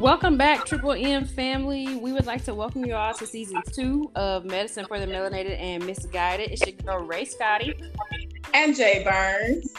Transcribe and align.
Welcome 0.00 0.36
back, 0.36 0.66
Triple 0.66 0.92
M 0.92 1.24
family. 1.24 1.96
We 1.96 2.12
would 2.12 2.26
like 2.26 2.44
to 2.44 2.54
welcome 2.54 2.84
you 2.84 2.94
all 2.94 3.14
to 3.14 3.26
season 3.26 3.62
two 3.72 4.10
of 4.14 4.44
Medicine 4.44 4.84
for 4.84 5.00
the 5.00 5.06
Melanated 5.06 5.58
and 5.58 5.86
Misguided. 5.86 6.50
It's 6.50 6.60
your 6.66 6.76
girl 6.76 7.06
Ray 7.06 7.24
Scotty 7.24 7.72
and 8.52 8.76
Jay 8.76 9.02
Burns. 9.02 9.72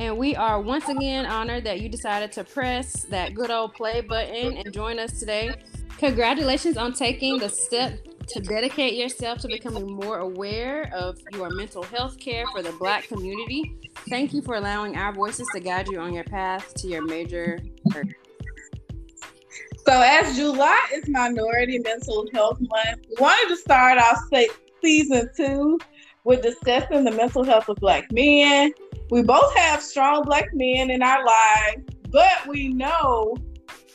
And 0.00 0.18
we 0.18 0.34
are 0.34 0.60
once 0.60 0.88
again 0.88 1.24
honored 1.24 1.62
that 1.64 1.80
you 1.80 1.88
decided 1.88 2.32
to 2.32 2.42
press 2.42 3.04
that 3.10 3.34
good 3.34 3.52
old 3.52 3.74
play 3.74 4.00
button 4.00 4.56
and 4.56 4.72
join 4.74 4.98
us 4.98 5.20
today. 5.20 5.54
Congratulations 5.98 6.76
on 6.76 6.92
taking 6.92 7.38
the 7.38 7.48
step 7.48 7.96
to 8.26 8.40
dedicate 8.40 8.94
yourself 8.94 9.38
to 9.38 9.48
becoming 9.48 9.86
more 9.86 10.18
aware 10.18 10.90
of 10.92 11.16
your 11.32 11.48
mental 11.50 11.84
health 11.84 12.18
care 12.18 12.44
for 12.48 12.60
the 12.60 12.72
Black 12.72 13.06
community. 13.06 13.78
Thank 14.08 14.34
you 14.34 14.42
for 14.42 14.56
allowing 14.56 14.96
our 14.96 15.12
voices 15.12 15.46
to 15.54 15.60
guide 15.60 15.86
you 15.86 16.00
on 16.00 16.12
your 16.12 16.24
path 16.24 16.74
to 16.74 16.88
your 16.88 17.02
major 17.02 17.60
purpose. 17.88 18.29
So, 19.86 20.02
as 20.02 20.36
July 20.36 20.78
is 20.94 21.08
Minority 21.08 21.78
Mental 21.78 22.26
Health 22.34 22.58
Month, 22.60 23.06
we 23.08 23.16
wanted 23.18 23.48
to 23.48 23.56
start 23.56 23.98
off 23.98 24.18
season 24.82 25.30
two 25.34 25.78
with 26.24 26.42
discussing 26.42 27.04
the 27.04 27.10
mental 27.10 27.42
health 27.44 27.68
of 27.68 27.76
Black 27.76 28.12
men. 28.12 28.72
We 29.10 29.22
both 29.22 29.54
have 29.56 29.80
strong 29.82 30.24
Black 30.24 30.48
men 30.52 30.90
in 30.90 31.02
our 31.02 31.24
lives, 31.24 31.82
but 32.10 32.46
we 32.46 32.68
know 32.68 33.36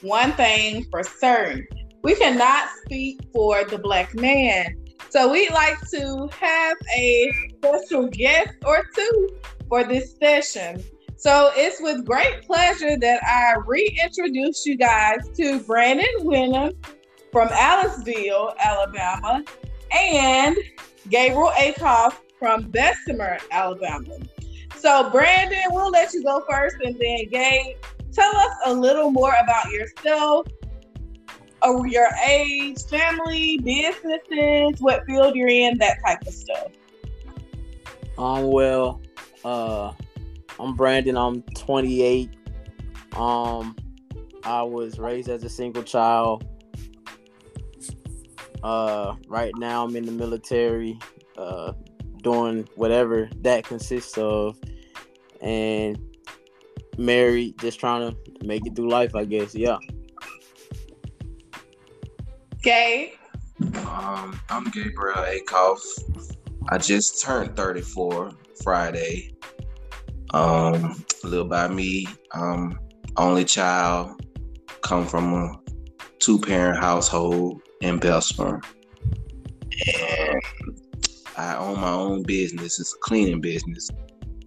one 0.01 0.31
thing 0.33 0.85
for 0.89 1.03
certain 1.03 1.67
we 2.01 2.15
cannot 2.15 2.69
speak 2.83 3.21
for 3.31 3.63
the 3.63 3.77
Black 3.77 4.13
man. 4.15 4.75
So, 5.09 5.31
we'd 5.31 5.51
like 5.51 5.79
to 5.91 6.27
have 6.39 6.77
a 6.95 7.31
special 7.57 8.07
guest 8.07 8.53
or 8.65 8.85
two 8.95 9.29
for 9.69 9.83
this 9.83 10.15
session. 10.17 10.83
So 11.17 11.51
it's 11.55 11.81
with 11.81 12.05
great 12.05 12.43
pleasure 12.43 12.97
that 12.97 13.23
I 13.23 13.55
reintroduce 13.65 14.65
you 14.65 14.75
guys 14.75 15.29
to 15.37 15.59
Brandon 15.61 16.05
Winham 16.19 16.75
from 17.31 17.47
Aliceville, 17.49 18.55
Alabama, 18.57 19.43
and 19.91 20.55
Gabriel 21.09 21.51
Akoff 21.57 22.17
from 22.37 22.63
Bessemer, 22.63 23.37
Alabama. 23.51 24.17
So, 24.77 25.09
Brandon, 25.09 25.63
we'll 25.69 25.89
let 25.89 26.13
you 26.13 26.23
go 26.23 26.43
first, 26.49 26.75
and 26.83 26.95
then 26.99 27.29
Gabe, 27.29 27.77
tell 28.11 28.35
us 28.35 28.51
a 28.65 28.73
little 28.73 29.09
more 29.09 29.33
about 29.41 29.71
yourself, 29.71 30.47
or 31.61 31.87
your 31.87 32.09
age, 32.27 32.83
family, 32.83 33.57
businesses, 33.59 34.79
what 34.79 35.05
field 35.05 35.35
you're 35.35 35.47
in, 35.47 35.77
that 35.79 35.97
type 36.05 36.21
of 36.27 36.33
stuff. 36.33 36.67
Um, 38.17 38.51
well, 38.51 39.01
uh, 39.43 39.93
I'm 40.59 40.75
Brandon. 40.75 41.17
I'm 41.17 41.41
28. 41.41 42.29
Um, 43.15 43.75
I 44.43 44.61
was 44.61 44.99
raised 44.99 45.29
as 45.29 45.43
a 45.43 45.49
single 45.49 45.83
child. 45.83 46.45
Uh, 48.63 49.15
right 49.27 49.53
now 49.57 49.85
I'm 49.85 49.95
in 49.95 50.05
the 50.05 50.11
military, 50.11 50.97
uh, 51.37 51.73
doing 52.23 52.67
whatever 52.75 53.29
that 53.41 53.63
consists 53.63 54.17
of, 54.17 54.57
and 55.41 55.99
married, 56.97 57.59
just 57.59 57.79
trying 57.79 58.09
to 58.09 58.17
make 58.45 58.65
it 58.65 58.75
through 58.75 58.89
life, 58.89 59.15
I 59.15 59.25
guess. 59.25 59.53
Yeah. 59.53 59.77
Gabe. 62.63 63.11
Um, 63.87 64.39
I'm 64.49 64.63
Gabriel 64.71 65.17
Akoff. 65.17 65.79
I 66.69 66.77
just 66.77 67.21
turned 67.21 67.55
34 67.55 68.31
Friday. 68.63 69.35
Um, 70.33 71.03
a 71.23 71.27
little 71.27 71.47
by 71.47 71.67
me, 71.67 72.07
um, 72.33 72.79
only 73.17 73.45
child, 73.45 74.21
come 74.81 75.07
from 75.07 75.33
a 75.33 75.55
two 76.19 76.39
parent 76.39 76.79
household 76.79 77.61
in 77.81 77.99
Bessemer. 77.99 78.61
And 79.97 80.41
I 81.37 81.55
own 81.57 81.79
my 81.79 81.91
own 81.91 82.23
business. 82.23 82.79
It's 82.79 82.93
a 82.93 82.97
cleaning 82.99 83.41
business, 83.41 83.89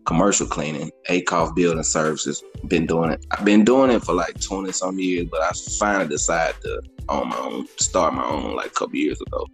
commercial 0.07 0.47
cleaning, 0.47 0.91
Akoff 1.09 1.55
Building 1.55 1.83
Services. 1.83 2.43
Been 2.67 2.87
doing 2.87 3.11
it. 3.11 3.25
I've 3.31 3.45
been 3.45 3.65
doing 3.65 3.91
it 3.91 4.03
for 4.03 4.15
like 4.15 4.41
20 4.41 4.73
some 4.73 4.99
years, 4.99 5.29
but 5.31 5.43
I 5.43 5.51
finally 5.79 6.09
decided 6.09 6.61
to 6.63 6.83
own 7.09 7.29
my 7.29 7.39
own, 7.39 7.67
start 7.79 8.15
my 8.15 8.25
own 8.25 8.55
like 8.55 8.67
a 8.67 8.71
couple 8.71 8.97
years 8.97 9.21
ago. 9.21 9.47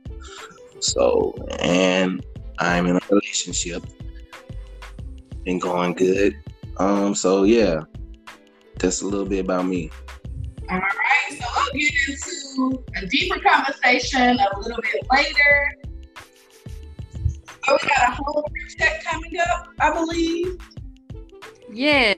So, 0.81 1.35
and 1.59 2.25
I'm 2.59 2.87
in 2.87 2.97
a 2.97 3.01
relationship 3.11 3.83
been 5.45 5.59
going 5.59 5.93
good. 5.95 6.37
Um, 6.79 7.15
so 7.15 7.45
yeah, 7.45 7.83
that's 8.79 9.03
a 9.03 9.07
little 9.07 9.27
bit 9.27 9.41
about 9.45 9.67
me. 9.67 9.91
All 10.71 10.79
right, 10.79 11.39
so 11.39 11.45
we'll 11.57 11.81
get 11.81 11.93
into 12.09 12.85
a 12.97 13.07
deeper 13.07 13.39
conversation 13.41 14.39
a 14.39 14.59
little 14.59 14.81
bit 14.83 15.07
later. 15.13 15.73
Oh, 17.69 17.79
we 17.81 17.89
got 17.89 18.09
a 18.09 18.13
homework 18.13 18.53
check 18.79 19.05
coming 19.05 19.39
up, 19.41 19.69
I 19.81 19.93
believe. 19.93 20.59
Yeah. 21.73 22.15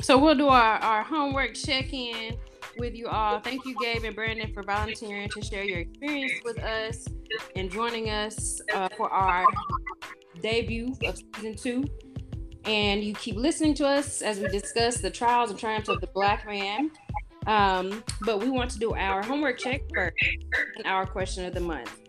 So 0.00 0.18
we'll 0.18 0.34
do 0.34 0.48
our, 0.48 0.76
our 0.78 1.02
homework 1.02 1.54
check-in 1.54 2.36
with 2.78 2.94
you 2.94 3.06
all. 3.06 3.40
Thank 3.40 3.66
you, 3.66 3.74
Gabe 3.80 4.04
and 4.04 4.14
Brandon, 4.14 4.52
for 4.52 4.62
volunteering 4.62 5.28
to 5.28 5.42
share 5.42 5.64
your 5.64 5.80
experience 5.80 6.32
with 6.44 6.58
us 6.58 7.06
and 7.54 7.70
joining 7.70 8.08
us 8.08 8.60
uh, 8.74 8.88
for 8.96 9.10
our 9.10 9.44
debut 10.40 10.94
of 11.04 11.18
season 11.36 11.54
two 11.54 11.84
and 12.64 13.02
you 13.02 13.14
keep 13.14 13.36
listening 13.36 13.74
to 13.74 13.86
us 13.86 14.22
as 14.22 14.38
we 14.38 14.48
discuss 14.48 14.98
the 14.98 15.10
trials 15.10 15.50
and 15.50 15.58
triumphs 15.58 15.88
of 15.88 16.00
the 16.00 16.06
black 16.08 16.46
man. 16.46 16.90
Um, 17.46 18.04
but 18.22 18.40
we 18.40 18.50
want 18.50 18.70
to 18.72 18.78
do 18.78 18.94
our 18.94 19.22
homework 19.22 19.58
check 19.58 19.82
first 19.94 20.14
and 20.76 20.86
our 20.86 21.06
question 21.06 21.44
of 21.44 21.54
the 21.54 21.60
month. 21.60 22.00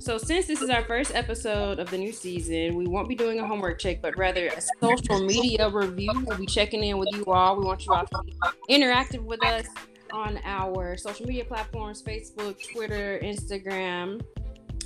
So, 0.00 0.16
since 0.16 0.46
this 0.46 0.62
is 0.62 0.70
our 0.70 0.84
first 0.84 1.12
episode 1.12 1.80
of 1.80 1.90
the 1.90 1.98
new 1.98 2.12
season, 2.12 2.76
we 2.76 2.86
won't 2.86 3.08
be 3.08 3.16
doing 3.16 3.40
a 3.40 3.46
homework 3.46 3.80
check, 3.80 4.00
but 4.00 4.16
rather 4.16 4.46
a 4.46 4.60
social 4.80 5.26
media 5.26 5.68
review. 5.68 6.12
We'll 6.24 6.38
be 6.38 6.46
checking 6.46 6.84
in 6.84 6.98
with 6.98 7.08
you 7.12 7.24
all. 7.26 7.58
We 7.58 7.64
want 7.64 7.84
you 7.84 7.92
all 7.92 8.06
to 8.06 8.22
be 8.22 8.32
interactive 8.70 9.22
with 9.24 9.44
us 9.44 9.66
on 10.12 10.38
our 10.44 10.96
social 10.96 11.26
media 11.26 11.44
platforms 11.44 12.00
Facebook, 12.00 12.64
Twitter, 12.72 13.18
Instagram. 13.24 14.24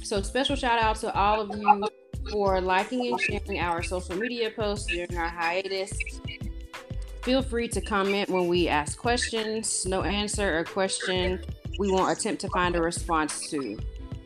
So, 0.03 0.23
special 0.23 0.56
shout 0.56 0.79
out 0.79 0.97
to 0.97 1.15
all 1.15 1.43
of 1.43 1.55
you 1.59 1.84
for 2.31 2.60
liking 2.60 3.09
and 3.09 3.21
sharing 3.21 3.59
our 3.59 3.83
social 3.83 4.16
media 4.16 4.50
posts 4.50 4.87
during 4.87 5.16
our 5.16 5.28
hiatus. 5.28 5.93
Feel 7.22 7.43
free 7.43 7.69
to 7.69 7.81
comment 7.81 8.28
when 8.28 8.49
we 8.49 8.69
ask 8.69 8.99
questions. 8.99 9.87
No 9.87 10.03
answer 10.03 10.59
or 10.59 10.65
question 10.65 11.44
we 11.78 11.91
won't 11.91 12.16
attempt 12.16 12.41
to 12.43 12.49
find 12.49 12.77
a 12.77 12.82
response 12.82 13.49
to. 13.50 13.78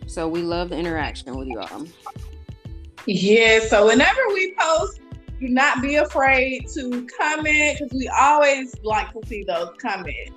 So 0.06 0.28
we 0.28 0.42
love 0.42 0.70
the 0.70 0.76
interaction 0.76 1.36
with 1.36 1.48
you 1.48 1.60
all. 1.60 1.86
Yeah, 3.06 3.60
so 3.60 3.86
whenever 3.86 4.20
we 4.28 4.54
post, 4.58 5.00
do 5.40 5.48
not 5.48 5.82
be 5.82 5.96
afraid 5.96 6.68
to 6.74 7.06
comment 7.18 7.78
because 7.78 7.92
we 7.92 8.08
always 8.08 8.74
like 8.82 9.12
to 9.12 9.26
see 9.26 9.44
those 9.44 9.70
comments. 9.80 10.32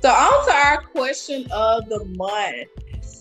So 0.00 0.10
on 0.10 0.46
to 0.46 0.54
our 0.54 0.82
question 0.82 1.46
of 1.50 1.88
the 1.88 2.04
month 2.16 2.68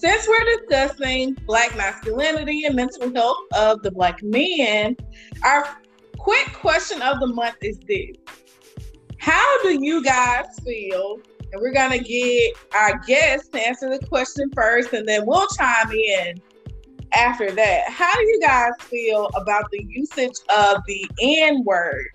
since 0.04 0.28
we're 0.28 0.58
discussing 0.58 1.34
Black 1.46 1.78
masculinity 1.78 2.66
and 2.66 2.76
mental 2.76 3.14
health 3.14 3.38
of 3.56 3.82
the 3.84 3.92
Black 3.92 4.22
men, 4.22 4.98
our 5.46 5.78
quick 6.18 6.52
question 6.52 7.02
of 7.02 7.22
the 7.22 7.28
month 7.28 7.56
is 7.62 7.80
this 7.88 8.18
How 9.18 9.62
do 9.64 9.82
you 9.82 10.04
guys 10.04 10.60
feel? 10.66 11.20
And 11.54 11.62
we're 11.62 11.72
going 11.72 11.98
to 11.98 12.04
get 12.04 12.54
our 12.74 13.00
guests 13.08 13.48
to 13.50 13.66
answer 13.66 13.98
the 13.98 14.06
question 14.08 14.52
first, 14.54 14.92
and 14.92 15.08
then 15.08 15.26
we'll 15.26 15.48
chime 15.56 15.92
in 15.92 16.42
after 17.14 17.52
that. 17.52 17.84
How 17.88 18.12
do 18.12 18.24
you 18.24 18.42
guys 18.42 18.74
feel 18.80 19.28
about 19.36 19.72
the 19.72 19.86
usage 19.88 20.38
of 20.54 20.82
the 20.86 21.10
N 21.22 21.64
word? 21.64 22.08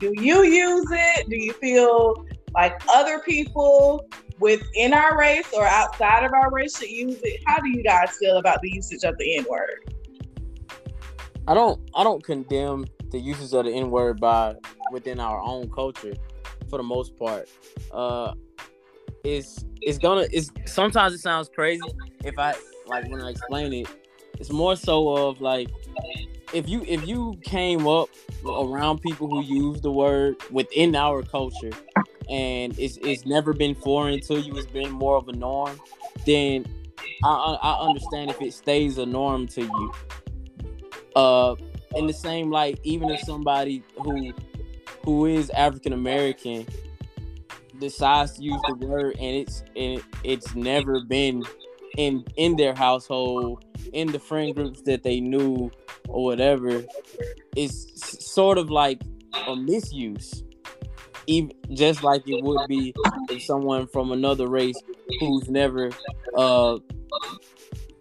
Do 0.00 0.12
you 0.16 0.42
use 0.42 0.88
it? 0.90 1.28
Do 1.28 1.36
you 1.36 1.52
feel 1.52 2.26
like 2.54 2.82
other 2.88 3.20
people 3.20 4.08
within 4.38 4.92
our 4.92 5.18
race 5.18 5.46
or 5.52 5.66
outside 5.66 6.24
of 6.24 6.32
our 6.32 6.50
race 6.50 6.78
should 6.78 6.90
use 6.90 7.18
it. 7.22 7.40
How 7.46 7.60
do 7.60 7.68
you 7.68 7.82
guys 7.82 8.16
feel 8.18 8.38
about 8.38 8.60
the 8.62 8.70
usage 8.70 9.04
of 9.04 9.16
the 9.18 9.36
N 9.38 9.46
word? 9.48 9.94
I 11.48 11.54
don't 11.54 11.80
I 11.94 12.02
don't 12.04 12.22
condemn 12.22 12.86
the 13.10 13.18
usage 13.18 13.52
of 13.52 13.64
the 13.64 13.72
N 13.72 13.90
word 13.90 14.20
by 14.20 14.56
within 14.90 15.20
our 15.20 15.40
own 15.40 15.70
culture 15.70 16.14
for 16.68 16.76
the 16.76 16.82
most 16.82 17.16
part. 17.16 17.48
Uh 17.92 18.32
it's 19.24 19.64
it's 19.80 19.98
gonna 19.98 20.26
it's 20.32 20.50
sometimes 20.66 21.14
it 21.14 21.18
sounds 21.18 21.48
crazy 21.48 21.82
if 22.24 22.38
I 22.38 22.54
like 22.86 23.08
when 23.10 23.20
I 23.20 23.30
explain 23.30 23.72
it. 23.72 23.88
It's 24.38 24.50
more 24.50 24.76
so 24.76 25.16
of 25.16 25.40
like 25.40 25.70
if 26.52 26.68
you 26.68 26.84
if 26.86 27.06
you 27.06 27.38
came 27.42 27.86
up 27.86 28.08
around 28.44 29.00
people 29.00 29.28
who 29.28 29.42
use 29.42 29.80
the 29.80 29.90
word 29.90 30.36
within 30.50 30.94
our 30.94 31.22
culture 31.22 31.72
and 32.28 32.78
it's 32.78 32.98
it's 32.98 33.24
never 33.24 33.52
been 33.52 33.74
foreign 33.74 34.20
to 34.20 34.40
you, 34.40 34.56
it's 34.56 34.66
been 34.66 34.90
more 34.90 35.16
of 35.16 35.28
a 35.28 35.32
norm, 35.32 35.80
then 36.24 36.66
I 37.24 37.58
I 37.62 37.86
understand 37.86 38.30
if 38.30 38.40
it 38.40 38.52
stays 38.52 38.98
a 38.98 39.06
norm 39.06 39.46
to 39.48 39.62
you. 39.62 39.92
Uh, 41.14 41.54
in 41.94 42.06
the 42.06 42.12
same 42.12 42.50
light, 42.50 42.78
even 42.82 43.08
if 43.10 43.20
somebody 43.20 43.82
who 44.02 44.32
who 45.04 45.26
is 45.26 45.50
African 45.50 45.92
American 45.92 46.66
decides 47.78 48.32
to 48.32 48.42
use 48.42 48.60
the 48.68 48.74
word 48.74 49.16
and 49.18 49.36
it's 49.36 49.62
and 49.76 50.02
it's 50.24 50.54
never 50.54 51.00
been 51.04 51.42
in 51.96 52.24
in 52.36 52.56
their 52.56 52.74
household 52.74 53.64
in 53.92 54.08
the 54.08 54.18
friend 54.18 54.54
groups 54.54 54.82
that 54.82 55.02
they 55.02 55.20
knew 55.20 55.70
or 56.08 56.24
whatever 56.24 56.84
it's 57.54 58.24
sort 58.24 58.58
of 58.58 58.70
like 58.70 59.00
a 59.46 59.56
misuse 59.56 60.42
even 61.26 61.52
just 61.72 62.02
like 62.02 62.26
it 62.26 62.42
would 62.42 62.66
be 62.68 62.94
if 63.30 63.42
someone 63.42 63.86
from 63.86 64.12
another 64.12 64.46
race 64.48 64.80
who's 65.20 65.48
never 65.48 65.90
uh 66.36 66.78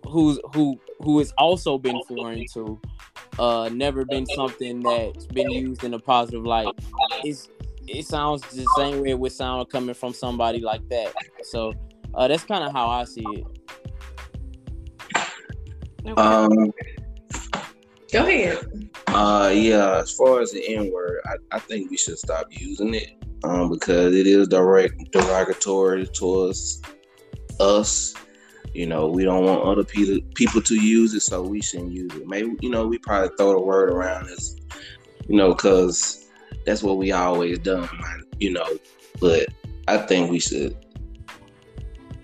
who's 0.07 0.39
who 0.53 0.79
who 0.99 1.19
has 1.19 1.31
also 1.37 1.77
been 1.77 1.99
foreign 2.07 2.45
to 2.53 2.79
uh 3.39 3.69
never 3.71 4.05
been 4.05 4.25
something 4.27 4.81
that's 4.81 5.25
been 5.27 5.49
used 5.49 5.83
in 5.83 5.93
a 5.93 5.99
positive 5.99 6.45
light. 6.45 6.73
It's 7.23 7.49
it 7.87 8.05
sounds 8.05 8.41
the 8.43 8.67
same 8.77 9.01
way 9.01 9.09
it 9.09 9.19
would 9.19 9.31
sound 9.31 9.69
coming 9.69 9.95
from 9.95 10.13
somebody 10.13 10.59
like 10.59 10.87
that. 10.89 11.13
So 11.43 11.73
uh 12.13 12.27
that's 12.27 12.43
kind 12.43 12.63
of 12.63 12.71
how 12.71 12.87
i 12.87 13.03
see 13.03 13.25
it. 13.27 13.45
Um 16.17 16.71
go 18.15 18.27
ahead 18.27 18.89
uh 19.07 19.51
yeah 19.53 19.97
as 19.97 20.11
far 20.11 20.41
as 20.41 20.51
the 20.51 20.67
n-word 20.75 21.21
I, 21.25 21.57
I 21.57 21.59
think 21.59 21.89
we 21.89 21.97
should 21.97 22.17
stop 22.17 22.47
using 22.49 22.93
it 22.93 23.11
um 23.43 23.69
because 23.69 24.15
it 24.15 24.27
is 24.27 24.47
direct 24.47 25.11
derogatory 25.11 26.07
towards 26.07 26.81
us 27.59 28.15
you 28.75 28.85
know, 28.85 29.07
we 29.07 29.23
don't 29.23 29.45
want 29.45 29.61
other 29.61 29.85
people 29.85 30.19
people 30.35 30.61
to 30.61 30.75
use 30.75 31.13
it, 31.13 31.21
so 31.21 31.41
we 31.41 31.61
shouldn't 31.61 31.93
use 31.93 32.13
it. 32.13 32.27
Maybe 32.27 32.51
you 32.59 32.69
know, 32.69 32.85
we 32.85 32.97
probably 32.97 33.29
throw 33.37 33.53
the 33.53 33.59
word 33.61 33.89
around 33.89 34.27
as, 34.29 34.57
you 35.29 35.37
know, 35.37 35.53
because 35.53 36.29
that's 36.65 36.83
what 36.83 36.97
we 36.97 37.13
always 37.13 37.57
done, 37.59 37.87
you 38.37 38.51
know. 38.51 38.67
But 39.21 39.47
I 39.87 39.97
think 39.97 40.29
we 40.29 40.39
should 40.39 40.75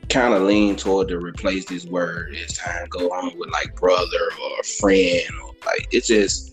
kind 0.10 0.34
of 0.34 0.42
lean 0.42 0.76
toward 0.76 1.08
to 1.08 1.20
replace 1.20 1.64
this 1.66 1.86
word 1.86 2.36
as 2.36 2.58
time 2.58 2.86
go 2.90 3.08
on 3.12 3.38
with 3.38 3.50
like 3.52 3.74
brother 3.78 4.30
or 4.44 4.64
friend 4.64 5.24
or 5.46 5.51
like 5.66 5.88
it's 5.92 6.08
just 6.08 6.52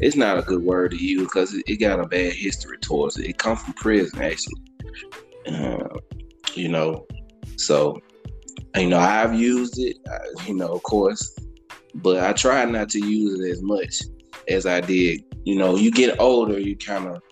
it's 0.00 0.16
not 0.16 0.38
a 0.38 0.42
good 0.42 0.62
word 0.62 0.90
to 0.90 0.96
use 0.96 1.22
because 1.22 1.54
it, 1.54 1.64
it, 1.66 1.76
got 1.76 2.00
a 2.00 2.06
bad 2.06 2.32
history 2.32 2.78
towards 2.78 3.16
it. 3.16 3.26
It 3.26 3.38
comes 3.38 3.62
from 3.62 3.74
prison 3.74 4.20
actually, 4.20 4.62
uh, 5.46 5.88
you 6.54 6.68
know. 6.68 7.06
So 7.56 8.00
you 8.76 8.88
know, 8.88 8.98
I've 8.98 9.34
used 9.34 9.78
it, 9.78 9.96
you 10.46 10.54
know, 10.54 10.68
of 10.68 10.82
course, 10.82 11.36
but 11.94 12.24
I 12.24 12.32
try 12.32 12.64
not 12.64 12.88
to 12.90 12.98
use 12.98 13.38
it 13.38 13.50
as 13.50 13.62
much 13.62 14.02
as 14.48 14.66
I 14.66 14.80
did. 14.80 15.22
You 15.44 15.56
know, 15.56 15.76
you 15.76 15.90
get 15.90 16.18
older, 16.18 16.58
you 16.58 16.76
kind 16.76 17.06
of 17.06 17.22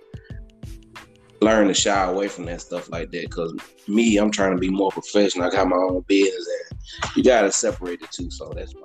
learn 1.40 1.66
to 1.66 1.74
shy 1.74 2.04
away 2.04 2.28
from 2.28 2.44
that 2.46 2.60
stuff 2.60 2.88
like 2.90 3.10
that. 3.10 3.30
Cause 3.30 3.54
me, 3.88 4.16
I'm 4.18 4.30
trying 4.30 4.54
to 4.54 4.60
be 4.60 4.70
more 4.70 4.90
professional. 4.90 5.46
I 5.46 5.50
got 5.50 5.68
my 5.68 5.76
own 5.76 6.04
business, 6.06 6.48
and 6.70 7.16
you 7.16 7.24
gotta 7.24 7.50
separate 7.50 8.00
the 8.00 8.08
two. 8.10 8.30
So 8.30 8.52
that's 8.54 8.74
my 8.74 8.82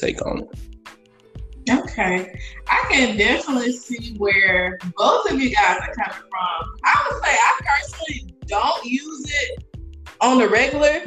take 0.00 0.24
on 0.26 0.38
it. 0.38 0.48
Okay, 1.70 2.40
I 2.68 2.86
can 2.90 3.16
definitely 3.16 3.72
see 3.72 4.16
where 4.16 4.78
both 4.96 5.30
of 5.30 5.40
you 5.40 5.50
guys 5.54 5.76
are 5.76 5.94
coming 5.94 6.28
from. 6.30 6.78
I 6.84 7.08
would 7.10 7.22
say 7.22 7.30
I 7.30 7.60
personally 7.64 8.34
don't 8.46 8.84
use 8.84 9.24
it 9.28 9.64
on 10.20 10.38
the 10.38 10.48
regular, 10.48 11.02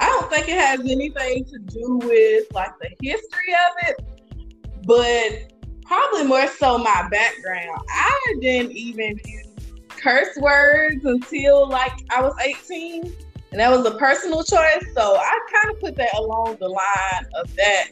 I 0.00 0.06
don't 0.06 0.30
think 0.30 0.48
it 0.48 0.58
has 0.58 0.80
anything 0.80 1.44
to 1.44 1.58
do 1.58 1.98
with 2.02 2.46
like 2.52 2.72
the 2.80 2.88
history 3.02 3.54
of 3.54 3.88
it, 3.88 4.86
but 4.86 5.52
probably 5.84 6.24
more 6.24 6.46
so 6.46 6.78
my 6.78 7.06
background. 7.10 7.82
I 7.90 8.34
didn't 8.40 8.72
even 8.72 9.20
use 9.24 9.46
curse 9.88 10.34
words 10.38 11.04
until 11.04 11.68
like 11.68 11.92
I 12.10 12.22
was 12.22 12.34
18, 12.40 13.14
and 13.50 13.60
that 13.60 13.70
was 13.70 13.86
a 13.86 13.96
personal 13.96 14.42
choice. 14.44 14.84
So 14.94 15.16
I 15.16 15.38
kind 15.52 15.74
of 15.74 15.80
put 15.80 15.96
that 15.96 16.14
along 16.16 16.58
the 16.60 16.68
line 16.68 17.26
of 17.36 17.54
that, 17.56 17.88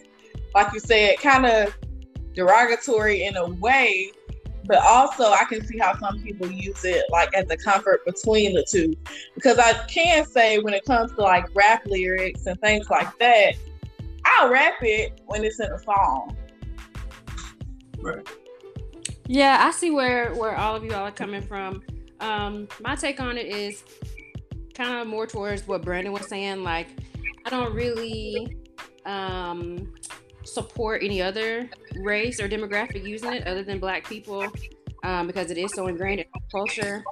like 0.55 0.73
you 0.73 0.81
said, 0.81 1.19
kind 1.19 1.47
of 1.47 1.77
derogatory 2.35 3.25
in 3.25 3.37
a 3.37 3.49
way 3.55 4.13
but 4.69 4.83
also 4.83 5.33
I 5.33 5.45
can 5.49 5.67
see 5.67 5.79
how 5.79 5.99
some 5.99 6.23
people 6.23 6.49
use 6.51 6.85
it 6.85 7.05
like 7.11 7.35
as 7.35 7.51
a 7.51 7.57
comfort 7.57 8.05
between 8.05 8.55
the 8.55 8.65
two. 8.71 8.95
Because 9.35 9.59
I 9.59 9.73
can 9.89 10.27
say 10.27 10.59
when 10.59 10.75
it 10.75 10.85
comes 10.85 11.11
to 11.13 11.23
like 11.23 11.47
rap 11.55 11.83
lyrics 11.87 12.47
and 12.47 12.61
things 12.61 12.89
like 12.91 13.19
that, 13.19 13.55
I'll 14.27 14.51
rap 14.51 14.75
it 14.83 15.23
when 15.27 15.43
it's 15.43 15.59
in 15.59 15.73
a 15.73 15.79
song. 15.79 16.37
Right. 17.99 18.29
Yeah, 19.27 19.59
I 19.67 19.71
see 19.71 19.91
where 19.91 20.35
where 20.35 20.55
all 20.55 20.77
of 20.77 20.85
you 20.85 20.93
all 20.93 21.07
are 21.07 21.13
coming 21.13 21.43
from. 21.43 21.83
Um, 22.21 22.69
my 22.81 22.95
take 22.95 23.21
on 23.21 23.39
it 23.39 23.47
is 23.47 23.85
kind 24.79 25.01
of 25.01 25.07
more 25.07 25.27
towards 25.27 25.67
what 25.67 25.83
Brandon 25.83 26.13
was 26.13 26.27
saying. 26.29 26.63
Like, 26.63 26.89
I 27.45 27.51
don't 27.51 27.75
really 27.75 28.57
um 29.05 29.93
support 30.45 31.03
any 31.03 31.21
other 31.21 31.69
race 31.97 32.41
or 32.41 32.49
demographic 32.49 33.07
using 33.07 33.33
it 33.33 33.47
other 33.47 33.63
than 33.63 33.79
black 33.79 34.07
people 34.09 34.47
um, 35.03 35.27
because 35.27 35.51
it 35.51 35.59
is 35.59 35.73
so 35.75 35.87
ingrained 35.89 36.21
in 36.21 36.27
culture. 36.51 37.05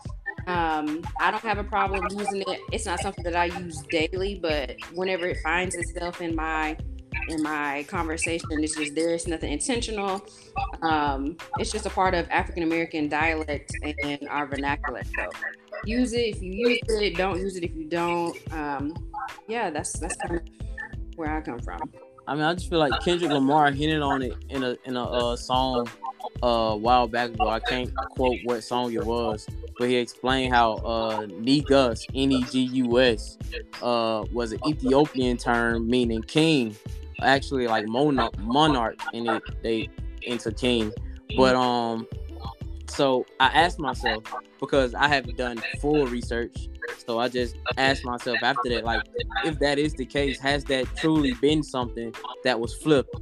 Um, 0.46 1.02
I 1.20 1.30
don't 1.30 1.42
have 1.42 1.58
a 1.58 1.64
problem 1.64 2.06
using 2.16 2.42
it. 2.46 2.60
It's 2.72 2.86
not 2.86 3.00
something 3.00 3.24
that 3.24 3.36
I 3.36 3.46
use 3.46 3.82
daily, 3.90 4.38
but 4.40 4.76
whenever 4.94 5.26
it 5.26 5.38
finds 5.42 5.74
itself 5.74 6.20
in 6.20 6.34
my 6.34 6.76
in 7.28 7.42
my 7.42 7.84
conversation, 7.88 8.48
it's 8.52 8.76
just 8.76 8.94
there. 8.94 9.14
It's 9.14 9.26
nothing 9.26 9.52
intentional. 9.52 10.24
Um, 10.82 11.36
it's 11.58 11.72
just 11.72 11.86
a 11.86 11.90
part 11.90 12.14
of 12.14 12.28
African 12.30 12.62
American 12.62 13.08
dialect 13.08 13.72
and 13.82 14.26
our 14.28 14.46
vernacular. 14.46 15.02
So 15.04 15.28
use 15.84 16.12
it 16.12 16.36
if 16.36 16.42
you 16.42 16.52
use 16.52 16.80
it. 16.88 17.16
Don't 17.16 17.38
use 17.38 17.56
it 17.56 17.64
if 17.64 17.74
you 17.74 17.84
don't. 17.84 18.36
Um, 18.52 18.94
yeah, 19.48 19.70
that's 19.70 19.98
that's 19.98 20.16
kind 20.16 20.36
of 20.36 20.42
where 21.16 21.36
I 21.36 21.40
come 21.40 21.58
from. 21.58 21.80
I 22.28 22.34
mean, 22.34 22.42
I 22.42 22.54
just 22.54 22.68
feel 22.68 22.80
like 22.80 22.92
Kendrick 23.04 23.30
Lamar 23.30 23.70
hinted 23.70 24.02
on 24.02 24.22
it 24.22 24.34
in 24.48 24.62
a 24.62 24.76
in 24.84 24.96
a 24.96 25.04
uh, 25.04 25.36
song 25.36 25.88
uh, 26.42 26.46
a 26.46 26.76
while 26.76 27.06
back 27.06 27.30
ago. 27.30 27.48
I 27.48 27.60
can't 27.60 27.94
quote 27.94 28.38
what 28.44 28.64
song 28.64 28.92
it 28.92 29.04
was, 29.04 29.46
but 29.78 29.88
he 29.88 29.96
explained 29.96 30.52
how 30.52 30.74
uh, 30.76 31.26
Negus, 31.38 32.04
N 32.14 32.32
E 32.32 32.42
G 32.50 32.60
U 32.62 33.00
S, 33.00 33.38
uh, 33.80 34.24
was 34.32 34.52
an 34.52 34.58
Ethiopian 34.66 35.36
term 35.36 35.88
meaning 35.88 36.22
king, 36.22 36.74
actually 37.20 37.66
like 37.66 37.86
monarch, 37.86 38.38
monarch, 38.38 38.98
and 39.12 39.28
it 39.28 39.42
they 39.62 39.88
into 40.22 40.52
king. 40.52 40.92
But 41.36 41.56
um, 41.56 42.06
so 42.88 43.26
I 43.40 43.46
asked 43.46 43.78
myself 43.78 44.24
because 44.60 44.94
I 44.94 45.08
haven't 45.08 45.36
done 45.36 45.62
full 45.80 46.06
research 46.06 46.68
so 47.06 47.18
I 47.18 47.28
just 47.28 47.56
asked 47.76 48.04
myself 48.04 48.38
after 48.42 48.68
that, 48.70 48.84
like, 48.84 49.02
if 49.44 49.58
that 49.60 49.78
is 49.78 49.94
the 49.94 50.04
case, 50.04 50.38
has 50.40 50.64
that 50.64 50.86
truly 50.96 51.34
been 51.34 51.62
something 51.62 52.12
that 52.44 52.58
was 52.58 52.74
flipped 52.74 53.14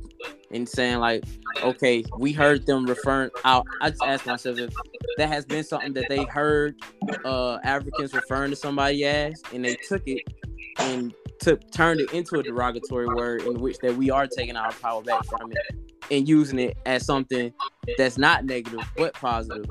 and 0.50 0.68
saying 0.68 0.98
like, 0.98 1.24
okay, 1.62 2.04
we 2.18 2.32
heard 2.32 2.66
them 2.66 2.86
referring 2.86 3.30
out. 3.44 3.66
I 3.80 3.90
just 3.90 4.02
asked 4.02 4.26
myself 4.26 4.58
if 4.58 4.72
that 5.18 5.28
has 5.28 5.44
been 5.44 5.64
something 5.64 5.92
that 5.94 6.06
they 6.08 6.24
heard 6.24 6.76
uh, 7.24 7.58
Africans 7.62 8.14
referring 8.14 8.50
to 8.50 8.56
somebody 8.56 9.04
as, 9.04 9.42
and 9.52 9.64
they 9.64 9.76
took 9.88 10.02
it 10.06 10.22
and 10.78 11.14
took 11.44 11.70
turn 11.70 12.00
it 12.00 12.10
into 12.14 12.38
a 12.38 12.42
derogatory 12.42 13.06
word 13.06 13.42
in 13.42 13.60
which 13.60 13.78
that 13.80 13.94
we 13.94 14.10
are 14.10 14.26
taking 14.26 14.56
our 14.56 14.72
power 14.72 15.02
back 15.02 15.22
from 15.26 15.52
it 15.52 15.58
and 16.10 16.26
using 16.26 16.58
it 16.58 16.76
as 16.86 17.04
something 17.04 17.52
that's 17.98 18.16
not 18.16 18.46
negative 18.46 18.80
but 18.96 19.12
positive. 19.12 19.66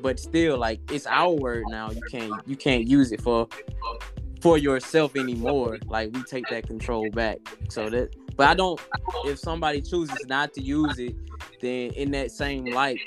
But 0.00 0.18
still 0.18 0.56
like 0.56 0.80
it's 0.90 1.06
our 1.06 1.30
word 1.30 1.64
now. 1.68 1.90
You 1.90 2.02
can't 2.10 2.32
you 2.46 2.56
can't 2.56 2.88
use 2.88 3.12
it 3.12 3.20
for 3.20 3.46
for 4.40 4.56
yourself 4.56 5.14
anymore. 5.14 5.78
Like 5.86 6.10
we 6.14 6.22
take 6.22 6.48
that 6.48 6.66
control 6.66 7.10
back. 7.10 7.38
So 7.68 7.90
that 7.90 8.14
but 8.36 8.48
i 8.48 8.54
don't 8.54 8.80
if 9.24 9.38
somebody 9.38 9.80
chooses 9.80 10.26
not 10.26 10.52
to 10.52 10.60
use 10.60 10.98
it 10.98 11.14
then 11.60 11.90
in 11.92 12.10
that 12.10 12.32
same 12.32 12.68
light 12.72 12.98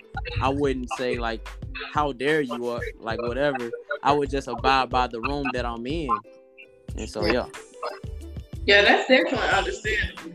i 0.42 0.48
wouldn't 0.48 0.90
say 0.92 1.18
like 1.18 1.46
how 1.94 2.14
dare 2.14 2.40
you 2.40 2.66
or 2.66 2.80
like 3.00 3.22
whatever. 3.22 3.70
I 4.04 4.14
would 4.14 4.30
just 4.30 4.48
abide 4.48 4.90
by 4.90 5.08
the 5.08 5.20
room 5.20 5.52
that 5.52 5.66
i'm 5.66 5.86
in. 5.86 6.18
And 6.96 7.10
so 7.10 7.26
yeah 7.26 7.48
yeah 8.66 8.82
that's 8.82 9.08
definitely 9.08 9.48
understandable 9.50 10.32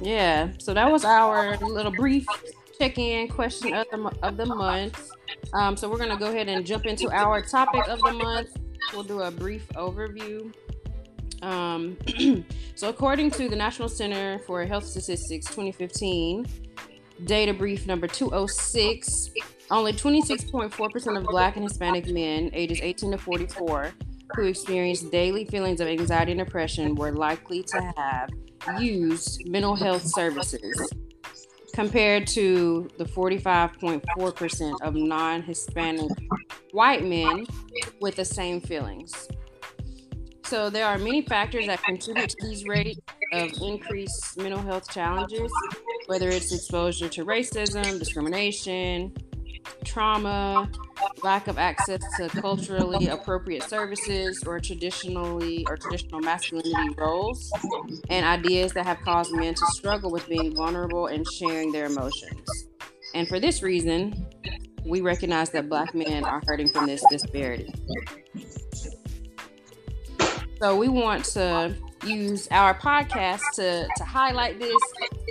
yeah 0.00 0.50
so 0.58 0.72
that 0.72 0.90
was 0.90 1.04
our 1.04 1.56
little 1.58 1.92
brief 1.92 2.26
check-in 2.78 3.28
question 3.28 3.74
of 3.74 3.86
the 3.90 4.12
of 4.22 4.36
the 4.36 4.46
month. 4.46 5.10
Um, 5.52 5.76
so 5.76 5.88
we're 5.88 5.98
gonna 5.98 6.16
go 6.16 6.28
ahead 6.28 6.48
and 6.48 6.64
jump 6.64 6.86
into 6.86 7.10
our 7.10 7.42
topic 7.42 7.88
of 7.88 8.00
the 8.00 8.12
month. 8.12 8.56
We'll 8.92 9.02
do 9.02 9.22
a 9.22 9.30
brief 9.30 9.68
overview. 9.70 10.52
Um, 11.42 11.96
so 12.74 12.88
according 12.88 13.30
to 13.32 13.48
the 13.48 13.56
National 13.56 13.88
Center 13.88 14.38
for 14.40 14.64
Health 14.64 14.84
Statistics 14.84 15.46
2015 15.46 16.46
data 17.24 17.52
brief 17.52 17.84
number 17.86 18.06
206, 18.06 19.30
only 19.72 19.92
26.4% 19.92 21.18
of 21.18 21.24
Black 21.24 21.56
and 21.56 21.64
Hispanic 21.64 22.06
men 22.08 22.48
ages 22.52 22.78
18 22.80 23.10
to 23.10 23.18
44 23.18 23.92
who 24.34 24.44
experience 24.44 25.02
daily 25.02 25.44
feelings 25.44 25.80
of 25.80 25.88
anxiety 25.88 26.32
and 26.32 26.38
depression 26.38 26.94
were 26.94 27.12
likely 27.12 27.62
to 27.62 27.92
have 27.96 28.30
used 28.78 29.48
mental 29.48 29.74
health 29.74 30.02
services 30.02 30.90
compared 31.72 32.26
to 32.26 32.88
the 32.98 33.04
45.4% 33.04 34.80
of 34.82 34.94
non 34.94 35.42
Hispanic 35.42 36.10
white 36.72 37.04
men 37.04 37.46
with 38.00 38.16
the 38.16 38.24
same 38.24 38.60
feelings. 38.60 39.28
So 40.44 40.70
there 40.70 40.86
are 40.86 40.98
many 40.98 41.22
factors 41.22 41.66
that 41.66 41.82
contribute 41.82 42.30
to 42.30 42.48
these 42.48 42.64
rates 42.64 42.98
of 43.32 43.52
increased 43.60 44.38
mental 44.38 44.62
health 44.62 44.90
challenges, 44.90 45.52
whether 46.06 46.28
it's 46.30 46.52
exposure 46.52 47.08
to 47.10 47.24
racism, 47.24 47.98
discrimination, 47.98 49.14
trauma, 49.84 50.70
lack 51.22 51.48
of 51.48 51.58
access 51.58 52.00
to 52.16 52.28
culturally 52.28 53.08
appropriate 53.08 53.62
services 53.62 54.42
or 54.46 54.60
traditionally 54.60 55.64
or 55.68 55.76
traditional 55.76 56.20
masculinity 56.20 56.94
roles 56.96 57.50
and 58.10 58.24
ideas 58.24 58.72
that 58.72 58.86
have 58.86 58.98
caused 59.04 59.32
men 59.32 59.54
to 59.54 59.66
struggle 59.72 60.10
with 60.10 60.28
being 60.28 60.54
vulnerable 60.54 61.06
and 61.06 61.26
sharing 61.38 61.72
their 61.72 61.86
emotions. 61.86 62.68
And 63.14 63.26
for 63.28 63.40
this 63.40 63.62
reason, 63.62 64.26
we 64.84 65.00
recognize 65.00 65.50
that 65.50 65.68
black 65.68 65.94
men 65.94 66.24
are 66.24 66.42
hurting 66.46 66.68
from 66.68 66.86
this 66.86 67.04
disparity. 67.10 67.72
So 70.60 70.76
we 70.76 70.88
want 70.88 71.24
to 71.26 71.72
use 72.04 72.48
our 72.50 72.74
podcast 72.74 73.42
to, 73.54 73.86
to 73.96 74.04
highlight 74.04 74.58
this, 74.58 74.82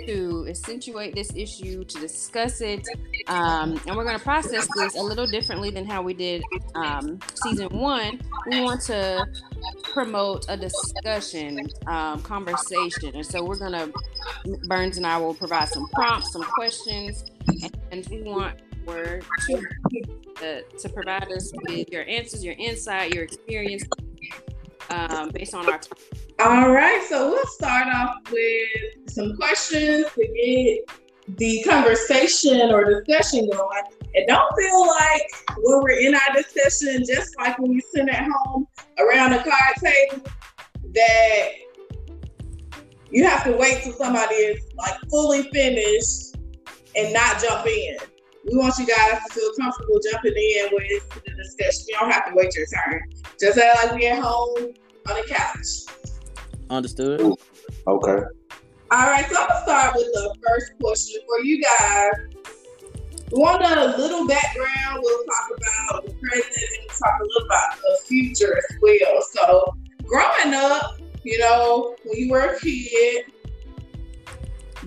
to 0.06 0.46
accentuate 0.48 1.14
this 1.14 1.30
issue, 1.34 1.84
to 1.84 2.00
discuss 2.00 2.62
it. 2.62 2.86
Um, 3.26 3.78
and 3.86 3.94
we're 3.94 4.04
going 4.04 4.16
to 4.16 4.24
process 4.24 4.66
this 4.74 4.96
a 4.96 5.02
little 5.02 5.26
differently 5.26 5.70
than 5.70 5.84
how 5.84 6.00
we 6.00 6.14
did 6.14 6.42
um, 6.74 7.18
season 7.34 7.68
one. 7.68 8.20
We 8.50 8.62
want 8.62 8.80
to 8.82 9.26
promote 9.82 10.46
a 10.48 10.56
discussion, 10.56 11.68
um, 11.86 12.22
conversation. 12.22 13.14
And 13.14 13.26
so 13.26 13.44
we're 13.44 13.58
going 13.58 13.72
to, 13.72 13.92
Burns 14.66 14.96
and 14.96 15.06
I 15.06 15.18
will 15.18 15.34
provide 15.34 15.68
some 15.68 15.88
prompts, 15.88 16.32
some 16.32 16.42
questions, 16.42 17.26
and 17.92 18.06
we 18.08 18.22
want 18.22 18.58
to, 18.86 20.62
to 20.62 20.88
provide 20.88 21.30
us 21.30 21.52
with 21.54 21.90
your 21.92 22.04
answers, 22.08 22.42
your 22.42 22.54
insight, 22.54 23.14
your 23.14 23.24
experience 23.24 23.84
um, 24.90 25.30
based 25.30 25.54
on 25.54 25.68
our. 25.68 25.80
All 26.40 26.70
right, 26.70 27.04
so 27.08 27.30
we'll 27.30 27.46
start 27.46 27.88
off 27.88 28.16
with 28.30 29.10
some 29.10 29.36
questions 29.36 30.06
to 30.14 30.26
get 30.26 31.36
the 31.36 31.62
conversation 31.64 32.70
or 32.70 32.84
discussion 32.84 33.48
going. 33.50 33.82
And 34.14 34.26
don't 34.26 34.56
feel 34.56 34.86
like 34.86 35.56
when 35.58 35.82
we're 35.82 36.00
in 36.00 36.14
our 36.14 36.34
discussion, 36.34 37.04
just 37.04 37.36
like 37.38 37.58
when 37.58 37.72
we 37.72 37.80
sit 37.92 38.08
at 38.08 38.28
home 38.30 38.66
around 38.98 39.32
the 39.32 39.38
card 39.38 39.76
table, 39.82 40.26
that 40.94 41.48
you 43.10 43.26
have 43.26 43.44
to 43.44 43.52
wait 43.52 43.82
till 43.82 43.92
somebody 43.92 44.34
is 44.34 44.64
like 44.76 44.94
fully 45.10 45.42
finished 45.50 46.36
and 46.96 47.12
not 47.12 47.40
jump 47.40 47.66
in. 47.66 47.96
We 48.50 48.56
want 48.56 48.78
you 48.78 48.86
guys 48.86 49.20
to 49.26 49.34
feel 49.34 49.50
comfortable 49.60 50.00
jumping 50.10 50.32
in 50.34 50.68
with 50.72 51.24
the 51.24 51.30
discussion. 51.32 51.84
You 51.88 51.96
don't 52.00 52.10
have 52.10 52.26
to 52.28 52.34
wait 52.34 52.54
your 52.56 52.66
turn. 52.66 53.02
Just 53.38 53.58
act 53.58 53.84
like 53.84 53.94
we 53.94 54.06
at 54.06 54.22
home 54.22 54.72
on 55.08 55.16
the 55.16 55.24
couch. 55.28 56.12
Understood. 56.70 57.20
Okay. 57.20 58.24
All 58.90 59.06
right, 59.06 59.26
so 59.30 59.36
I'm 59.38 59.48
gonna 59.48 59.60
start 59.64 59.94
with 59.96 60.06
the 60.06 60.34
first 60.46 60.72
question 60.80 61.20
for 61.26 61.44
you 61.44 61.62
guys. 61.62 62.12
We 63.30 63.38
want 63.38 63.62
a 63.62 63.98
little 63.98 64.26
background. 64.26 65.00
We'll 65.02 65.24
talk 65.24 65.50
about 65.58 66.06
the 66.06 66.14
present 66.14 66.46
and 66.46 66.86
we'll 66.88 66.98
talk 66.98 67.20
a 67.20 67.24
little 67.24 67.46
about 67.46 67.76
the 67.76 67.98
future 68.06 68.56
as 68.56 68.76
well. 68.80 69.22
So, 69.30 69.76
growing 70.04 70.54
up, 70.54 70.98
you 71.22 71.38
know, 71.38 71.96
when 72.04 72.18
you 72.18 72.30
were 72.30 72.54
a 72.54 72.58
kid, 72.58 73.26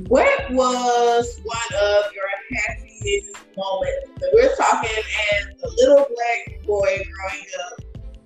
what 0.08 0.51
was 0.51 1.39
one 1.44 1.82
of 1.82 2.12
your 2.13 2.25
happiest 2.65 2.90
moments? 3.58 4.08
So 4.20 4.27
we're 4.34 4.55
talking 4.55 4.89
as 4.89 5.63
a 5.63 5.67
little 5.77 6.08
black 6.08 6.65
boy 6.65 7.03
growing 7.12 7.46
up 7.60 7.81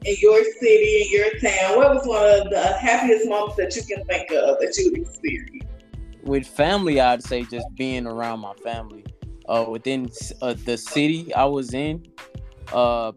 in 0.05 0.15
your 0.21 0.43
city, 0.43 1.01
in 1.03 1.11
your 1.11 1.29
town. 1.39 1.77
What 1.77 1.95
was 1.95 2.07
one 2.07 2.41
of 2.41 2.49
the 2.49 2.77
happiest 2.77 3.27
moments 3.27 3.57
that 3.57 3.75
you 3.75 3.83
can 3.83 4.05
think 4.05 4.29
of 4.31 4.57
that 4.59 4.75
you 4.77 4.91
experienced? 5.01 5.67
With 6.23 6.47
family, 6.47 6.99
I'd 6.99 7.23
say 7.23 7.43
just 7.43 7.67
being 7.75 8.07
around 8.07 8.39
my 8.39 8.53
family. 8.63 9.05
Uh, 9.47 9.65
within 9.69 10.09
uh, 10.41 10.55
the 10.65 10.75
city 10.75 11.31
I 11.35 11.45
was 11.45 11.75
in, 11.75 12.03
uh, 12.73 13.11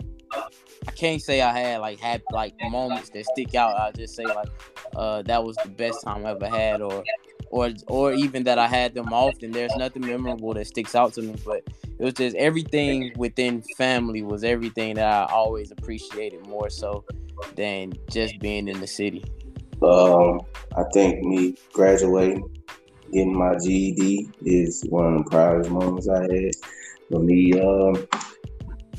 I 0.86 0.90
can't 0.94 1.22
say 1.22 1.40
I 1.40 1.58
had 1.58 1.80
like 1.80 1.98
happy 1.98 2.24
like 2.32 2.54
moments 2.60 3.08
that 3.10 3.24
stick 3.26 3.54
out. 3.54 3.78
I 3.78 3.92
just 3.92 4.14
say 4.14 4.24
like 4.24 4.48
uh, 4.94 5.22
that 5.22 5.42
was 5.42 5.56
the 5.56 5.70
best 5.70 6.04
time 6.04 6.26
I 6.26 6.30
ever 6.32 6.46
had, 6.46 6.82
or 6.82 7.02
or 7.50 7.70
or 7.86 8.12
even 8.12 8.44
that 8.44 8.58
I 8.58 8.66
had 8.66 8.94
them 8.94 9.12
often. 9.12 9.52
There's 9.52 9.74
nothing 9.76 10.06
memorable 10.06 10.54
that 10.54 10.66
sticks 10.66 10.94
out 10.94 11.14
to 11.14 11.22
me, 11.22 11.34
but 11.44 11.62
it 11.98 12.04
was 12.04 12.14
just 12.14 12.36
everything 12.36 13.12
within 13.16 13.62
family 13.76 14.22
was 14.22 14.44
everything 14.44 14.94
that 14.94 15.06
I 15.06 15.32
always 15.32 15.70
appreciated 15.70 16.46
more 16.46 16.70
so 16.70 17.04
than 17.56 17.92
just 18.10 18.38
being 18.38 18.68
in 18.68 18.80
the 18.80 18.86
city. 18.86 19.24
Um, 19.82 20.40
I 20.76 20.84
think 20.92 21.22
me 21.24 21.56
graduating, 21.72 22.48
getting 23.12 23.36
my 23.36 23.56
GED 23.56 24.30
is 24.42 24.84
one 24.88 25.14
of 25.14 25.24
the 25.24 25.30
proudest 25.30 25.70
moments 25.70 26.08
I 26.08 26.22
had. 26.22 26.50
For 27.10 27.20
me, 27.20 27.58
um, 27.58 28.06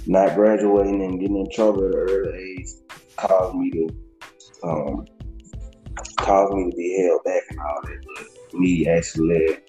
not 0.08 0.36
graduating 0.36 1.04
and 1.04 1.20
getting 1.20 1.38
in 1.38 1.52
trouble 1.52 1.88
at 1.88 1.94
an 1.94 2.10
early 2.10 2.56
age 2.58 2.68
caused 3.18 3.56
me 3.56 3.70
to 3.72 3.90
um, 4.64 5.06
caused 6.18 6.54
me 6.54 6.72
to 6.72 6.76
be 6.76 7.04
held 7.04 7.24
back 7.24 7.44
and 7.50 7.60
all 7.60 7.82
that. 7.84 8.06
But 8.16 8.26
me 8.54 8.88
actually 8.88 9.60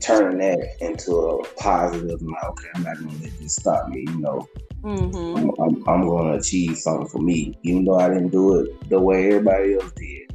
turning 0.00 0.38
that 0.38 0.76
into 0.80 1.14
a 1.14 1.44
positive. 1.54 2.20
Like, 2.22 2.44
okay, 2.44 2.68
I'm 2.74 2.82
not 2.82 2.96
gonna 2.98 3.12
let 3.22 3.38
this 3.38 3.56
stop 3.56 3.88
me. 3.88 4.04
You 4.08 4.20
know, 4.20 4.48
mm-hmm. 4.82 5.36
I'm, 5.36 5.50
I'm, 5.60 5.88
I'm, 5.88 6.08
gonna 6.08 6.38
achieve 6.38 6.76
something 6.76 7.08
for 7.08 7.18
me, 7.18 7.58
even 7.62 7.84
though 7.84 7.98
I 7.98 8.08
didn't 8.08 8.30
do 8.30 8.56
it 8.60 8.88
the 8.88 9.00
way 9.00 9.28
everybody 9.28 9.74
else 9.74 9.92
did. 9.92 10.32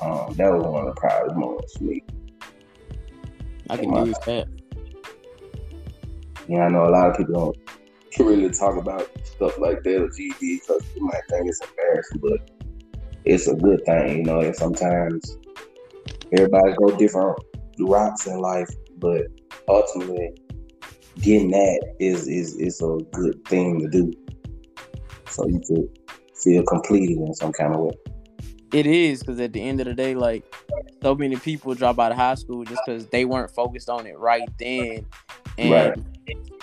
Um, 0.00 0.34
that 0.34 0.52
was 0.52 0.64
one 0.64 0.86
of 0.86 0.94
the 0.94 1.00
proudest 1.00 1.36
moments 1.36 1.76
for 1.76 1.84
me. 1.84 2.04
I 3.70 3.76
can 3.76 3.92
do 3.92 4.12
that. 4.26 4.48
Yeah, 6.48 6.64
I 6.64 6.68
know 6.68 6.86
a 6.86 6.90
lot 6.90 7.10
of 7.10 7.16
people 7.16 7.54
don't 8.16 8.26
really 8.26 8.50
talk 8.50 8.76
about 8.76 9.10
stuff 9.24 9.58
like 9.58 9.82
that 9.82 10.02
or 10.02 10.08
GED 10.08 10.60
because 10.60 10.82
you 10.94 11.04
might 11.04 11.20
think 11.28 11.48
it's 11.48 11.60
embarrassing, 11.60 12.20
but 12.22 12.50
it's 13.24 13.48
a 13.48 13.54
good 13.54 13.84
thing, 13.84 14.18
you 14.18 14.22
know. 14.24 14.40
And 14.40 14.56
sometimes 14.56 15.38
everybody 16.32 16.74
go 16.78 16.96
different 16.96 17.38
routes 17.78 18.26
in 18.26 18.38
life, 18.38 18.68
but 18.98 19.22
ultimately 19.68 20.34
getting 21.20 21.50
that 21.50 21.94
is 22.00 22.28
is 22.28 22.56
is 22.56 22.80
a 22.80 22.98
good 23.12 23.44
thing 23.46 23.80
to 23.80 23.88
do. 23.88 24.12
So 25.28 25.46
you 25.46 25.60
could 25.66 25.88
feel 26.34 26.62
completed 26.64 27.18
in 27.18 27.34
some 27.34 27.52
kind 27.52 27.74
of 27.74 27.80
way. 27.80 27.92
It 28.72 28.86
is 28.86 29.20
because 29.20 29.40
at 29.40 29.52
the 29.52 29.62
end 29.62 29.80
of 29.80 29.86
the 29.86 29.94
day, 29.94 30.14
like 30.14 30.44
so 31.02 31.14
many 31.14 31.36
people 31.36 31.74
drop 31.74 31.98
out 31.98 32.12
of 32.12 32.18
high 32.18 32.34
school 32.34 32.64
just 32.64 32.82
because 32.84 33.06
they 33.06 33.24
weren't 33.24 33.50
focused 33.50 33.88
on 33.88 34.06
it 34.06 34.18
right 34.18 34.48
then, 34.58 35.06
and 35.56 35.70
right. 35.70 35.98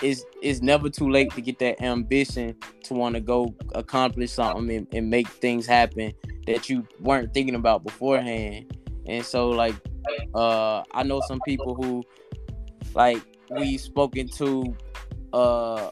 it's 0.02 0.24
it's 0.40 0.60
never 0.60 0.88
too 0.88 1.10
late 1.10 1.32
to 1.32 1.40
get 1.40 1.58
that 1.58 1.82
ambition 1.82 2.56
to 2.84 2.94
want 2.94 3.14
to 3.16 3.20
go 3.20 3.54
accomplish 3.74 4.30
something 4.30 4.70
and, 4.70 4.86
and 4.92 5.10
make 5.10 5.26
things 5.26 5.66
happen 5.66 6.12
that 6.46 6.70
you 6.70 6.86
weren't 7.00 7.34
thinking 7.34 7.56
about 7.56 7.82
beforehand. 7.82 8.72
And 9.08 9.24
so, 9.24 9.50
like, 9.50 9.74
uh, 10.34 10.82
I 10.92 11.02
know 11.02 11.20
some 11.26 11.40
people 11.44 11.74
who 11.74 12.02
like 12.94 13.22
we 13.50 13.76
spoken 13.76 14.28
to 14.28 14.74
uh 15.32 15.90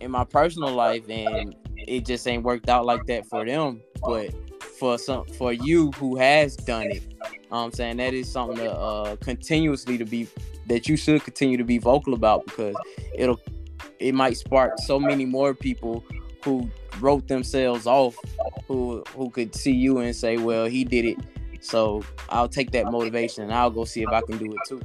in 0.00 0.10
my 0.10 0.24
personal 0.24 0.72
life 0.72 1.04
and 1.08 1.54
it 1.76 2.06
just 2.06 2.26
ain't 2.28 2.44
worked 2.44 2.68
out 2.68 2.84
like 2.84 3.04
that 3.06 3.26
for 3.26 3.44
them. 3.44 3.80
But 4.02 4.34
for 4.78 4.98
some 4.98 5.24
for 5.24 5.52
you 5.52 5.90
who 5.92 6.16
has 6.16 6.56
done 6.56 6.90
it 6.90 7.14
i'm 7.52 7.72
saying? 7.72 7.98
That 7.98 8.14
is 8.14 8.30
something 8.30 8.56
to 8.56 8.72
uh 8.72 9.16
continuously 9.16 9.96
to 9.98 10.04
be 10.04 10.28
that 10.66 10.88
you 10.88 10.96
should 10.96 11.22
continue 11.22 11.56
to 11.56 11.64
be 11.64 11.78
vocal 11.78 12.14
about 12.14 12.44
because 12.46 12.76
it'll 13.14 13.40
it 13.98 14.14
might 14.14 14.36
spark 14.36 14.72
so 14.78 14.98
many 14.98 15.24
more 15.24 15.54
people 15.54 16.04
who 16.42 16.68
wrote 17.00 17.28
themselves 17.28 17.86
off 17.86 18.16
who 18.66 19.04
who 19.14 19.30
could 19.30 19.54
see 19.54 19.72
you 19.72 19.98
and 19.98 20.14
say 20.14 20.36
well 20.36 20.66
he 20.66 20.84
did 20.84 21.04
it 21.04 21.18
so 21.64 22.04
i'll 22.28 22.48
take 22.48 22.70
that 22.70 22.90
motivation 22.90 23.44
and 23.44 23.52
i'll 23.52 23.70
go 23.70 23.84
see 23.84 24.02
if 24.02 24.08
i 24.08 24.20
can 24.22 24.38
do 24.38 24.46
it 24.46 24.58
too 24.68 24.80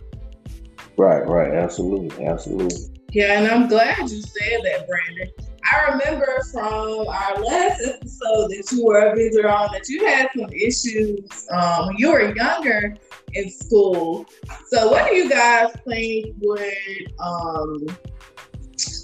Right, 1.00 1.26
right, 1.30 1.54
absolutely, 1.54 2.26
absolutely. 2.26 2.78
Yeah, 3.14 3.40
and 3.40 3.48
I'm 3.48 3.70
glad 3.70 4.00
you 4.00 4.22
said 4.22 4.60
that, 4.66 4.86
Brandon. 4.86 5.30
I 5.72 5.92
remember 5.92 6.42
from 6.52 7.08
our 7.08 7.42
last 7.42 7.82
episode 7.88 8.50
that 8.50 8.68
you 8.70 8.86
were 8.86 9.08
a 9.08 9.16
visitor 9.16 9.48
on 9.48 9.70
that 9.72 9.88
you 9.88 10.06
had 10.06 10.28
some 10.38 10.50
issues 10.52 11.48
um, 11.52 11.88
when 11.88 11.96
you 12.00 12.12
were 12.12 12.36
younger 12.36 12.98
in 13.32 13.50
school. 13.50 14.26
So, 14.68 14.92
what 14.92 15.10
do 15.10 15.16
you 15.16 15.30
guys 15.30 15.72
think 15.88 16.36
would 16.42 17.14
um, 17.24 17.88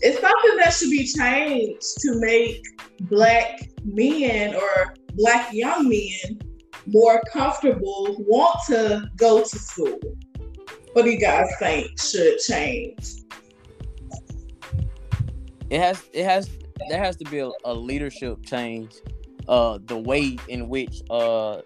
it's 0.02 0.20
something 0.20 0.58
that 0.58 0.74
should 0.74 0.92
be 0.92 1.08
changed 1.08 1.96
to 2.00 2.20
make 2.20 2.62
black 3.02 3.70
men 3.86 4.54
or 4.54 4.96
black 5.14 5.54
young 5.54 5.88
men 5.88 6.42
more 6.88 7.22
comfortable 7.32 8.16
want 8.20 8.58
to 8.68 9.10
go 9.18 9.42
to 9.42 9.60
school? 9.60 10.00
what 10.94 11.04
do 11.04 11.12
you 11.12 11.20
guys 11.20 11.50
think 11.60 12.00
should 12.00 12.38
change? 12.40 13.16
It 15.70 15.82
has 15.82 16.02
it 16.14 16.24
has 16.24 16.50
there 16.90 17.04
has 17.04 17.18
to 17.18 17.26
be 17.26 17.40
a, 17.40 17.52
a 17.66 17.74
leadership 17.74 18.46
change. 18.46 18.94
Uh, 19.48 19.78
the 19.86 19.98
way 19.98 20.38
in 20.48 20.70
which 20.70 21.02
uh 21.10 21.62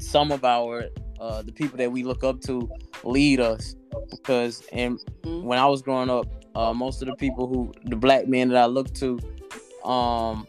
some 0.00 0.30
of 0.32 0.44
our 0.44 0.84
uh 1.20 1.40
the 1.42 1.52
people 1.52 1.78
that 1.78 1.90
we 1.90 2.02
look 2.02 2.24
up 2.24 2.40
to 2.40 2.68
lead 3.04 3.40
us, 3.40 3.76
because 4.10 4.62
and 4.72 4.98
Mhm. 5.22 5.44
when 5.44 5.58
I 5.58 5.66
was 5.66 5.80
growing 5.80 6.10
up, 6.10 6.26
uh, 6.56 6.74
most 6.74 7.00
of 7.00 7.06
the 7.06 7.14
people 7.14 7.46
who 7.46 7.72
the 7.84 7.96
black 7.96 8.26
men 8.26 8.48
that 8.48 8.58
I 8.62 8.66
looked 8.66 8.94
to, 8.96 9.18
um, 9.88 10.46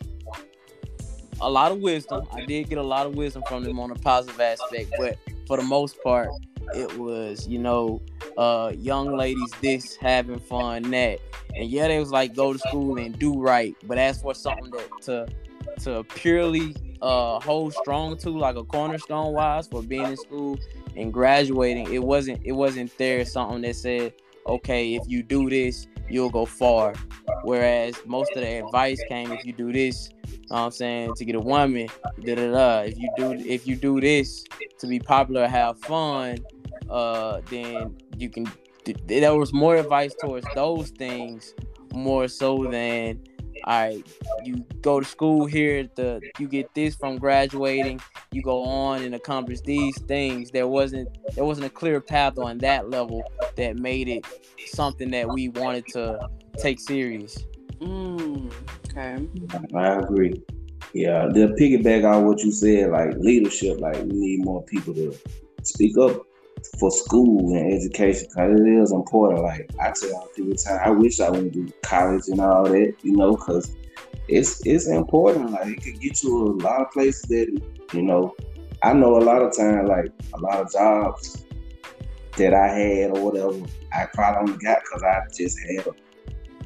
a 1.41 1.49
lot 1.49 1.71
of 1.71 1.79
wisdom. 1.79 2.27
I 2.31 2.45
did 2.45 2.69
get 2.69 2.77
a 2.77 2.83
lot 2.83 3.05
of 3.05 3.15
wisdom 3.15 3.43
from 3.47 3.63
them 3.63 3.79
on 3.79 3.91
a 3.91 3.95
positive 3.95 4.39
aspect, 4.39 4.93
but 4.97 5.17
for 5.47 5.57
the 5.57 5.63
most 5.63 6.01
part, 6.03 6.29
it 6.73 6.97
was 6.97 7.47
you 7.47 7.59
know, 7.59 8.01
uh, 8.37 8.71
young 8.75 9.15
ladies 9.15 9.51
this 9.61 9.95
having 9.95 10.39
fun 10.39 10.83
that, 10.91 11.19
and 11.55 11.69
yeah, 11.69 11.87
they 11.87 11.99
was 11.99 12.11
like 12.11 12.35
go 12.35 12.53
to 12.53 12.59
school 12.59 12.97
and 12.97 13.17
do 13.19 13.39
right, 13.39 13.75
but 13.83 13.97
as 13.97 14.21
for 14.21 14.33
something 14.33 14.71
that 14.71 14.89
to 15.03 15.27
to 15.83 16.03
purely 16.15 16.73
uh 17.01 17.39
hold 17.41 17.73
strong 17.73 18.15
to 18.15 18.29
like 18.29 18.55
a 18.55 18.63
cornerstone 18.63 19.33
wise 19.33 19.67
for 19.67 19.83
being 19.83 20.05
in 20.05 20.17
school 20.17 20.57
and 20.95 21.13
graduating, 21.13 21.91
it 21.93 22.03
wasn't 22.03 22.39
it 22.43 22.53
wasn't 22.53 22.95
there 22.97 23.23
something 23.25 23.61
that 23.61 23.75
said 23.75 24.13
okay, 24.47 24.93
if 24.93 25.03
you 25.07 25.23
do 25.23 25.49
this, 25.49 25.87
you'll 26.09 26.29
go 26.29 26.45
far. 26.45 26.93
Whereas 27.43 27.95
most 28.05 28.31
of 28.35 28.41
the 28.41 28.63
advice 28.63 29.01
came 29.09 29.31
if 29.31 29.45
you 29.45 29.53
do 29.53 29.71
this, 29.71 30.09
know 30.49 30.57
what 30.57 30.65
I'm 30.65 30.71
saying, 30.71 31.15
to 31.15 31.25
get 31.25 31.35
a 31.35 31.39
woman, 31.39 31.87
da 32.23 32.35
da 32.35 32.51
da. 32.51 32.79
If 32.81 32.97
you 32.97 33.09
do 33.17 33.31
if 33.33 33.67
you 33.67 33.75
do 33.75 33.99
this 33.99 34.43
to 34.79 34.87
be 34.87 34.99
popular, 34.99 35.47
have 35.47 35.79
fun, 35.79 36.37
uh, 36.89 37.41
then 37.49 37.97
you 38.17 38.29
can 38.29 38.51
there 39.07 39.35
was 39.35 39.51
more 39.51 39.77
advice 39.77 40.13
towards 40.19 40.45
those 40.53 40.91
things 40.91 41.55
more 41.91 42.27
so 42.27 42.65
than 42.65 43.19
all 43.67 43.73
right, 43.73 44.07
you 44.43 44.63
go 44.81 44.99
to 44.99 45.05
school 45.05 45.47
here, 45.47 45.89
the 45.95 46.21
you 46.37 46.47
get 46.47 46.71
this 46.75 46.93
from 46.93 47.17
graduating, 47.17 47.99
you 48.31 48.43
go 48.43 48.63
on 48.63 49.01
and 49.01 49.15
accomplish 49.15 49.61
these 49.61 49.99
things. 50.03 50.51
There 50.51 50.67
wasn't 50.67 51.09
there 51.33 51.45
wasn't 51.45 51.67
a 51.67 51.69
clear 51.71 51.99
path 51.99 52.37
on 52.37 52.59
that 52.59 52.91
level 52.91 53.23
that 53.55 53.77
made 53.77 54.07
it 54.07 54.25
something 54.67 55.09
that 55.11 55.27
we 55.27 55.49
wanted 55.49 55.87
to 55.93 56.27
take 56.57 56.79
serious. 56.79 57.39
Mm, 57.79 58.51
okay. 58.85 59.27
I 59.75 59.95
agree. 59.97 60.41
Yeah, 60.93 61.25
to 61.25 61.47
piggyback 61.59 62.09
on 62.09 62.25
what 62.25 62.39
you 62.41 62.51
said, 62.51 62.91
like 62.91 63.15
leadership, 63.17 63.79
like 63.79 63.97
we 63.97 64.13
need 64.13 64.45
more 64.45 64.63
people 64.63 64.93
to 64.93 65.17
speak 65.63 65.97
up 65.97 66.21
for 66.79 66.89
school 66.89 67.53
and 67.53 67.73
education 67.73 68.27
because 68.29 68.59
it 68.59 68.67
is 68.67 68.91
important. 68.91 69.43
Like 69.43 69.69
I 69.81 69.91
tell 69.91 70.29
people, 70.35 70.55
time 70.55 70.79
I 70.85 70.89
wish 70.91 71.19
I 71.19 71.29
went 71.29 71.53
to 71.53 71.71
college 71.83 72.23
and 72.27 72.39
all 72.39 72.63
that, 72.63 72.95
you 73.01 73.15
know, 73.17 73.35
because 73.35 73.75
it's 74.29 74.65
it's 74.65 74.87
important. 74.87 75.51
Like 75.51 75.67
it 75.67 75.83
could 75.83 75.99
get 75.99 76.23
you 76.23 76.37
a 76.37 76.63
lot 76.63 76.81
of 76.81 76.91
places 76.91 77.23
that 77.23 77.61
you 77.93 78.01
know. 78.01 78.35
I 78.83 78.93
know 78.93 79.17
a 79.17 79.23
lot 79.23 79.41
of 79.41 79.55
time, 79.55 79.87
like 79.87 80.11
a 80.33 80.39
lot 80.39 80.59
of 80.59 80.71
jobs 80.71 81.45
that 82.37 82.53
I 82.53 82.67
had 82.67 83.17
or 83.17 83.31
whatever, 83.31 83.65
I 83.93 84.05
probably 84.13 84.51
only 84.53 84.63
got 84.63 84.79
because 84.83 85.01
I 85.01 85.21
just 85.35 85.57
had 85.67 85.87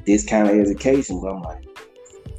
this 0.06 0.24
kind 0.26 0.48
of 0.48 0.58
education. 0.58 1.20
But 1.20 1.34
I'm 1.34 1.42
like. 1.42 1.64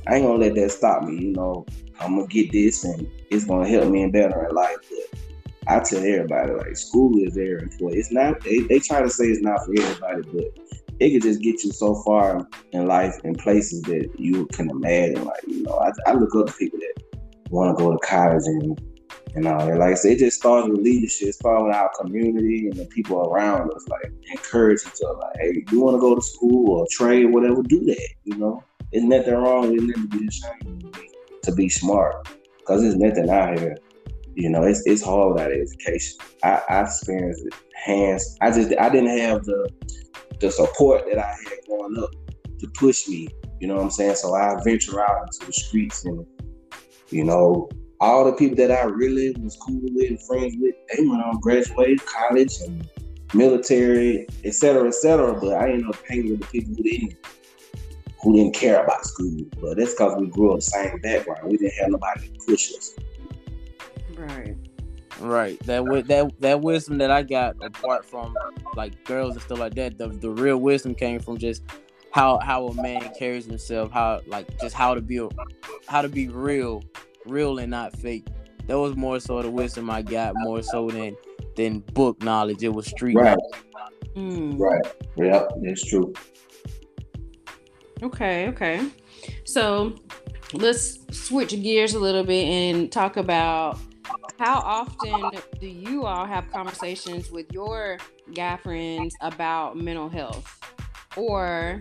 I 0.07 0.15
ain't 0.15 0.25
gonna 0.25 0.39
let 0.39 0.55
that 0.55 0.71
stop 0.71 1.03
me. 1.03 1.25
You 1.25 1.33
know, 1.33 1.65
I'm 1.99 2.15
gonna 2.15 2.27
get 2.27 2.51
this, 2.51 2.83
and 2.83 3.07
it's 3.29 3.45
gonna 3.45 3.67
help 3.67 3.89
me 3.89 4.01
in 4.01 4.11
better 4.11 4.47
in 4.47 4.55
life. 4.55 4.77
But 4.89 5.19
I 5.67 5.79
tell 5.79 5.99
everybody, 5.99 6.53
like, 6.53 6.75
school 6.75 7.17
is 7.23 7.35
very 7.35 7.61
important. 7.61 7.99
It's 7.99 8.11
not. 8.11 8.41
They, 8.41 8.59
they 8.61 8.79
try 8.79 9.01
to 9.01 9.09
say 9.09 9.25
it's 9.25 9.41
not 9.41 9.63
for 9.63 9.73
everybody, 9.79 10.21
but 10.33 10.81
it 10.99 11.11
could 11.11 11.21
just 11.21 11.41
get 11.41 11.63
you 11.63 11.71
so 11.71 11.95
far 12.03 12.47
in 12.71 12.87
life 12.87 13.15
in 13.23 13.35
places 13.35 13.81
that 13.83 14.09
you 14.17 14.47
can 14.47 14.69
imagine. 14.69 15.23
Like, 15.23 15.43
you 15.47 15.63
know, 15.63 15.77
I, 15.77 15.91
I 16.09 16.13
look 16.13 16.35
up 16.35 16.47
to 16.47 16.53
people 16.53 16.79
that 16.79 17.03
want 17.49 17.77
to 17.77 17.83
go 17.83 17.91
to 17.91 17.99
college 17.99 18.43
and 18.45 18.81
all 19.47 19.65
that. 19.65 19.77
Like 19.77 19.91
I 19.91 19.93
said, 19.95 20.13
it 20.13 20.19
just 20.19 20.37
starts 20.37 20.67
with 20.67 20.79
leadership. 20.79 21.29
It 21.29 21.35
starts 21.35 21.63
with 21.63 21.75
our 21.75 21.91
community 21.99 22.67
and 22.67 22.75
the 22.75 22.85
people 22.85 23.19
around 23.21 23.71
us. 23.73 23.87
Like, 23.87 24.11
encourage 24.31 24.81
each 24.81 25.01
other. 25.05 25.17
Like, 25.17 25.35
hey, 25.39 25.63
you 25.71 25.79
want 25.79 25.95
to 25.95 26.01
go 26.01 26.15
to 26.15 26.21
school 26.21 26.79
or 26.79 26.87
trade, 26.91 27.25
whatever, 27.25 27.61
do 27.63 27.83
that. 27.85 28.09
You 28.23 28.37
know. 28.37 28.63
There's 28.91 29.05
nothing 29.05 29.33
wrong 29.35 29.71
with 29.71 29.83
nothing 29.83 30.09
to 30.09 30.19
be 30.19 30.27
ashamed 30.27 30.97
to 31.43 31.51
be 31.53 31.69
smart 31.69 32.27
because 32.59 32.81
there's 32.81 32.97
nothing 32.97 33.29
out 33.29 33.57
here. 33.57 33.77
You 34.35 34.49
know, 34.49 34.63
it's 34.63 34.83
it's 34.85 35.03
hard 35.03 35.33
without 35.33 35.51
education. 35.51 36.17
I, 36.43 36.61
I 36.69 36.81
experienced 36.81 37.45
it 37.45 37.53
hands. 37.73 38.37
I 38.41 38.51
just 38.51 38.73
I 38.79 38.89
didn't 38.89 39.17
have 39.17 39.43
the 39.43 39.69
the 40.39 40.51
support 40.51 41.05
that 41.09 41.19
I 41.19 41.27
had 41.27 41.57
growing 41.67 41.97
up 42.01 42.11
to 42.59 42.67
push 42.75 43.07
me. 43.07 43.27
You 43.59 43.67
know 43.67 43.75
what 43.75 43.83
I'm 43.83 43.91
saying? 43.91 44.15
So 44.15 44.33
I 44.33 44.55
venture 44.63 45.01
out 45.01 45.27
into 45.27 45.45
the 45.45 45.53
streets 45.53 46.05
and 46.05 46.25
you 47.09 47.23
know 47.23 47.69
all 48.01 48.25
the 48.25 48.33
people 48.33 48.57
that 48.57 48.71
I 48.71 48.83
really 48.83 49.33
was 49.39 49.55
cool 49.55 49.79
with 49.81 50.09
and 50.09 50.21
friends 50.23 50.55
with. 50.59 50.75
They 50.97 51.05
went 51.07 51.23
on 51.23 51.39
graduated 51.39 52.03
college 52.05 52.59
and 52.61 52.89
military, 53.33 54.27
et 54.43 54.53
cetera, 54.55 54.87
et 54.87 54.95
cetera. 54.95 55.39
But 55.39 55.53
I 55.53 55.69
ended 55.69 55.87
up 55.87 55.95
hanging 56.09 56.31
with 56.31 56.41
the 56.41 56.47
people 56.47 56.75
who 56.75 56.83
didn't 56.83 57.15
who 58.23 58.35
didn't 58.35 58.55
care 58.55 58.83
about 58.83 59.05
school. 59.05 59.45
But 59.61 59.77
that's 59.77 59.93
because 59.93 60.19
we 60.19 60.27
grew 60.27 60.51
up 60.51 60.57
the 60.57 60.61
same 60.63 60.97
background. 60.99 61.49
We 61.51 61.57
didn't 61.57 61.73
have 61.79 61.89
nobody 61.89 62.27
to 62.27 62.45
push 62.45 62.71
us. 62.73 62.95
Right. 64.15 64.55
Right. 65.19 65.59
That 65.61 65.77
wi- 65.77 66.01
that 66.03 66.31
that 66.39 66.61
wisdom 66.61 66.97
that 66.97 67.11
I 67.11 67.21
got 67.21 67.55
apart 67.61 68.03
from 68.03 68.35
like 68.75 69.03
girls 69.05 69.33
and 69.35 69.43
stuff 69.43 69.59
like 69.59 69.75
that, 69.75 69.99
the 69.99 70.07
the 70.07 70.29
real 70.29 70.57
wisdom 70.57 70.95
came 70.95 71.19
from 71.19 71.37
just 71.37 71.61
how 72.11 72.39
how 72.39 72.65
a 72.67 72.73
man 72.73 73.13
carries 73.17 73.45
himself, 73.45 73.91
how 73.91 74.21
like 74.25 74.59
just 74.59 74.75
how 74.75 74.95
to 74.95 75.01
be 75.01 75.17
a- 75.17 75.29
how 75.87 76.01
to 76.01 76.09
be 76.09 76.27
real, 76.27 76.83
real 77.25 77.59
and 77.59 77.71
not 77.71 77.95
fake. 77.97 78.27
That 78.67 78.77
was 78.77 78.95
more 78.95 79.19
so 79.19 79.41
the 79.41 79.49
wisdom 79.49 79.89
I 79.89 80.01
got, 80.01 80.33
more 80.37 80.61
so 80.61 80.89
than 80.89 81.15
than 81.55 81.79
book 81.79 82.21
knowledge. 82.23 82.63
It 82.63 82.69
was 82.73 82.87
street 82.87 83.15
Right. 83.15 83.37
knowledge. 83.37 83.99
Mm. 84.15 84.59
Right. 84.59 84.81
Yep, 85.17 85.49
that's 85.61 85.85
true. 85.85 86.13
Okay, 88.03 88.47
okay. 88.49 88.87
So 89.43 89.95
let's 90.53 90.99
switch 91.11 91.51
gears 91.61 91.93
a 91.93 91.99
little 91.99 92.23
bit 92.23 92.45
and 92.47 92.91
talk 92.91 93.17
about 93.17 93.77
how 94.39 94.59
often 94.59 95.31
do 95.59 95.67
you 95.67 96.05
all 96.05 96.25
have 96.25 96.49
conversations 96.51 97.29
with 97.31 97.51
your 97.53 97.97
guy 98.33 98.57
friends 98.57 99.13
about 99.21 99.77
mental 99.77 100.09
health? 100.09 100.59
Or 101.15 101.79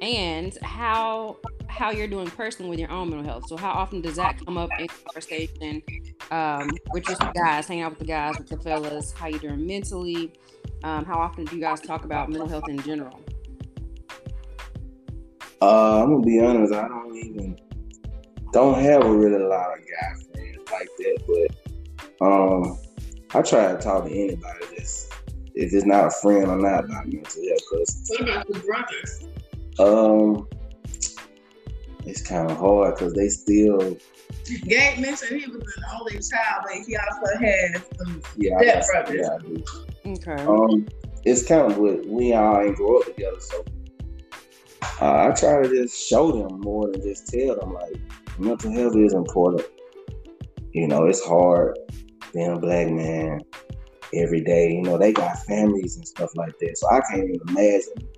and 0.00 0.56
how 0.62 1.36
how 1.70 1.90
you're 1.90 2.06
doing 2.08 2.28
personally 2.30 2.70
with 2.70 2.78
your 2.78 2.90
own 2.90 3.08
mental 3.10 3.26
health. 3.26 3.46
So 3.48 3.56
how 3.56 3.70
often 3.70 4.00
does 4.00 4.16
that 4.16 4.44
come 4.44 4.58
up 4.58 4.70
in 4.78 4.88
conversation 4.88 5.82
um, 6.30 6.70
with 6.92 7.04
just 7.04 7.20
the 7.20 7.32
guys, 7.34 7.66
hanging 7.66 7.84
out 7.84 7.90
with 7.90 8.00
the 8.00 8.04
guys, 8.06 8.36
with 8.38 8.48
the 8.48 8.58
fellas, 8.58 9.12
how 9.12 9.28
you 9.28 9.38
doing 9.38 9.66
mentally? 9.66 10.32
Um, 10.82 11.04
how 11.04 11.18
often 11.18 11.44
do 11.44 11.56
you 11.56 11.60
guys 11.62 11.80
talk 11.80 12.04
about 12.04 12.28
mental 12.28 12.48
health 12.48 12.68
in 12.68 12.80
general? 12.82 13.20
Uh, 15.62 16.02
I'm 16.02 16.10
gonna 16.10 16.24
be 16.24 16.40
honest. 16.40 16.72
I 16.72 16.88
don't 16.88 17.14
even 17.16 17.58
don't 18.52 18.80
have 18.82 19.04
a 19.04 19.10
really 19.10 19.38
lot 19.44 19.72
of 19.72 19.78
guy 19.78 20.14
friends 20.32 20.70
like 20.72 20.88
that, 20.98 21.50
but 22.20 22.26
um, 22.26 22.78
I 23.34 23.42
try 23.42 23.72
to 23.72 23.78
talk 23.78 24.06
to 24.06 24.10
anybody 24.10 24.64
that's 24.76 25.08
if 25.54 25.72
it's 25.74 25.84
not 25.84 26.06
a 26.06 26.10
friend 26.10 26.46
or 26.46 26.56
not 26.56 26.84
about 26.84 27.06
mental 27.06 27.42
health. 27.46 27.60
Cause 27.70 28.04
What 28.08 28.20
about 28.22 28.46
the 28.48 28.58
brothers? 28.60 29.24
um, 29.78 30.48
it's 32.04 32.22
kind 32.22 32.50
of 32.50 32.56
hard 32.56 32.94
because 32.94 33.12
they 33.14 33.28
still 33.28 33.96
Gabe 34.66 34.98
mentioned 34.98 35.40
he 35.40 35.46
was 35.46 35.56
an 35.76 35.84
only 35.94 36.12
child, 36.14 36.64
but 36.64 36.72
he 36.86 36.96
also 36.96 37.38
has 37.40 37.82
some 37.98 38.22
yeah 38.36 38.80
Step 38.80 39.06
brothers. 39.06 39.28
yeah 39.28 39.34
I 39.34 39.38
do. 39.38 39.64
Okay. 40.12 40.42
Um, 40.42 40.88
it's 41.24 41.46
kind 41.46 41.70
of 41.70 41.78
what 41.78 42.06
we 42.06 42.32
all 42.32 42.60
ain't 42.60 42.76
grow 42.76 42.98
up 42.98 43.06
together, 43.06 43.40
so 43.40 43.64
uh, 45.00 45.28
I 45.28 45.32
try 45.32 45.62
to 45.62 45.68
just 45.68 46.08
show 46.08 46.32
them 46.32 46.60
more 46.60 46.90
than 46.90 47.02
just 47.02 47.28
tell 47.28 47.56
them 47.56 47.74
like 47.74 48.00
mental 48.38 48.72
health 48.72 48.96
is 48.96 49.12
important. 49.12 49.66
You 50.72 50.88
know, 50.88 51.04
it's 51.04 51.24
hard 51.24 51.78
being 52.32 52.52
a 52.52 52.58
black 52.58 52.88
man 52.88 53.40
every 54.14 54.42
day. 54.42 54.72
You 54.72 54.82
know, 54.82 54.98
they 54.98 55.12
got 55.12 55.38
families 55.44 55.96
and 55.96 56.06
stuff 56.06 56.30
like 56.36 56.58
that, 56.60 56.78
so 56.78 56.88
I 56.90 57.00
can't 57.10 57.28
even 57.28 57.40
imagine, 57.48 58.08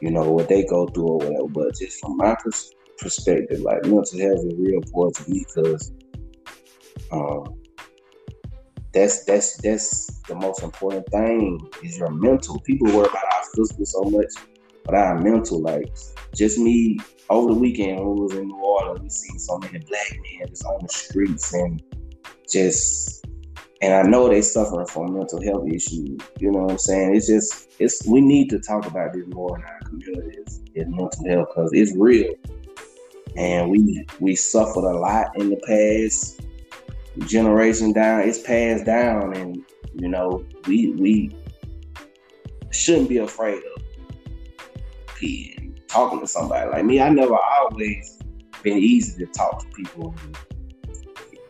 you 0.00 0.10
know, 0.10 0.30
what 0.30 0.48
they 0.48 0.64
go 0.64 0.86
through 0.88 1.08
or 1.08 1.18
whatever. 1.18 1.48
But 1.48 1.74
just 1.76 2.00
from 2.00 2.16
my 2.16 2.36
pers- 2.42 2.72
perspective, 3.00 3.60
like 3.60 3.82
mental 3.84 4.18
health 4.18 4.44
is 4.44 4.54
real 4.56 4.80
important 4.82 5.16
to 5.16 5.30
me 5.30 5.44
because 5.48 5.92
um, 7.12 7.60
that's 8.92 9.24
that's 9.24 9.56
that's 9.58 10.20
the 10.22 10.34
most 10.34 10.62
important 10.62 11.06
thing 11.10 11.60
is 11.82 11.98
your 11.98 12.10
mental. 12.10 12.60
People 12.60 12.88
worry 12.88 13.08
about 13.08 13.24
our 13.24 13.42
physical 13.54 13.86
so 13.86 14.02
much, 14.02 14.32
but 14.84 14.94
our 14.94 15.18
mental, 15.20 15.60
like 15.60 15.88
just 16.34 16.58
me 16.58 16.98
over 17.28 17.52
the 17.52 17.58
weekend 17.58 17.98
when 17.98 18.16
we 18.16 18.22
was 18.22 18.34
in 18.34 18.48
New 18.48 18.56
Orleans, 18.56 19.00
we 19.00 19.08
seen 19.08 19.38
so 19.38 19.58
many 19.58 19.78
black 19.78 20.12
men 20.12 20.48
just 20.48 20.64
on 20.64 20.80
the 20.82 20.88
streets 20.88 21.52
and 21.54 21.82
just 22.48 23.24
and 23.82 23.94
I 23.94 24.02
know 24.02 24.28
they 24.28 24.42
suffering 24.42 24.86
from 24.86 25.14
mental 25.14 25.42
health 25.42 25.66
issues. 25.66 26.18
You 26.38 26.52
know 26.52 26.60
what 26.60 26.72
I'm 26.72 26.78
saying? 26.78 27.16
It's 27.16 27.28
just 27.28 27.70
it's 27.78 28.06
we 28.06 28.20
need 28.20 28.50
to 28.50 28.58
talk 28.58 28.86
about 28.86 29.14
this 29.14 29.26
more 29.28 29.56
in 29.56 29.64
our 29.64 29.80
communities. 29.86 30.60
Is 30.74 30.86
mental 30.88 31.28
health 31.28 31.48
because 31.54 31.70
it's 31.72 31.96
real. 31.96 32.32
And 33.36 33.70
we 33.70 34.06
we 34.18 34.34
suffered 34.34 34.84
a 34.84 34.98
lot 34.98 35.36
in 35.36 35.50
the 35.50 35.60
past 35.66 36.40
generation 37.26 37.92
down. 37.92 38.20
It's 38.20 38.40
passed 38.40 38.84
down, 38.84 39.36
and 39.36 39.64
you 39.94 40.08
know 40.08 40.44
we 40.66 40.92
we 40.92 41.36
shouldn't 42.70 43.08
be 43.08 43.18
afraid 43.18 43.62
of 43.76 43.82
being 45.20 45.78
talking 45.88 46.20
to 46.20 46.26
somebody 46.26 46.70
like 46.70 46.84
me. 46.84 47.00
I 47.00 47.08
never 47.08 47.36
always 47.36 48.18
been 48.62 48.78
easy 48.78 49.24
to 49.24 49.32
talk 49.32 49.60
to 49.60 49.66
people. 49.68 50.14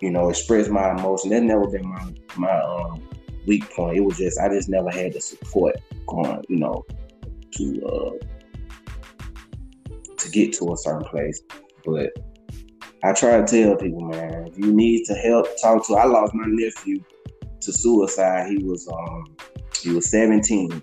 You 0.00 0.10
know, 0.10 0.30
express 0.30 0.68
my 0.68 0.90
emotion. 0.92 1.30
That's 1.30 1.44
never 1.44 1.66
been 1.68 1.86
my 1.86 2.12
my 2.36 2.60
um, 2.60 3.06
weak 3.46 3.70
point. 3.70 3.96
It 3.96 4.00
was 4.00 4.16
just 4.16 4.40
I 4.40 4.48
just 4.48 4.68
never 4.68 4.90
had 4.90 5.12
the 5.12 5.20
support 5.20 5.76
going. 6.06 6.44
You 6.48 6.56
know, 6.56 6.84
to 7.52 7.86
uh, 7.86 8.10
to 10.16 10.30
get 10.30 10.52
to 10.54 10.72
a 10.72 10.76
certain 10.76 11.04
place. 11.04 11.42
But 11.84 12.10
I 13.02 13.12
try 13.12 13.40
to 13.40 13.46
tell 13.46 13.76
people, 13.76 14.02
man, 14.02 14.46
if 14.46 14.58
you 14.58 14.72
need 14.72 15.04
to 15.06 15.14
help, 15.14 15.46
talk 15.60 15.86
to. 15.86 15.94
I 15.94 16.04
lost 16.04 16.34
my 16.34 16.46
nephew 16.46 17.02
to 17.60 17.72
suicide. 17.72 18.48
He 18.48 18.64
was 18.64 18.88
um 18.88 19.36
he 19.82 19.90
was 19.90 20.10
17, 20.10 20.82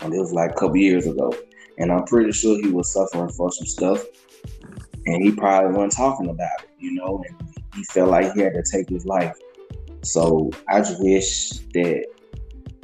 and 0.00 0.14
it 0.14 0.18
was 0.18 0.32
like 0.32 0.50
a 0.50 0.54
couple 0.54 0.76
years 0.76 1.06
ago. 1.06 1.32
And 1.78 1.92
I'm 1.92 2.04
pretty 2.04 2.32
sure 2.32 2.56
he 2.56 2.70
was 2.70 2.92
suffering 2.92 3.30
for 3.30 3.52
some 3.52 3.66
stuff, 3.66 4.04
and 5.06 5.22
he 5.22 5.30
probably 5.30 5.76
wasn't 5.76 5.92
talking 5.92 6.28
about 6.28 6.64
it, 6.64 6.70
you 6.78 6.92
know. 6.94 7.22
And 7.28 7.48
he 7.74 7.84
felt 7.84 8.10
like 8.10 8.32
he 8.34 8.40
had 8.40 8.54
to 8.54 8.64
take 8.70 8.88
his 8.88 9.06
life. 9.06 9.36
So 10.02 10.50
I 10.68 10.78
just 10.80 11.00
wish 11.00 11.50
that 11.74 12.04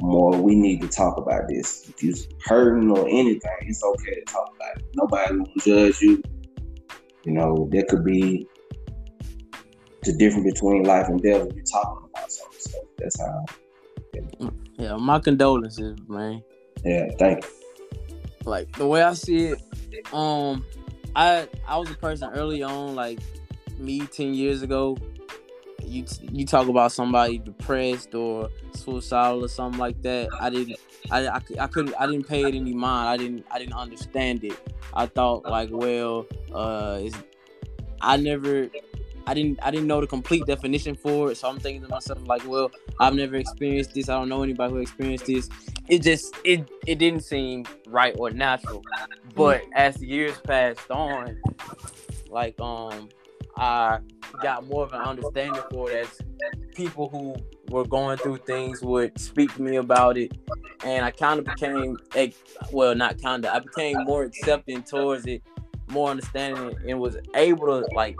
more 0.01 0.31
we 0.41 0.55
need 0.55 0.81
to 0.81 0.87
talk 0.87 1.17
about 1.17 1.47
this. 1.49 1.89
If 1.89 2.03
you're 2.03 2.15
hurting 2.45 2.89
or 2.91 3.07
anything, 3.07 3.57
it's 3.61 3.83
okay 3.83 4.15
to 4.15 4.21
talk 4.25 4.53
about 4.55 4.77
it. 4.77 4.85
Nobody 4.95 5.37
will 5.37 5.51
judge 5.59 6.01
you. 6.01 6.21
You 7.25 7.33
know, 7.33 7.67
there 7.71 7.83
could 7.89 8.05
be 8.05 8.47
the 10.03 10.13
difference 10.13 10.53
between 10.53 10.83
life 10.83 11.07
and 11.07 11.21
death 11.21 11.45
when 11.45 11.55
you're 11.55 11.65
talking 11.65 12.07
about 12.13 12.31
something. 12.31 12.59
So 12.59 12.79
that's 12.99 13.19
how. 13.19 13.45
Yeah. 14.13 14.49
yeah, 14.77 14.95
my 14.97 15.19
condolences, 15.19 15.97
man. 16.07 16.43
Yeah, 16.83 17.07
thank 17.17 17.43
you. 17.43 17.49
Like 18.45 18.71
the 18.77 18.85
way 18.85 19.01
I 19.01 19.13
see 19.13 19.47
it, 19.47 19.61
um, 20.13 20.63
I 21.15 21.47
I 21.67 21.77
was 21.77 21.89
a 21.89 21.95
person 21.95 22.29
early 22.35 22.61
on, 22.61 22.93
like 22.93 23.19
me 23.79 24.01
ten 24.01 24.35
years 24.35 24.61
ago. 24.61 24.97
You 25.85 26.05
you 26.31 26.45
talk 26.45 26.67
about 26.67 26.91
somebody 26.91 27.37
depressed 27.37 28.13
or 28.15 28.49
suicidal 28.73 29.45
or 29.45 29.47
something 29.47 29.79
like 29.79 30.01
that. 30.01 30.29
I 30.39 30.49
didn't 30.49 30.77
I, 31.11 31.27
I, 31.27 31.41
I 31.59 31.67
couldn't 31.67 31.95
I 31.99 32.07
didn't 32.07 32.27
pay 32.27 32.43
it 32.43 32.55
any 32.55 32.73
mind. 32.73 33.09
I 33.09 33.17
didn't 33.17 33.45
I 33.51 33.59
didn't 33.59 33.75
understand 33.75 34.43
it. 34.43 34.59
I 34.93 35.07
thought 35.07 35.43
like, 35.45 35.69
well, 35.71 36.25
uh, 36.53 36.99
it's, 37.01 37.17
I 38.01 38.17
never, 38.17 38.69
I 39.27 39.33
didn't, 39.33 39.59
I 39.61 39.71
didn't 39.71 39.87
know 39.87 39.99
the 39.99 40.07
complete 40.07 40.45
definition 40.45 40.95
for 40.95 41.31
it. 41.31 41.35
So 41.35 41.49
I'm 41.49 41.59
thinking 41.59 41.81
to 41.81 41.89
myself 41.89 42.25
like, 42.27 42.47
well, 42.47 42.71
I've 42.99 43.13
never 43.13 43.35
experienced 43.35 43.93
this. 43.93 44.07
I 44.07 44.13
don't 44.13 44.29
know 44.29 44.43
anybody 44.43 44.73
who 44.73 44.79
experienced 44.79 45.25
this. 45.25 45.49
It 45.89 46.01
just, 46.01 46.33
it, 46.45 46.69
it 46.87 46.95
didn't 46.99 47.23
seem 47.23 47.65
right 47.87 48.15
or 48.17 48.29
natural. 48.31 48.83
But 49.35 49.63
as 49.73 49.95
the 49.95 50.07
years 50.07 50.37
passed 50.39 50.89
on, 50.89 51.41
like, 52.29 52.59
um, 52.61 53.09
I 53.57 53.99
got 54.41 54.67
more 54.67 54.83
of 54.83 54.93
an 54.93 55.01
understanding 55.01 55.61
for 55.71 55.89
it 55.89 56.07
as 56.07 56.21
people 56.75 57.09
who 57.09 57.35
were 57.69 57.85
going 57.85 58.17
through 58.17 58.37
things 58.37 58.81
would 58.81 59.17
speak 59.19 59.53
to 59.55 59.61
me 59.61 59.77
about 59.77 60.17
it, 60.17 60.37
and 60.83 61.05
I 61.05 61.11
kind 61.11 61.39
of 61.39 61.45
became, 61.45 61.97
well, 62.71 62.95
not 62.95 63.21
kind 63.21 63.45
of, 63.45 63.53
I 63.53 63.59
became 63.59 64.03
more 64.03 64.23
accepting 64.23 64.83
towards 64.83 65.25
it, 65.25 65.41
more 65.89 66.09
understanding, 66.09 66.75
and 66.87 66.99
was 66.99 67.17
able 67.35 67.67
to 67.67 67.87
like 67.95 68.17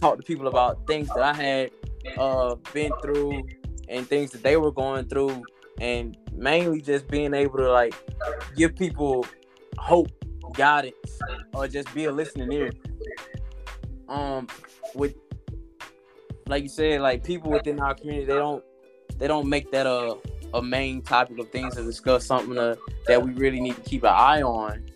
talk 0.00 0.16
to 0.16 0.22
people 0.22 0.48
about 0.48 0.86
things 0.86 1.08
that 1.08 1.22
I 1.22 1.34
had 1.34 1.70
uh, 2.16 2.54
been 2.72 2.92
through 3.02 3.42
and 3.88 4.06
things 4.06 4.30
that 4.30 4.42
they 4.42 4.56
were 4.56 4.72
going 4.72 5.06
through, 5.08 5.44
and 5.80 6.16
mainly 6.32 6.80
just 6.80 7.08
being 7.08 7.34
able 7.34 7.58
to 7.58 7.70
like 7.70 7.94
give 8.56 8.74
people 8.74 9.26
hope, 9.76 10.08
guidance, 10.54 11.18
or 11.52 11.68
just 11.68 11.92
be 11.94 12.06
a 12.06 12.12
listening 12.12 12.50
ear. 12.52 12.70
Um, 14.08 14.48
with 14.94 15.14
like 16.46 16.62
you 16.62 16.68
said, 16.68 17.00
like 17.00 17.24
people 17.24 17.50
within 17.50 17.78
our 17.80 17.94
community, 17.94 18.26
they 18.26 18.34
don't 18.34 18.64
they 19.18 19.26
don't 19.26 19.48
make 19.48 19.70
that 19.72 19.86
a 19.86 20.16
a 20.54 20.62
main 20.62 21.02
topic 21.02 21.38
of 21.38 21.50
things 21.50 21.74
to 21.76 21.82
discuss, 21.82 22.24
something 22.24 22.54
to, 22.54 22.78
that 23.06 23.22
we 23.22 23.32
really 23.32 23.60
need 23.60 23.76
to 23.76 23.82
keep 23.82 24.02
an 24.02 24.14
eye 24.14 24.42
on. 24.42 24.86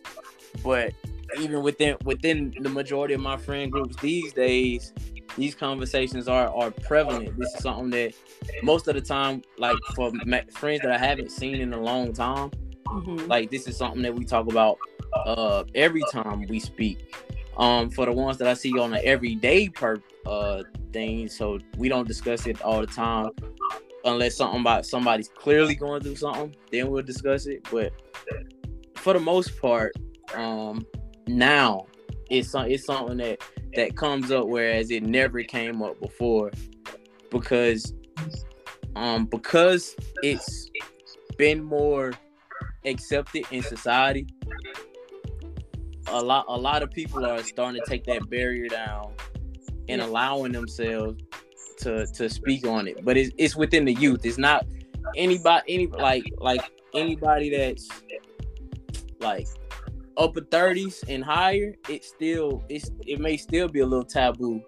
But 0.62 0.94
even 1.38 1.62
within 1.62 1.96
within 2.05 2.55
the 2.61 2.68
majority 2.68 3.14
of 3.14 3.20
my 3.20 3.37
friend 3.37 3.70
groups 3.70 3.96
these 3.96 4.33
days, 4.33 4.92
these 5.37 5.55
conversations 5.55 6.29
are 6.29 6.48
are 6.55 6.70
prevalent. 6.70 7.37
This 7.38 7.55
is 7.55 7.62
something 7.62 7.90
that 7.90 8.14
most 8.62 8.88
of 8.88 8.94
the 8.94 9.01
time, 9.01 9.42
like 9.59 9.77
for 9.94 10.12
friends 10.51 10.83
that 10.83 10.90
I 10.90 10.98
haven't 10.98 11.31
seen 11.31 11.57
in 11.57 11.72
a 11.72 11.81
long 11.81 12.12
time, 12.12 12.51
mm-hmm. 12.87 13.27
like 13.27 13.51
this 13.51 13.66
is 13.66 13.77
something 13.77 14.03
that 14.03 14.14
we 14.14 14.25
talk 14.25 14.51
about 14.51 14.79
uh 15.27 15.64
every 15.75 16.03
time 16.11 16.46
we 16.48 16.59
speak. 16.59 17.14
Um, 17.57 17.91
for 17.91 18.07
the 18.07 18.12
ones 18.12 18.38
that 18.38 18.49
I 18.49 18.55
see 18.55 18.79
on 18.79 18.95
an 18.95 19.01
everyday 19.05 19.69
per 19.69 20.03
uh 20.27 20.62
thing, 20.93 21.29
so 21.29 21.59
we 21.77 21.88
don't 21.88 22.09
discuss 22.09 22.47
it 22.47 22.62
all 22.62 22.81
the 22.81 22.87
time 22.87 23.31
unless 24.05 24.37
something 24.37 24.61
about 24.61 24.87
somebody's 24.87 25.29
clearly 25.29 25.75
going 25.75 26.03
through 26.03 26.17
something, 26.17 26.55
then 26.71 26.91
we'll 26.91 27.03
discuss 27.03 27.47
it. 27.47 27.67
But 27.71 27.93
for 28.97 29.12
the 29.12 29.21
most 29.21 29.61
part, 29.61 29.95
um, 30.35 30.87
now 31.27 31.87
it's 32.31 32.55
it's 32.55 32.87
something 32.87 33.19
that 33.19 33.41
that 33.75 33.97
comes 33.97 34.31
up 34.31 34.47
whereas 34.47 34.91
it 34.91 35.03
never 35.03 35.43
came 35.43 35.83
up 35.83 36.01
before 36.01 36.51
because 37.31 37.95
um 38.97 39.27
because 39.27 39.95
it's 40.23 40.71
been 41.37 41.62
more 41.62 42.12
accepted 42.85 43.45
in 43.51 43.62
society 43.62 44.27
a 46.12 46.22
lot 46.22 46.44
a 46.48 46.57
lot 46.57 46.83
of 46.83 46.90
people 46.90 47.25
are 47.25 47.42
starting 47.42 47.81
to 47.83 47.88
take 47.88 48.05
that 48.05 48.29
barrier 48.29 48.68
down 48.68 49.12
and 49.88 50.01
allowing 50.01 50.53
themselves 50.53 51.22
to 51.79 52.07
to 52.07 52.29
speak 52.29 52.66
on 52.66 52.87
it. 52.87 53.05
But 53.05 53.16
it's 53.16 53.33
it's 53.38 53.57
within 53.57 53.85
the 53.85 53.94
youth. 53.94 54.25
It's 54.25 54.38
not 54.38 54.66
anybody 55.16 55.62
any 55.68 55.87
like 55.87 56.25
like 56.38 56.61
anybody 56.94 57.51
that's 57.51 57.88
like 59.20 59.48
upper 60.16 60.42
thirties 60.42 61.03
and 61.09 61.25
higher. 61.25 61.75
It 61.88 62.05
still 62.05 62.62
it's 62.68 62.90
it 63.07 63.20
may 63.20 63.37
still 63.37 63.68
be 63.68 63.81
a 63.81 63.87
little 63.87 64.05
taboo. 64.05 64.62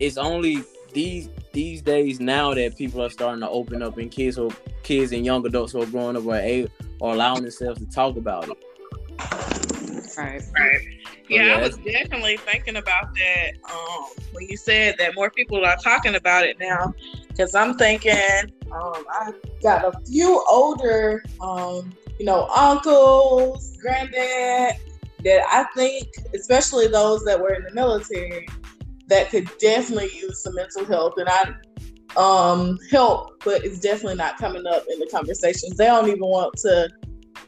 It's 0.00 0.16
only 0.16 0.64
these 0.92 1.28
these 1.52 1.82
days 1.82 2.20
now 2.20 2.54
that 2.54 2.76
people 2.76 3.02
are 3.02 3.10
starting 3.10 3.40
to 3.40 3.48
open 3.48 3.82
up 3.82 3.98
and 3.98 4.10
kids 4.10 4.38
or 4.38 4.50
kids 4.82 5.12
and 5.12 5.24
young 5.24 5.46
adults 5.46 5.72
who 5.72 5.82
are 5.82 5.86
growing 5.86 6.16
up 6.16 6.26
are 6.26 6.66
or 7.00 7.14
allowing 7.14 7.42
themselves 7.42 7.80
to 7.80 7.86
talk 7.86 8.16
about 8.16 8.48
it. 8.48 9.77
Right. 10.16 10.42
Right. 10.58 10.80
Yeah, 11.28 11.44
yeah, 11.44 11.56
I 11.56 11.60
was 11.60 11.76
definitely 11.78 12.38
thinking 12.38 12.76
about 12.76 13.14
that 13.14 13.52
um, 13.70 14.04
when 14.32 14.48
you 14.48 14.56
said 14.56 14.94
that 14.98 15.14
more 15.14 15.30
people 15.30 15.64
are 15.64 15.76
talking 15.76 16.14
about 16.14 16.44
it 16.44 16.58
now. 16.58 16.94
Because 17.28 17.54
I'm 17.54 17.76
thinking, 17.76 18.14
um, 18.72 19.04
I 19.10 19.32
got 19.62 19.84
a 19.84 19.92
few 20.06 20.42
older, 20.48 21.22
um, 21.40 21.94
you 22.18 22.26
know, 22.26 22.46
uncles, 22.48 23.76
granddad, 23.80 24.76
that 25.24 25.42
I 25.48 25.66
think, 25.76 26.08
especially 26.34 26.88
those 26.88 27.24
that 27.24 27.40
were 27.40 27.52
in 27.52 27.62
the 27.64 27.74
military, 27.74 28.46
that 29.08 29.30
could 29.30 29.50
definitely 29.58 30.10
use 30.14 30.42
some 30.42 30.54
mental 30.54 30.84
health. 30.84 31.14
And 31.18 31.28
I 31.28 31.54
um 32.16 32.78
help, 32.90 33.42
but 33.44 33.64
it's 33.64 33.80
definitely 33.80 34.16
not 34.16 34.38
coming 34.38 34.66
up 34.66 34.84
in 34.90 34.98
the 34.98 35.06
conversations. 35.06 35.76
They 35.76 35.86
don't 35.86 36.08
even 36.08 36.20
want 36.20 36.56
to 36.58 36.88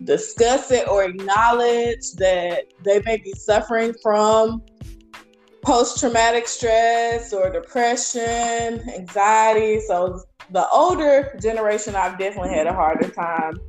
discuss 0.04 0.70
it 0.70 0.88
or 0.88 1.04
acknowledge 1.04 2.12
that 2.12 2.64
they 2.84 3.00
may 3.04 3.18
be 3.18 3.32
suffering 3.32 3.94
from 4.02 4.62
post 5.62 6.00
traumatic 6.00 6.48
stress 6.48 7.32
or 7.32 7.50
depression, 7.50 8.88
anxiety. 8.90 9.80
So, 9.80 10.22
the 10.50 10.68
older 10.70 11.36
generation, 11.40 11.94
I've 11.94 12.18
definitely 12.18 12.54
had 12.54 12.66
a 12.66 12.72
harder 12.72 13.08
time, 13.08 13.60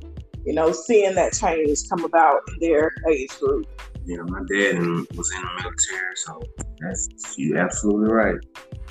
you 0.44 0.52
know, 0.52 0.72
seeing 0.72 1.14
that 1.14 1.32
change 1.32 1.78
come 1.88 2.04
about 2.04 2.40
in 2.48 2.68
their 2.68 2.90
age 3.08 3.38
group. 3.38 3.66
Yeah, 4.04 4.22
my 4.22 4.40
dad 4.40 4.78
was 5.16 5.32
in 5.32 5.42
the 5.42 5.50
military, 5.58 6.16
so 6.16 6.42
that's 6.80 7.38
you 7.38 7.56
absolutely 7.56 8.10
right. 8.10 8.36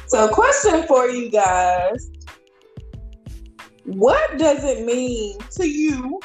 So, 0.08 0.30
question 0.30 0.84
for 0.88 1.08
you 1.08 1.30
guys. 1.30 2.10
What 3.84 4.38
does 4.38 4.64
it 4.64 4.86
mean 4.86 5.40
to 5.52 5.68
you 5.68 6.20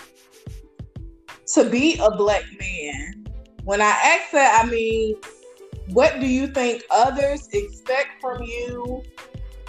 to 1.57 1.65
be 1.65 1.99
a 1.99 2.11
black 2.11 2.45
man. 2.61 3.25
When 3.65 3.81
I 3.81 3.87
ask 3.89 4.31
that, 4.33 4.63
I 4.63 4.69
mean, 4.69 5.17
what 5.89 6.21
do 6.21 6.27
you 6.27 6.49
think 6.49 6.83
others 6.91 7.49
expect 7.51 8.21
from 8.21 8.43
you? 8.43 9.03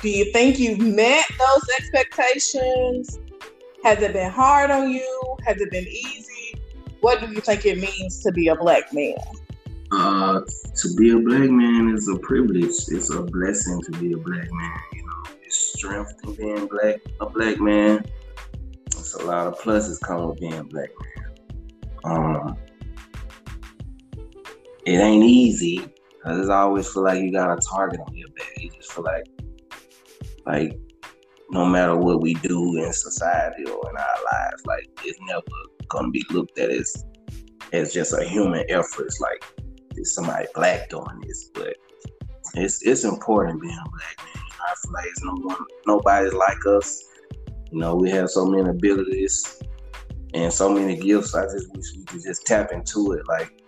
Do 0.02 0.10
you 0.10 0.30
think 0.34 0.60
you've 0.60 0.80
met 0.80 1.26
those 1.40 1.66
expectations? 1.80 3.20
Has 3.86 4.02
it 4.02 4.12
been 4.12 4.30
hard 4.30 4.70
on 4.70 4.92
you? 4.92 5.38
Has 5.46 5.62
it 5.62 5.72
been 5.72 5.88
easy? 5.88 6.62
What 7.00 7.22
do 7.22 7.28
you 7.28 7.40
think 7.40 7.66
it 7.66 7.80
means 7.80 8.22
to 8.24 8.34
be 8.34 8.50
a 8.50 8.56
black 8.56 8.92
man? 8.92 9.16
Uh, 9.92 10.42
to 10.42 10.96
be 10.96 11.12
a 11.12 11.20
black 11.20 11.50
man 11.50 11.96
is 11.96 12.10
a 12.10 12.18
privilege. 12.18 12.76
It's 12.90 13.10
a 13.12 13.24
blessing 13.24 13.82
to 13.84 13.92
be 13.94 14.12
a 14.12 14.18
black 14.18 14.52
man. 14.52 14.80
You 14.92 15.06
know, 15.06 15.32
it's 15.42 15.56
strength 15.56 16.14
in 16.26 16.36
being 16.36 16.68
black. 16.68 16.98
A 17.22 17.30
black 17.30 17.62
man. 17.62 18.06
It's 18.88 19.14
a 19.14 19.24
lot 19.24 19.48
of 19.48 19.58
pluses 19.62 20.02
come 20.02 20.28
with 20.28 20.42
being 20.42 20.64
black 20.64 20.90
man. 21.00 21.27
Um, 22.08 22.58
it 24.86 25.00
ain't 25.00 25.26
easy 25.26 25.86
because 26.14 26.50
I 26.50 26.60
always 26.60 26.88
feel 26.88 27.04
like 27.04 27.22
you 27.22 27.32
got 27.32 27.58
a 27.58 27.62
target 27.70 28.00
on 28.00 28.16
your 28.16 28.30
back. 28.30 28.54
You 28.58 28.70
just 28.72 28.94
feel 28.94 29.04
like, 29.04 29.26
like, 30.46 30.80
no 31.50 31.66
matter 31.66 31.98
what 31.98 32.22
we 32.22 32.36
do 32.36 32.78
in 32.78 32.94
society 32.94 33.66
or 33.66 33.90
in 33.90 33.98
our 33.98 34.24
lives, 34.34 34.66
like 34.66 34.90
it's 35.04 35.20
never 35.28 35.44
gonna 35.90 36.10
be 36.10 36.24
looked 36.30 36.58
at 36.60 36.70
as 36.70 37.06
as 37.74 37.94
just 37.94 38.14
a 38.14 38.24
human 38.24 38.64
effort. 38.70 39.06
It's 39.06 39.20
like 39.20 39.44
it's 39.96 40.14
somebody 40.14 40.48
black 40.56 40.90
doing 40.90 41.22
this, 41.26 41.50
but 41.54 41.76
it's 42.56 42.82
it's 42.84 43.04
important 43.04 43.62
being 43.62 43.74
a 43.74 43.90
black 43.90 44.18
man. 44.20 44.44
I 44.62 44.74
feel 44.82 44.94
like 44.94 45.06
it's 45.08 45.24
no 45.24 45.34
one, 45.34 45.66
nobody's 45.86 46.34
like 46.34 46.66
us. 46.66 47.04
You 47.72 47.80
know, 47.80 47.96
we 47.96 48.10
have 48.12 48.30
so 48.30 48.46
many 48.46 48.70
abilities 48.70 49.57
and 50.34 50.52
so 50.52 50.70
many 50.70 50.96
gifts. 50.96 51.36
I 51.36 51.44
just 51.46 51.74
wish 51.76 51.86
we 51.96 52.04
could 52.06 52.24
just 52.24 52.46
tap 52.46 52.72
into 52.72 53.14
it. 53.14 53.28
Like 53.28 53.64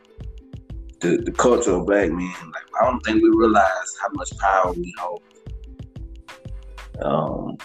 the, 1.00 1.18
the 1.18 1.32
culture 1.32 1.72
of 1.72 1.86
black 1.86 2.10
men, 2.10 2.34
like 2.54 2.66
I 2.80 2.86
don't 2.86 3.00
think 3.02 3.22
we 3.24 3.30
realize 3.30 3.98
how 4.02 4.10
much 4.14 4.38
power 4.38 4.74
we 4.74 4.94
hold. 5.00 5.22
Um, 7.02 7.58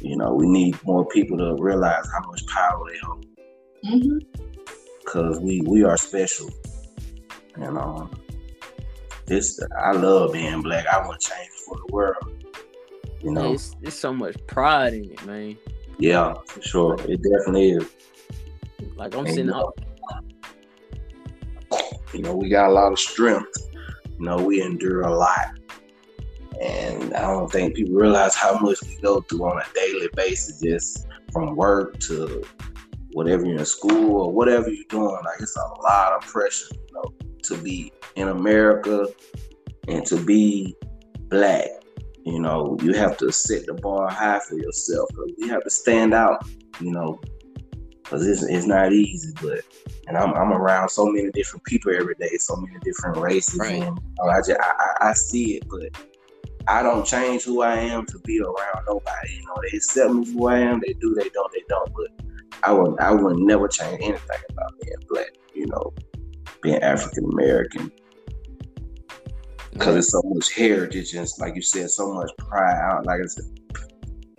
you 0.00 0.16
know, 0.16 0.32
we 0.32 0.46
need 0.46 0.82
more 0.84 1.06
people 1.06 1.36
to 1.38 1.56
realize 1.62 2.06
how 2.12 2.26
much 2.26 2.46
power 2.46 2.82
they 2.90 2.98
hold. 3.02 3.26
Cause 5.06 5.40
we 5.40 5.60
we 5.62 5.82
are 5.84 5.96
special. 5.96 6.48
And 7.56 7.76
um 7.76 8.10
this 9.26 9.60
I 9.82 9.92
love 9.92 10.32
being 10.32 10.62
black. 10.62 10.86
I 10.86 11.06
want 11.06 11.20
change 11.20 11.50
for 11.66 11.76
the 11.76 11.92
world. 11.92 12.44
You 13.22 13.32
know, 13.32 13.48
There's, 13.48 13.76
there's 13.80 13.98
so 13.98 14.14
much 14.14 14.36
pride 14.46 14.94
in 14.94 15.10
it, 15.12 15.26
man. 15.26 15.58
yeah, 15.98 16.34
for 16.46 16.62
sure. 16.62 16.94
It 17.06 17.22
definitely 17.22 17.72
is. 17.72 17.90
Like 18.96 19.14
I'm 19.14 19.20
And, 19.20 19.28
sitting 19.28 19.46
you 19.46 19.52
know, 19.52 19.72
up. 19.72 19.80
you 22.12 22.22
know, 22.22 22.34
we 22.36 22.48
got 22.48 22.70
a 22.70 22.72
lot 22.72 22.92
of 22.92 22.98
strength. 22.98 23.68
You 24.18 24.26
know, 24.26 24.36
we 24.36 24.62
endure 24.62 25.02
a 25.02 25.14
lot. 25.14 25.58
And 26.60 27.14
I 27.14 27.22
don't 27.22 27.50
think 27.50 27.74
people 27.74 27.94
realize 27.94 28.34
how 28.34 28.58
much 28.58 28.82
we 28.82 28.98
go 29.00 29.22
through 29.22 29.44
on 29.44 29.58
a 29.58 29.64
daily 29.74 30.08
basis, 30.14 30.60
just 30.60 31.06
from 31.32 31.56
work 31.56 31.98
to 32.00 32.44
whatever 33.12 33.46
you're 33.46 33.58
in 33.58 33.64
school 33.64 34.16
or 34.22 34.32
whatever 34.32 34.68
you're 34.70 34.84
doing. 34.88 35.16
Like 35.24 35.40
it's 35.40 35.56
a 35.56 35.82
lot 35.82 36.12
of 36.12 36.22
pressure, 36.28 36.66
you 36.74 36.94
know, 36.94 37.14
to 37.44 37.56
be 37.56 37.92
in 38.16 38.28
America 38.28 39.06
and 39.88 40.04
to 40.06 40.22
be 40.22 40.76
black. 41.28 41.68
You 42.26 42.40
know, 42.40 42.76
you 42.82 42.92
have 42.92 43.16
to 43.18 43.32
set 43.32 43.66
the 43.66 43.74
bar 43.74 44.10
high 44.10 44.40
for 44.46 44.56
yourself. 44.56 45.08
You 45.38 45.48
have 45.48 45.64
to 45.64 45.70
stand 45.70 46.12
out, 46.12 46.46
you 46.78 46.90
know, 46.92 47.18
because 48.10 48.26
it's, 48.26 48.42
it's 48.42 48.66
not 48.66 48.92
easy. 48.92 49.32
But 49.40 49.60
and 50.08 50.16
I'm, 50.16 50.34
I'm 50.34 50.52
around 50.52 50.88
so 50.88 51.06
many 51.06 51.30
different 51.30 51.64
people 51.64 51.94
every 51.94 52.16
day, 52.16 52.36
so 52.38 52.56
many 52.56 52.76
different 52.82 53.18
races, 53.18 53.58
Right. 53.58 53.82
and 53.82 53.96
know, 53.96 54.30
I 54.30 54.38
just 54.38 54.58
I, 54.60 54.72
I, 55.00 55.10
I 55.10 55.12
see 55.12 55.56
it, 55.56 55.64
but 55.68 56.02
I 56.66 56.82
don't 56.82 57.06
change 57.06 57.44
who 57.44 57.62
I 57.62 57.76
am 57.76 58.04
to 58.06 58.18
be 58.20 58.40
around 58.40 58.84
nobody. 58.86 59.34
You 59.34 59.46
know, 59.46 59.54
they 59.62 59.76
accept 59.76 60.12
me 60.12 60.24
for 60.26 60.32
who 60.32 60.46
I 60.48 60.58
am. 60.58 60.80
They 60.84 60.92
do, 60.94 61.14
they 61.14 61.28
don't, 61.28 61.52
they 61.52 61.62
don't. 61.68 61.92
But 61.94 62.26
I 62.64 62.72
would 62.72 62.98
I 63.00 63.12
would 63.12 63.38
never 63.38 63.68
change 63.68 64.00
anything 64.02 64.38
about 64.50 64.72
being 64.82 64.96
black. 65.08 65.30
You 65.54 65.66
know, 65.66 65.92
being 66.62 66.82
African 66.82 67.24
American 67.32 67.92
because 69.72 69.96
it's 69.96 70.10
so 70.10 70.20
much 70.24 70.52
heritage 70.52 71.14
and 71.14 71.28
like 71.38 71.54
you 71.54 71.62
said, 71.62 71.90
so 71.90 72.12
much 72.12 72.30
pride. 72.38 72.76
Out 72.82 73.06
like 73.06 73.20
I 73.22 73.26
said, 73.26 73.44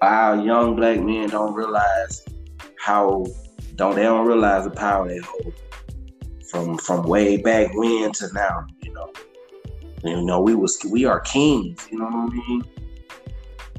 our 0.01 0.35
young 0.35 0.75
black 0.75 0.99
men 0.99 1.29
don't 1.29 1.53
realize 1.53 2.25
how 2.79 3.25
don't 3.75 3.95
they 3.95 4.03
don't 4.03 4.27
realize 4.27 4.63
the 4.65 4.71
power 4.71 5.07
they 5.07 5.19
hold 5.19 5.53
from 6.49 6.77
from 6.77 7.03
way 7.03 7.37
back 7.37 7.73
when 7.73 8.11
to 8.13 8.31
now. 8.33 8.67
You 8.81 8.93
know, 8.93 9.13
you 10.03 10.21
know 10.21 10.41
we 10.41 10.55
was 10.55 10.79
we 10.89 11.05
are 11.05 11.19
kings. 11.21 11.87
You 11.91 11.99
know 11.99 12.05
what 12.05 12.31
I 12.31 12.35
mean? 12.35 12.63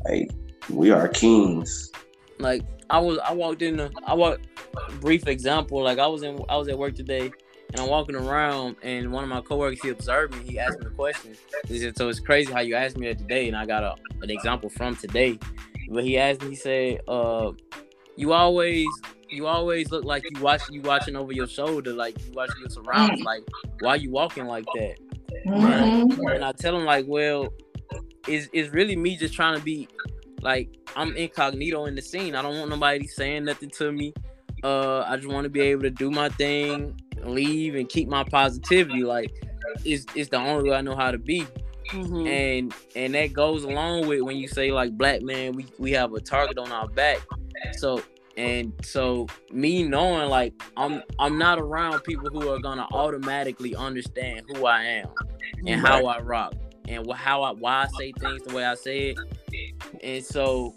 Like 0.04 0.30
we 0.70 0.90
are 0.90 1.08
kings. 1.08 1.90
like 2.38 2.62
I 2.90 2.98
was 2.98 3.18
I 3.18 3.32
walked 3.32 3.62
in 3.62 3.76
the 3.76 3.90
I 4.06 4.14
walked 4.14 4.46
brief 5.00 5.26
example 5.26 5.82
like 5.82 5.98
I 5.98 6.06
was 6.06 6.22
in 6.22 6.42
I 6.48 6.56
was 6.56 6.68
at 6.68 6.78
work 6.78 6.94
today 6.94 7.30
and 7.72 7.80
I'm 7.80 7.88
walking 7.88 8.14
around 8.14 8.76
and 8.82 9.12
one 9.12 9.24
of 9.24 9.30
my 9.30 9.40
coworkers 9.40 9.80
he 9.82 9.90
observed 9.90 10.34
me 10.34 10.42
he 10.44 10.58
asked 10.58 10.78
me 10.80 10.86
a 10.86 10.90
question 10.90 11.36
he 11.66 11.78
said 11.78 11.96
so 11.96 12.08
it's 12.08 12.20
crazy 12.20 12.52
how 12.52 12.60
you 12.60 12.74
asked 12.74 12.96
me 12.96 13.06
that 13.08 13.18
today 13.18 13.48
and 13.48 13.56
I 13.56 13.66
got 13.66 13.82
a, 13.82 13.96
an 14.22 14.30
example 14.30 14.68
from 14.70 14.96
today 14.96 15.38
but 15.88 16.04
he 16.04 16.18
asked 16.18 16.42
me 16.42 16.50
he 16.50 16.54
said 16.54 17.00
uh 17.08 17.52
you 18.16 18.32
always 18.32 18.88
you 19.32 19.46
always 19.46 19.90
look 19.90 20.04
like 20.04 20.24
you 20.30 20.40
watch 20.42 20.62
you 20.70 20.80
watching 20.82 21.16
over 21.16 21.32
your 21.32 21.46
shoulder 21.46 21.92
like 21.92 22.14
you 22.24 22.32
watching 22.32 22.60
your 22.60 22.68
surroundings 22.70 23.22
like 23.24 23.42
why 23.80 23.94
you 23.94 24.10
walking 24.10 24.46
like 24.46 24.64
that 24.74 24.96
Mhm. 25.46 26.34
and 26.34 26.44
I 26.44 26.52
tell 26.52 26.76
him 26.76 26.84
like, 26.84 27.06
well, 27.08 27.52
it's 28.28 28.48
it's 28.52 28.70
really 28.72 28.94
me 28.94 29.16
just 29.16 29.34
trying 29.34 29.58
to 29.58 29.64
be 29.64 29.88
like 30.40 30.68
I'm 30.94 31.16
incognito 31.16 31.86
in 31.86 31.94
the 31.96 32.02
scene. 32.02 32.36
I 32.36 32.42
don't 32.42 32.56
want 32.58 32.70
nobody 32.70 33.06
saying 33.08 33.44
nothing 33.46 33.70
to 33.70 33.90
me. 33.90 34.12
Uh, 34.62 35.00
I 35.00 35.16
just 35.16 35.28
want 35.28 35.44
to 35.44 35.48
be 35.50 35.60
able 35.62 35.82
to 35.82 35.90
do 35.90 36.10
my 36.10 36.28
thing, 36.28 36.94
leave, 37.24 37.74
and 37.74 37.88
keep 37.88 38.08
my 38.08 38.22
positivity. 38.22 39.02
Like, 39.02 39.32
it's 39.84 40.06
it's 40.14 40.28
the 40.30 40.36
only 40.36 40.70
way 40.70 40.76
I 40.76 40.80
know 40.82 40.94
how 40.94 41.10
to 41.10 41.18
be. 41.18 41.44
Mhm. 41.90 42.28
And 42.28 42.74
and 42.94 43.14
that 43.14 43.32
goes 43.32 43.64
along 43.64 44.06
with 44.06 44.20
when 44.22 44.36
you 44.36 44.46
say 44.46 44.70
like 44.70 44.96
black 44.96 45.22
man, 45.22 45.56
we 45.56 45.66
we 45.78 45.90
have 45.92 46.12
a 46.12 46.20
target 46.20 46.58
on 46.58 46.70
our 46.70 46.86
back. 46.88 47.18
So 47.78 48.00
and 48.36 48.72
so 48.82 49.26
me 49.50 49.82
knowing 49.82 50.28
like 50.28 50.54
I'm 50.76 51.02
I'm 51.18 51.38
not 51.38 51.58
around 51.58 52.00
people 52.00 52.30
who 52.30 52.48
are 52.48 52.58
gonna 52.58 52.86
automatically 52.92 53.76
understand 53.76 54.46
who 54.48 54.66
I 54.66 54.84
am 54.84 55.08
and 55.66 55.80
how 55.80 56.06
I 56.06 56.20
rock 56.20 56.54
and 56.88 57.10
how 57.12 57.42
I 57.42 57.52
why 57.52 57.84
I 57.84 57.86
say 57.88 58.12
things 58.12 58.42
the 58.42 58.54
way 58.54 58.64
I 58.64 58.74
say 58.74 59.10
it. 59.10 59.18
And 60.02 60.24
so 60.24 60.74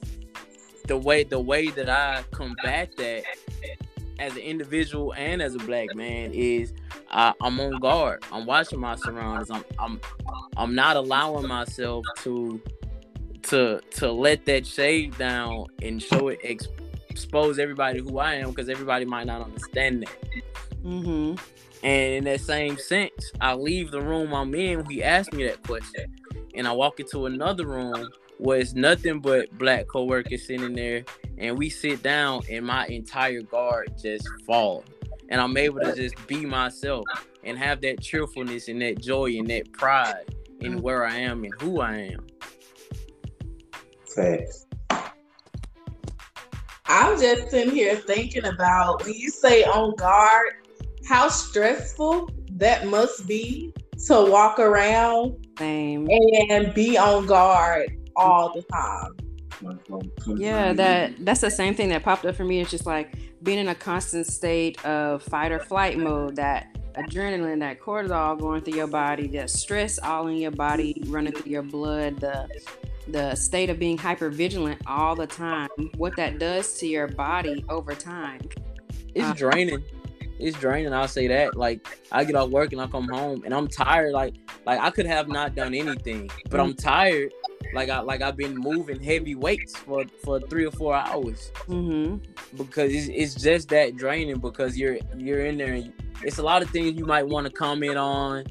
the 0.88 0.98
way 0.98 1.24
the 1.24 1.40
way 1.40 1.70
that 1.70 1.90
I 1.90 2.24
combat 2.32 2.96
that 2.98 3.24
as 4.20 4.34
an 4.34 4.42
individual 4.42 5.14
and 5.16 5.42
as 5.42 5.56
a 5.56 5.60
black 5.60 5.94
man 5.94 6.32
is 6.34 6.74
I, 7.10 7.34
I'm 7.42 7.60
on 7.60 7.80
guard. 7.80 8.24
I'm 8.32 8.46
watching 8.46 8.80
my 8.80 8.96
surroundings. 8.96 9.50
I'm 9.50 9.64
I'm 9.80 10.02
I'm 10.58 10.76
not 10.76 10.96
allowing 10.96 11.48
myself 11.48 12.06
to 12.24 12.62
to 13.44 13.80
to 13.92 14.12
let 14.12 14.46
that 14.46 14.66
shade 14.66 15.18
down 15.18 15.68
and 15.82 16.02
show 16.02 16.30
it 16.30 16.40
ex- 16.44 16.68
expose 17.16 17.60
everybody 17.60 18.00
who 18.02 18.20
I 18.20 18.34
am 18.36 18.50
because 18.50 18.68
everybody 18.68 19.06
might 19.06 19.26
not 19.26 19.42
understand 19.42 20.04
that. 20.04 20.44
Mhm. 20.84 21.40
And 21.82 22.14
in 22.14 22.24
that 22.26 22.42
same 22.42 22.78
sense, 22.78 23.32
I 23.40 23.54
leave 23.54 23.90
the 23.90 24.02
room 24.02 24.34
I'm 24.34 24.54
in 24.54 24.80
when 24.80 24.90
he 24.90 25.02
asked 25.02 25.34
me 25.34 25.46
that 25.46 25.64
question. 25.64 26.12
And 26.56 26.68
I 26.68 26.74
walk 26.74 27.00
into 27.00 27.26
another 27.26 27.66
room 27.66 28.12
where 28.38 28.60
it's 28.60 28.74
nothing 28.74 29.22
but 29.22 29.58
black 29.58 29.88
coworkers 29.88 30.46
sitting 30.46 30.74
there. 30.74 31.06
And 31.38 31.58
we 31.58 31.70
sit 31.70 32.04
down 32.04 32.42
and 32.50 32.66
my 32.66 32.86
entire 32.88 33.44
guard 33.44 33.94
just 34.02 34.28
fall. 34.46 34.84
And 35.30 35.40
I'm 35.40 35.56
able 35.56 35.80
to 35.80 35.96
just 35.96 36.16
be 36.28 36.46
myself 36.46 37.08
and 37.46 37.58
have 37.58 37.80
that 37.82 38.02
cheerfulness 38.02 38.68
and 38.68 38.82
that 38.82 39.00
joy 39.00 39.38
and 39.38 39.50
that 39.50 39.72
pride 39.72 40.26
in 40.60 40.82
where 40.82 41.06
I 41.06 41.16
am 41.16 41.46
and 41.46 41.54
who 41.62 41.80
I 41.80 41.96
am. 41.96 42.28
Facts. 44.06 44.65
I'm 46.88 47.20
just 47.20 47.50
sitting 47.50 47.74
here 47.74 47.96
thinking 47.96 48.46
about 48.46 49.04
when 49.04 49.14
you 49.14 49.30
say 49.30 49.64
on 49.64 49.96
guard, 49.96 50.54
how 51.08 51.30
stressful 51.30 52.30
that 52.54 52.88
must 52.88 53.28
be 53.28 53.74
to 54.08 54.30
walk 54.30 54.60
around 54.60 55.48
Same. 55.58 56.08
and 56.50 56.74
be 56.74 56.98
on 56.98 57.26
guard 57.26 57.90
all 58.16 58.54
the 58.54 58.62
time. 58.64 59.16
Yeah, 60.38 60.74
that 60.74 61.14
that's 61.26 61.42
the 61.42 61.50
same 61.50 61.76
thing 61.76 61.90
that 61.90 62.04
popped 62.04 62.26
up 62.26 62.36
for 62.36 62.44
me. 62.44 62.60
It's 62.62 62.70
just 62.70 62.86
like 62.86 63.16
being 63.42 63.60
in 63.60 63.70
a 63.70 63.76
constant 63.76 64.28
state 64.28 64.84
of 64.86 65.24
fight 65.24 65.52
or 65.52 65.60
flight 65.60 65.98
mode. 65.98 66.36
That 66.36 66.78
adrenaline, 66.96 67.60
that 67.60 67.80
cortisol 67.80 68.40
going 68.40 68.62
through 68.62 68.76
your 68.76 68.88
body, 68.88 69.28
that 69.30 69.50
stress 69.50 69.98
all 70.00 70.28
in 70.28 70.38
your 70.38 70.52
body 70.52 71.02
running 71.08 71.34
through 71.34 71.52
your 71.52 71.64
blood, 71.64 72.20
the 72.20 72.48
the 73.08 73.36
state 73.36 73.70
of 73.70 73.78
being 73.80 73.98
hyper 73.98 74.30
vigilant 74.30 74.82
all 74.88 75.16
the 75.16 75.28
time. 75.28 75.70
What 75.98 76.16
that 76.18 76.40
does 76.40 76.78
to 76.80 76.88
your 76.88 77.08
body 77.08 77.64
over 77.70 77.94
time. 77.94 78.42
It's 79.14 79.26
Uh, 79.30 79.34
draining. 79.34 79.84
It's 80.40 80.58
draining. 80.60 80.92
I'll 80.94 81.08
say 81.08 81.28
that. 81.28 81.56
Like 81.56 81.88
I 82.12 82.24
get 82.26 82.36
off 82.36 82.50
work 82.50 82.74
and 82.74 82.82
I 82.82 82.88
come 82.88 83.08
home 83.08 83.44
and 83.46 83.54
I'm 83.54 83.68
tired. 83.68 84.12
Like 84.14 84.34
like 84.66 84.80
I 84.80 84.90
could 84.90 85.06
have 85.06 85.28
not 85.28 85.56
done 85.56 85.74
anything, 85.74 86.30
but 86.50 86.60
I'm 86.60 86.74
tired. 86.74 87.32
Like 87.74 87.90
I 87.90 88.00
like 88.00 88.22
I've 88.22 88.36
been 88.36 88.56
moving 88.56 89.02
heavy 89.02 89.36
weights 89.36 89.78
for 89.78 90.04
for 90.24 90.40
three 90.42 90.66
or 90.66 90.72
four 90.72 90.94
hours 90.96 91.52
Mm-hmm. 91.68 92.18
because 92.58 92.92
it's, 92.94 93.08
it's 93.10 93.36
just 93.42 93.70
that 93.70 93.96
draining 93.96 94.40
because 94.40 94.78
you're 94.78 94.98
you're 95.18 95.46
in 95.46 95.58
there. 95.58 95.74
And 95.74 95.94
it's 96.24 96.38
a 96.40 96.44
lot 96.44 96.62
of 96.62 96.70
things 96.70 96.98
you 96.98 97.06
might 97.06 97.28
want 97.28 97.46
to 97.48 97.52
comment 97.54 97.98
on, 97.98 98.46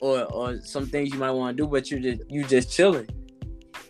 or 0.00 0.24
or 0.32 0.60
some 0.62 0.86
things 0.86 1.12
you 1.12 1.18
might 1.18 1.30
want 1.32 1.56
to 1.56 1.62
do, 1.62 1.68
but 1.68 1.90
you're 1.90 2.00
just 2.00 2.22
you 2.30 2.44
just 2.44 2.70
chilling 2.72 3.08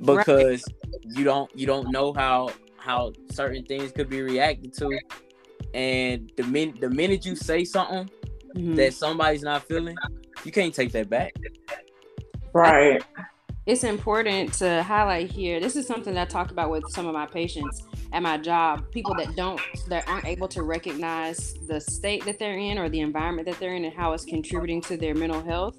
because 0.00 0.64
right. 0.82 1.16
you 1.16 1.24
don't 1.24 1.50
you 1.56 1.66
don't 1.66 1.90
know 1.90 2.12
how 2.12 2.50
how 2.76 3.12
certain 3.30 3.64
things 3.64 3.92
could 3.92 4.08
be 4.08 4.22
reacted 4.22 4.72
to, 4.74 4.98
and 5.74 6.32
the 6.36 6.42
min 6.44 6.74
the 6.80 6.90
minute 6.90 7.24
you 7.24 7.36
say 7.36 7.64
something 7.64 8.10
mm-hmm. 8.56 8.74
that 8.74 8.94
somebody's 8.94 9.42
not 9.42 9.64
feeling, 9.64 9.96
you 10.44 10.52
can't 10.52 10.74
take 10.74 10.92
that 10.92 11.08
back. 11.08 11.34
Right. 12.52 13.02
It's 13.66 13.84
important 13.84 14.52
to 14.54 14.82
highlight 14.82 15.30
here. 15.30 15.60
This 15.60 15.76
is 15.76 15.86
something 15.86 16.14
that 16.14 16.28
I 16.28 16.30
talk 16.30 16.50
about 16.50 16.70
with 16.70 16.82
some 16.88 17.06
of 17.06 17.12
my 17.12 17.26
patients 17.26 17.82
at 18.12 18.22
my 18.22 18.38
job. 18.38 18.90
People 18.90 19.14
that 19.16 19.36
don't, 19.36 19.60
that 19.88 20.08
aren't 20.08 20.24
able 20.24 20.48
to 20.48 20.62
recognize 20.62 21.54
the 21.68 21.80
state 21.80 22.24
that 22.24 22.38
they're 22.38 22.58
in 22.58 22.78
or 22.78 22.88
the 22.88 23.00
environment 23.00 23.46
that 23.46 23.60
they're 23.60 23.74
in 23.74 23.84
and 23.84 23.94
how 23.94 24.12
it's 24.12 24.24
contributing 24.24 24.80
to 24.82 24.96
their 24.96 25.14
mental 25.14 25.42
health. 25.42 25.76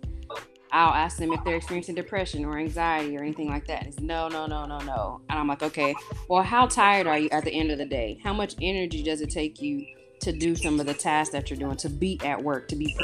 I'll 0.71 0.93
ask 0.93 1.17
them 1.17 1.33
if 1.33 1.43
they're 1.43 1.57
experiencing 1.57 1.95
depression 1.95 2.45
or 2.45 2.57
anxiety 2.57 3.17
or 3.17 3.21
anything 3.21 3.49
like 3.49 3.67
that. 3.67 3.79
And 3.79 3.87
it's 3.89 3.99
no, 3.99 4.29
no, 4.29 4.45
no, 4.45 4.65
no, 4.65 4.79
no. 4.79 5.21
And 5.29 5.39
I'm 5.39 5.47
like, 5.47 5.63
okay, 5.63 5.93
well, 6.29 6.43
how 6.43 6.67
tired 6.67 7.07
are 7.07 7.17
you 7.17 7.29
at 7.29 7.43
the 7.43 7.51
end 7.51 7.71
of 7.71 7.77
the 7.77 7.85
day? 7.85 8.19
How 8.23 8.33
much 8.33 8.55
energy 8.61 9.03
does 9.03 9.21
it 9.21 9.29
take 9.29 9.61
you 9.61 9.85
to 10.21 10.31
do 10.31 10.55
some 10.55 10.79
of 10.79 10.85
the 10.85 10.93
tasks 10.93 11.33
that 11.33 11.49
you're 11.49 11.59
doing, 11.59 11.75
to 11.77 11.89
be 11.89 12.19
at 12.23 12.41
work, 12.41 12.67
to 12.69 12.75
be? 12.75 12.95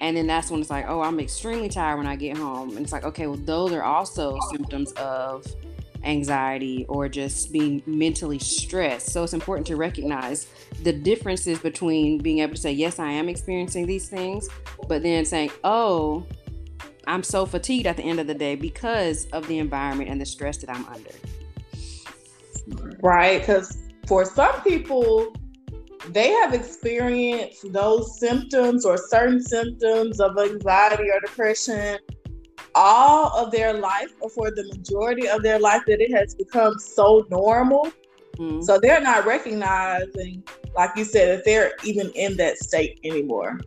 And 0.00 0.16
then 0.16 0.26
that's 0.26 0.50
when 0.50 0.60
it's 0.60 0.68
like, 0.68 0.84
oh, 0.88 1.00
I'm 1.00 1.20
extremely 1.20 1.68
tired 1.68 1.96
when 1.96 2.06
I 2.06 2.16
get 2.16 2.36
home. 2.36 2.70
And 2.70 2.80
it's 2.80 2.92
like, 2.92 3.04
okay, 3.04 3.26
well, 3.26 3.38
those 3.38 3.72
are 3.72 3.84
also 3.84 4.36
symptoms 4.50 4.92
of 4.92 5.46
anxiety 6.04 6.84
or 6.88 7.08
just 7.08 7.52
being 7.52 7.82
mentally 7.86 8.38
stressed. 8.38 9.10
So 9.10 9.22
it's 9.22 9.32
important 9.32 9.66
to 9.68 9.76
recognize 9.76 10.48
the 10.82 10.92
differences 10.92 11.58
between 11.60 12.18
being 12.18 12.40
able 12.40 12.54
to 12.54 12.60
say, 12.60 12.72
yes, 12.72 12.98
I 12.98 13.12
am 13.12 13.28
experiencing 13.28 13.86
these 13.86 14.08
things, 14.08 14.48
but 14.88 15.02
then 15.02 15.24
saying, 15.24 15.52
oh, 15.62 16.26
I'm 17.06 17.22
so 17.22 17.46
fatigued 17.46 17.86
at 17.86 17.96
the 17.96 18.02
end 18.02 18.20
of 18.20 18.26
the 18.26 18.34
day 18.34 18.54
because 18.54 19.26
of 19.26 19.46
the 19.48 19.58
environment 19.58 20.10
and 20.10 20.20
the 20.20 20.26
stress 20.26 20.58
that 20.58 20.70
I'm 20.70 20.86
under. 20.86 21.10
Right. 23.02 23.40
Because 23.40 23.78
for 24.06 24.24
some 24.24 24.60
people, 24.62 25.34
they 26.08 26.30
have 26.30 26.54
experienced 26.54 27.72
those 27.72 28.18
symptoms 28.18 28.84
or 28.84 28.96
certain 28.96 29.40
symptoms 29.40 30.20
of 30.20 30.38
anxiety 30.38 31.10
or 31.10 31.20
depression 31.20 31.98
all 32.74 33.36
of 33.36 33.52
their 33.52 33.74
life 33.74 34.12
or 34.20 34.30
for 34.30 34.50
the 34.50 34.64
majority 34.64 35.28
of 35.28 35.42
their 35.42 35.58
life 35.58 35.82
that 35.86 36.00
it 36.00 36.12
has 36.12 36.34
become 36.34 36.78
so 36.78 37.26
normal. 37.30 37.92
Mm-hmm. 38.38 38.62
So 38.62 38.78
they're 38.80 39.00
not 39.00 39.26
recognizing, 39.26 40.42
like 40.74 40.90
you 40.96 41.04
said, 41.04 41.38
that 41.38 41.44
they're 41.44 41.72
even 41.84 42.10
in 42.14 42.36
that 42.38 42.58
state 42.58 42.98
anymore. 43.04 43.60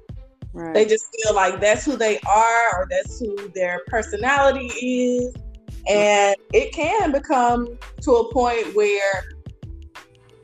Right. 0.56 0.74
They 0.74 0.86
just 0.86 1.14
feel 1.14 1.36
like 1.36 1.60
that's 1.60 1.84
who 1.84 1.98
they 1.98 2.18
are 2.20 2.80
or 2.80 2.88
that's 2.90 3.20
who 3.20 3.52
their 3.54 3.82
personality 3.88 4.68
is. 4.68 5.36
And 5.88 6.36
it 6.54 6.74
can 6.74 7.12
become 7.12 7.78
to 8.02 8.12
a 8.12 8.34
point 8.34 8.74
where 8.74 9.26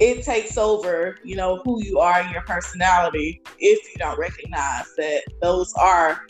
it 0.02 0.24
takes 0.24 0.58
over, 0.58 1.18
you 1.24 1.38
know, 1.38 1.62
who 1.64 1.82
you 1.82 2.00
are 2.00 2.20
and 2.20 2.30
your 2.30 2.42
personality 2.42 3.42
if 3.58 3.80
you 3.94 3.98
don't 4.00 4.20
recognize 4.20 4.86
that 4.98 5.22
those 5.42 5.74
are 5.76 6.26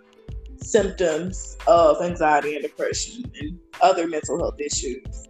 symptoms 0.57 1.57
of 1.65 2.01
anxiety 2.03 2.53
and 2.53 2.63
depression 2.63 3.23
and 3.39 3.57
other 3.81 4.07
mental 4.07 4.37
health 4.37 4.59
issues. 4.59 5.27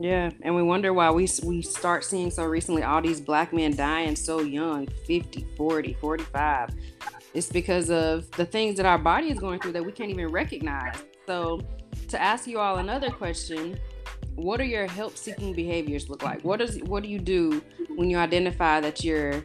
Yeah, 0.00 0.30
and 0.42 0.54
we 0.54 0.62
wonder 0.62 0.92
why 0.92 1.10
we 1.10 1.26
we 1.42 1.62
start 1.62 2.04
seeing 2.04 2.30
so 2.30 2.44
recently 2.44 2.82
all 2.84 3.02
these 3.02 3.20
black 3.20 3.52
men 3.52 3.74
dying 3.74 4.14
so 4.14 4.40
young, 4.40 4.86
50, 5.06 5.46
40, 5.56 5.94
45. 5.94 6.70
It's 7.34 7.50
because 7.50 7.90
of 7.90 8.30
the 8.32 8.46
things 8.46 8.76
that 8.76 8.86
our 8.86 8.98
body 8.98 9.30
is 9.30 9.38
going 9.38 9.60
through 9.60 9.72
that 9.72 9.84
we 9.84 9.92
can't 9.92 10.10
even 10.10 10.28
recognize. 10.28 10.94
So, 11.26 11.60
to 12.08 12.20
ask 12.20 12.46
you 12.46 12.58
all 12.58 12.76
another 12.76 13.10
question, 13.10 13.78
what 14.34 14.60
are 14.60 14.64
your 14.64 14.86
help 14.86 15.16
seeking 15.16 15.52
behaviors 15.52 16.08
look 16.08 16.22
like? 16.22 16.42
What 16.42 16.58
does 16.60 16.78
what 16.84 17.02
do 17.02 17.08
you 17.08 17.18
do 17.18 17.62
when 17.96 18.08
you 18.08 18.18
identify 18.18 18.80
that 18.80 19.04
you're 19.04 19.44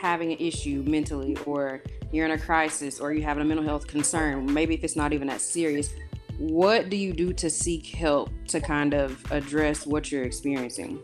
having 0.00 0.32
an 0.32 0.38
issue 0.38 0.84
mentally 0.86 1.36
or 1.44 1.82
you're 2.12 2.24
in 2.24 2.32
a 2.32 2.38
crisis 2.38 3.00
or 3.00 3.12
you 3.12 3.22
have 3.22 3.38
a 3.38 3.44
mental 3.44 3.64
health 3.64 3.86
concern, 3.86 4.52
maybe 4.52 4.74
if 4.74 4.84
it's 4.84 4.96
not 4.96 5.12
even 5.12 5.28
that 5.28 5.40
serious, 5.40 5.90
what 6.38 6.88
do 6.88 6.96
you 6.96 7.12
do 7.12 7.32
to 7.32 7.50
seek 7.50 7.86
help 7.86 8.30
to 8.46 8.60
kind 8.60 8.94
of 8.94 9.20
address 9.32 9.86
what 9.86 10.10
you're 10.10 10.22
experiencing? 10.22 11.00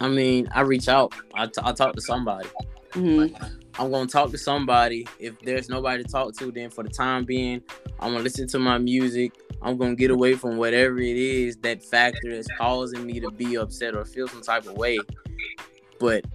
I 0.00 0.08
mean, 0.08 0.48
I 0.54 0.62
reach 0.62 0.88
out. 0.88 1.14
I, 1.34 1.46
t- 1.46 1.60
I 1.62 1.72
talk 1.72 1.94
to 1.94 2.00
somebody. 2.00 2.48
Mm-hmm. 2.92 3.59
I'm 3.80 3.90
gonna 3.90 4.06
talk 4.06 4.30
to 4.32 4.36
somebody. 4.36 5.06
If 5.18 5.40
there's 5.40 5.70
nobody 5.70 6.04
to 6.04 6.08
talk 6.08 6.36
to, 6.36 6.52
then 6.52 6.68
for 6.68 6.84
the 6.84 6.90
time 6.90 7.24
being, 7.24 7.62
I'm 7.98 8.12
gonna 8.12 8.22
listen 8.22 8.46
to 8.48 8.58
my 8.58 8.76
music. 8.76 9.32
I'm 9.62 9.78
gonna 9.78 9.94
get 9.94 10.10
away 10.10 10.34
from 10.34 10.58
whatever 10.58 10.98
it 10.98 11.16
is 11.16 11.56
that 11.62 11.82
factor 11.82 12.28
is 12.28 12.46
causing 12.58 13.06
me 13.06 13.20
to 13.20 13.30
be 13.30 13.56
upset 13.56 13.96
or 13.96 14.04
feel 14.04 14.28
some 14.28 14.42
type 14.42 14.66
of 14.66 14.74
way. 14.74 14.98
But 15.98 16.26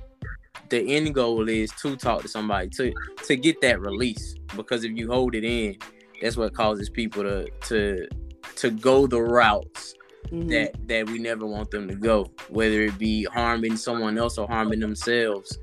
the 0.69 0.95
end 0.95 1.13
goal 1.13 1.47
is 1.47 1.69
to 1.83 1.95
talk 1.95 2.23
to 2.23 2.27
somebody 2.27 2.69
to 2.69 2.91
to 3.27 3.35
get 3.35 3.61
that 3.61 3.79
release. 3.79 4.33
Because 4.55 4.83
if 4.83 4.97
you 4.97 5.11
hold 5.11 5.35
it 5.35 5.43
in, 5.43 5.77
that's 6.23 6.37
what 6.37 6.55
causes 6.55 6.89
people 6.89 7.21
to 7.21 7.47
to 7.67 8.07
to 8.55 8.71
go 8.71 9.05
the 9.05 9.21
routes 9.21 9.93
mm-hmm. 10.29 10.47
that 10.47 10.87
that 10.87 11.07
we 11.07 11.19
never 11.19 11.45
want 11.45 11.69
them 11.69 11.87
to 11.89 11.95
go, 11.95 12.25
whether 12.49 12.81
it 12.81 12.97
be 12.97 13.25
harming 13.25 13.77
someone 13.77 14.17
else 14.17 14.39
or 14.39 14.47
harming 14.47 14.79
themselves. 14.79 15.59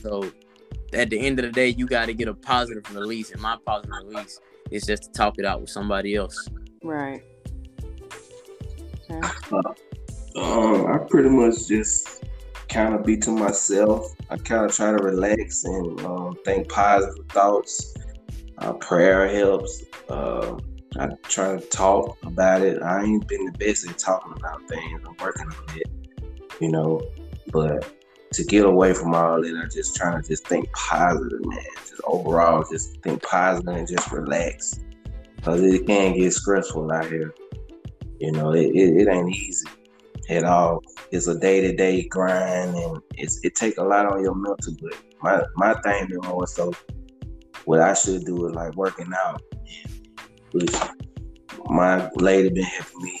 So 0.00 0.30
at 0.94 1.10
the 1.10 1.18
end 1.18 1.38
of 1.38 1.44
the 1.44 1.52
day, 1.52 1.68
you 1.68 1.86
got 1.86 2.06
to 2.06 2.14
get 2.14 2.28
a 2.28 2.34
positive 2.34 2.94
release, 2.94 3.32
and 3.32 3.40
my 3.40 3.56
positive 3.64 3.94
release 4.04 4.40
is 4.70 4.84
just 4.84 5.04
to 5.04 5.12
talk 5.12 5.38
it 5.38 5.44
out 5.44 5.60
with 5.60 5.70
somebody 5.70 6.14
else. 6.14 6.48
Right. 6.82 7.22
Okay. 9.10 9.28
Um, 10.36 10.86
I 10.86 10.98
pretty 11.08 11.28
much 11.28 11.68
just 11.68 12.24
kind 12.68 12.94
of 12.94 13.04
be 13.04 13.16
to 13.18 13.30
myself. 13.30 14.12
I 14.30 14.36
kind 14.36 14.64
of 14.64 14.74
try 14.74 14.90
to 14.90 15.02
relax 15.02 15.64
and 15.64 16.00
um, 16.00 16.36
think 16.44 16.68
positive 16.68 17.26
thoughts. 17.28 17.94
Uh, 18.58 18.72
prayer 18.74 19.28
helps. 19.28 19.84
Uh, 20.08 20.56
I 20.98 21.08
try 21.24 21.56
to 21.56 21.60
talk 21.68 22.18
about 22.24 22.62
it. 22.62 22.82
I 22.82 23.04
ain't 23.04 23.26
been 23.28 23.46
the 23.46 23.52
best 23.52 23.88
at 23.88 23.98
talking 23.98 24.32
about 24.36 24.66
things. 24.68 25.02
I'm 25.06 25.16
working 25.20 25.46
on 25.46 25.76
it, 25.76 25.90
you 26.60 26.70
know. 26.70 27.00
But 27.52 27.92
to 28.34 28.44
get 28.44 28.64
away 28.64 28.94
from 28.94 29.14
all 29.14 29.40
that, 29.40 29.56
I'm 29.56 29.70
just 29.70 29.96
trying 29.96 30.20
to 30.20 30.28
just 30.28 30.46
think 30.46 30.70
positive, 30.72 31.44
man. 31.44 31.64
Just 31.76 32.00
overall, 32.04 32.64
just 32.70 33.00
think 33.02 33.22
positive 33.22 33.74
and 33.74 33.88
just 33.88 34.10
relax 34.10 34.80
because 35.36 35.62
it 35.62 35.86
can 35.86 36.16
get 36.18 36.32
stressful 36.32 36.90
out 36.92 37.06
here. 37.06 37.34
You 38.18 38.32
know, 38.32 38.52
it, 38.52 38.66
it, 38.66 38.96
it 39.02 39.08
ain't 39.08 39.34
easy 39.34 39.66
at 40.28 40.44
all. 40.44 40.82
It's 41.10 41.26
a 41.26 41.38
day 41.38 41.60
to 41.60 41.74
day 41.74 42.06
grind, 42.08 42.76
and 42.76 43.00
it's 43.16 43.40
it 43.44 43.54
take 43.54 43.78
a 43.78 43.82
lot 43.82 44.06
on 44.06 44.22
your 44.22 44.34
mental. 44.34 44.74
But 44.80 44.98
my 45.22 45.42
my 45.56 45.74
thing 45.82 46.08
is 46.10 46.18
more 46.28 46.46
so 46.46 46.72
what 47.64 47.80
I 47.80 47.94
should 47.94 48.24
do 48.24 48.46
is 48.46 48.54
like 48.54 48.74
working 48.74 49.12
out, 49.24 49.42
which 50.52 50.74
my 51.66 52.10
lady 52.16 52.50
been 52.50 52.64
helping 52.64 53.02
me 53.02 53.20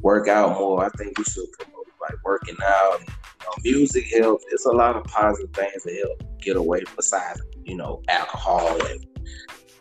work 0.00 0.28
out 0.28 0.58
more. 0.58 0.84
I 0.84 0.88
think 0.90 1.18
we 1.18 1.24
should 1.24 1.50
promote 1.52 1.86
like 2.00 2.16
working 2.24 2.56
out. 2.64 3.00
And, 3.00 3.08
know, 3.50 3.70
music 3.70 4.06
helps. 4.12 4.44
It's 4.50 4.66
a 4.66 4.72
lot 4.72 4.96
of 4.96 5.04
positive 5.04 5.52
things 5.52 5.82
that 5.84 5.96
help 5.96 6.40
get 6.40 6.56
away 6.56 6.82
besides 6.96 7.40
you 7.64 7.76
know 7.76 8.02
alcohol 8.08 8.84
and 8.86 9.06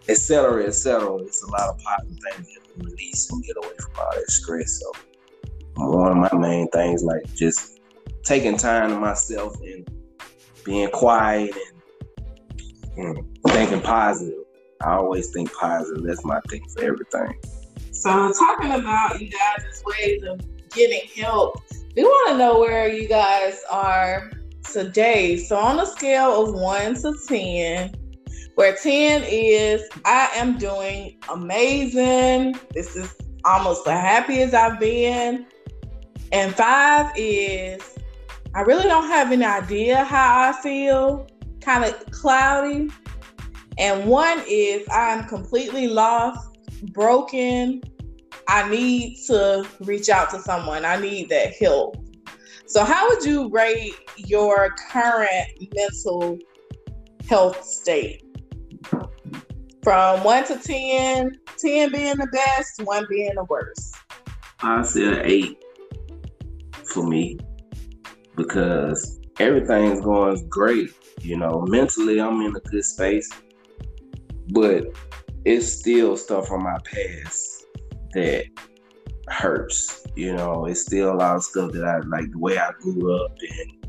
etc. 0.08 0.65
etc. 0.65 1.15
It's 1.17 1.43
a 1.43 1.51
lot 1.51 1.69
of 1.69 1.79
positive 1.79 2.17
things 2.32 2.47
that 2.47 2.84
release 2.84 3.32
and 3.32 3.43
get 3.43 3.58
away 3.58 3.75
from 3.79 3.93
all 3.99 4.12
that 4.13 4.29
stress. 4.29 4.82
So 4.82 4.91
one 5.75 6.12
of 6.12 6.17
my 6.17 6.39
main 6.39 6.67
things 6.69 7.04
like 7.04 7.33
just 7.35 7.79
taking 8.23 8.58
time 8.58 8.89
to 8.89 9.00
myself 9.00 9.56
and 9.62 9.89
being 10.63 10.89
quiet 10.91 11.52
and, 12.98 13.17
and 13.17 13.27
thinking 13.48 13.81
positive. 13.81 14.35
I 14.81 14.93
always 14.93 15.31
think 15.31 15.52
positive. 15.54 16.04
That's 16.06 16.23
my 16.23 16.39
thing 16.50 16.65
for 16.69 16.83
everything. 16.83 17.39
So 17.91 18.31
talking 18.33 18.71
about 18.71 19.19
you 19.19 19.29
guys' 19.29 19.83
ways 19.85 20.23
of 20.23 20.39
getting 20.69 21.02
help, 21.15 21.62
we 22.00 22.06
want 22.06 22.29
to 22.29 22.37
know 22.37 22.60
where 22.60 22.87
you 22.87 23.10
guys 23.10 23.62
are 23.69 24.31
today. 24.71 25.35
So 25.35 25.58
on 25.58 25.81
a 25.81 25.85
scale 25.85 26.45
of 26.45 26.54
one 26.54 26.95
to 27.02 27.13
ten, 27.27 27.93
where 28.56 28.73
10 28.73 29.23
is 29.27 29.81
I 30.06 30.29
am 30.33 30.58
doing 30.58 31.17
amazing. 31.29 32.56
This 32.73 32.95
is 32.95 33.13
almost 33.43 33.83
the 33.83 33.91
happiest 33.91 34.54
I've 34.54 34.79
been. 34.79 35.45
And 36.31 36.56
five 36.56 37.12
is 37.17 37.81
I 38.56 38.62
really 38.62 38.83
don't 38.83 39.08
have 39.10 39.33
any 39.33 39.43
idea 39.43 40.06
how 40.06 40.52
I 40.52 40.62
feel, 40.62 41.27
kind 41.60 41.83
of 41.83 42.12
cloudy. 42.12 42.89
And 43.77 44.06
one 44.08 44.41
is 44.47 44.87
I'm 44.89 45.27
completely 45.27 45.89
lost, 45.89 46.47
broken. 46.93 47.81
I 48.52 48.67
need 48.67 49.15
to 49.27 49.63
reach 49.81 50.10
out 50.10 50.31
to 50.31 50.39
someone. 50.39 50.83
I 50.83 51.00
need 51.00 51.29
that 51.29 51.54
help. 51.60 52.04
So, 52.65 52.83
how 52.83 53.08
would 53.08 53.23
you 53.23 53.47
rate 53.50 53.93
your 54.17 54.71
current 54.91 55.47
mental 55.75 56.39
health 57.27 57.63
state? 57.63 58.23
From 59.83 60.23
one 60.23 60.45
to 60.45 60.58
10, 60.58 61.31
ten 61.60 61.91
being 61.91 62.17
the 62.17 62.27
best, 62.33 62.81
one 62.85 63.06
being 63.08 63.35
the 63.35 63.43
worst. 63.43 63.95
I 64.62 64.81
say 64.81 65.06
an 65.06 65.21
eight 65.25 65.63
for 66.91 67.06
me 67.06 67.37
because 68.35 69.19
everything's 69.39 70.02
going 70.02 70.50
great. 70.50 70.89
You 71.21 71.37
know, 71.37 71.65
mentally 71.67 72.19
I'm 72.19 72.41
in 72.41 72.56
a 72.56 72.60
good 72.62 72.83
space, 72.83 73.29
but 74.47 74.85
it's 75.45 75.67
still 75.67 76.17
stuff 76.17 76.47
from 76.47 76.63
my 76.63 76.79
past 76.83 77.48
that 78.13 78.45
hurts. 79.27 80.05
You 80.15 80.35
know, 80.35 80.65
it's 80.65 80.81
still 80.81 81.13
a 81.13 81.15
lot 81.15 81.35
of 81.37 81.43
stuff 81.43 81.71
that 81.73 81.85
I 81.85 81.99
like 82.07 82.31
the 82.31 82.39
way 82.39 82.57
I 82.57 82.71
grew 82.79 83.15
up 83.15 83.31
and 83.41 83.79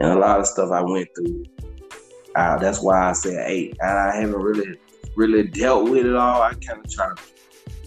and 0.00 0.10
a 0.10 0.18
lot 0.18 0.40
of 0.40 0.46
stuff 0.46 0.70
I 0.72 0.82
went 0.82 1.08
through. 1.16 1.44
Uh, 2.34 2.58
that's 2.58 2.82
why 2.82 3.10
I 3.10 3.12
said 3.12 3.48
eight. 3.48 3.76
I 3.80 4.16
haven't 4.16 4.34
really 4.34 4.78
really 5.16 5.46
dealt 5.46 5.88
with 5.88 6.06
it 6.06 6.16
all. 6.16 6.42
I 6.42 6.54
kind 6.54 6.84
of 6.84 6.90
try 6.90 7.08
to. 7.14 7.22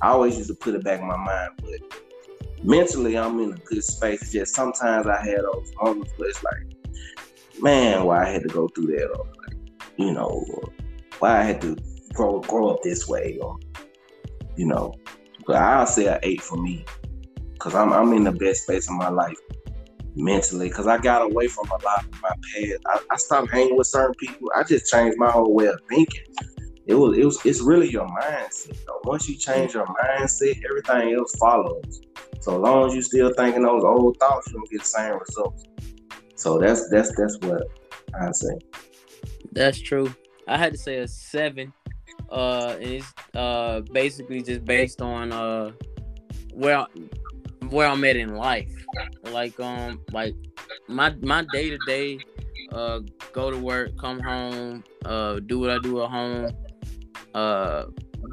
I 0.02 0.10
always 0.10 0.38
used 0.38 0.50
to 0.50 0.56
put 0.56 0.76
it 0.76 0.84
back 0.84 1.02
in 1.02 1.08
my 1.08 1.18
mind, 1.18 1.52
but 1.58 2.64
mentally 2.64 3.18
I'm 3.18 3.40
in 3.40 3.54
a 3.54 3.58
good 3.58 3.84
space. 3.84 4.22
It's 4.22 4.32
just 4.32 4.56
sometimes 4.56 5.08
I 5.08 5.20
had 5.26 5.40
those 5.40 5.72
moments 5.82 6.14
where 6.18 6.30
it's 6.30 6.44
like, 6.44 7.62
man, 7.62 8.06
why 8.06 8.26
I 8.26 8.30
had 8.30 8.44
to 8.44 8.50
go 8.50 8.68
through 8.70 8.88
that, 8.88 9.08
or 9.08 9.26
like, 9.48 9.58
you 9.98 10.14
know, 10.14 10.46
why 11.20 11.40
I 11.40 11.44
had 11.44 11.62
to 11.62 11.76
grow 12.14 12.40
grow 12.42 12.70
up 12.70 12.84
this 12.84 13.08
way, 13.08 13.38
or 13.42 13.58
you 14.56 14.66
know. 14.66 14.94
But 15.48 15.56
I'll 15.56 15.88
say 15.88 16.08
an 16.08 16.20
eight 16.24 16.42
for 16.42 16.58
me, 16.58 16.86
cause 17.60 17.74
I'm 17.74 17.94
I'm 17.94 18.12
in 18.12 18.26
the 18.26 18.34
best 18.34 18.64
space 18.64 18.90
of 18.90 18.96
my 18.96 19.08
life 19.08 19.38
mentally, 20.14 20.70
cause 20.70 20.88
I 20.88 20.98
got 20.98 21.22
away 21.22 21.48
from 21.48 21.70
a 21.70 21.84
lot 21.86 22.04
of 22.04 22.22
my 22.22 22.30
past. 22.30 22.82
I, 22.86 23.00
I 23.12 23.16
stopped 23.16 23.52
hanging 23.52 23.78
with 23.78 23.88
certain 23.88 24.14
people. 24.16 24.52
I 24.56 24.64
just 24.64 24.92
changed 24.92 25.18
my 25.18 25.32
whole 25.32 25.54
way 25.54 25.68
of 25.68 25.80
thinking. 25.90 26.24
It 26.86 26.96
was 26.96 27.18
it 27.18 27.24
was 27.24 27.46
it's 27.46 27.62
really 27.62 27.90
your 27.90 28.08
mindset. 28.08 28.78
Though. 28.86 29.00
Once 29.06 29.30
you 29.30 29.38
change 29.38 29.74
your 29.74 29.86
mindset, 29.86 30.62
everything 30.70 31.16
else 31.16 31.34
follows. 31.36 32.02
So 32.42 32.56
as 32.56 32.60
long 32.60 32.88
as 32.88 32.96
you 32.96 33.02
still 33.02 33.34
thinking 33.34 33.64
those 33.64 33.84
old 33.84 34.18
thoughts, 34.20 34.48
you 34.48 34.54
don't 34.54 34.70
get 34.70 34.82
the 34.82 34.86
same 34.86 35.18
results. 35.18 35.64
So 36.36 36.60
that's 36.60 36.90
that's 36.90 37.16
that's 37.18 37.38
what 37.40 37.64
I 38.20 38.32
say. 38.32 38.58
That's 39.54 39.80
true. 39.80 40.14
I 40.48 40.58
had 40.58 40.74
to 40.74 40.78
say 40.78 41.00
a 41.00 41.08
seven. 41.08 41.74
Uh, 42.30 42.76
and 42.82 42.84
it's 42.84 43.14
uh 43.36 43.82
basically 43.92 44.42
just 44.42 44.66
based 44.66 45.02
on 45.02 45.32
uh 45.32 45.72
where 46.54 46.86
where 47.70 47.88
I'm 47.88 48.04
at 48.04 48.16
in 48.16 48.36
life. 48.36 48.72
Like 49.32 49.60
um 49.60 50.02
like 50.12 50.36
my 50.88 51.16
my 51.22 51.46
day 51.54 51.70
to 51.70 51.78
day 51.88 52.20
uh 52.72 53.00
go 53.34 53.50
to 53.52 53.58
work, 53.58 53.98
come 53.98 54.20
home, 54.20 54.84
uh 55.06 55.40
do 55.40 55.60
what 55.60 55.70
I 55.70 55.80
do 55.80 56.04
at 56.04 56.10
home, 56.10 56.52
uh 57.34 57.86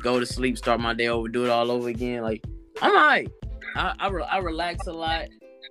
go 0.02 0.18
to 0.18 0.26
sleep, 0.26 0.58
start 0.58 0.80
my 0.80 0.94
day 0.94 1.08
over, 1.08 1.28
do 1.28 1.44
it 1.44 1.50
all 1.50 1.70
over 1.70 1.88
again. 1.88 2.22
Like 2.22 2.44
I'm 2.82 2.90
alright. 2.90 3.30
I 3.76 3.94
I, 3.98 4.08
re- 4.08 4.28
I 4.30 4.38
relax 4.38 4.86
a 4.86 4.92
lot. 4.92 5.26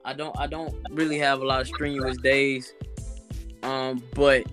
I 0.05 0.13
don't 0.13 0.37
I 0.39 0.47
don't 0.47 0.75
really 0.91 1.17
have 1.19 1.41
a 1.41 1.45
lot 1.45 1.61
of 1.61 1.67
strenuous 1.67 2.17
days. 2.17 2.73
Um, 3.63 4.03
but 4.15 4.43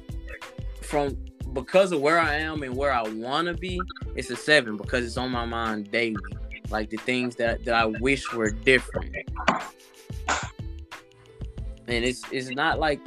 from 0.82 1.16
because 1.52 1.92
of 1.92 2.00
where 2.00 2.18
I 2.18 2.36
am 2.36 2.62
and 2.62 2.76
where 2.76 2.92
I 2.92 3.02
want 3.02 3.48
to 3.48 3.54
be, 3.54 3.80
it's 4.14 4.30
a 4.30 4.36
seven 4.36 4.76
because 4.76 5.04
it's 5.04 5.16
on 5.16 5.30
my 5.30 5.44
mind 5.44 5.90
daily. 5.90 6.16
Like 6.70 6.90
the 6.90 6.98
things 6.98 7.36
that 7.36 7.64
that 7.64 7.74
I 7.74 7.86
wish 7.86 8.32
were 8.32 8.50
different. 8.50 9.14
And 11.88 12.04
it's 12.04 12.22
it's 12.30 12.50
not 12.50 12.78
like 12.78 13.00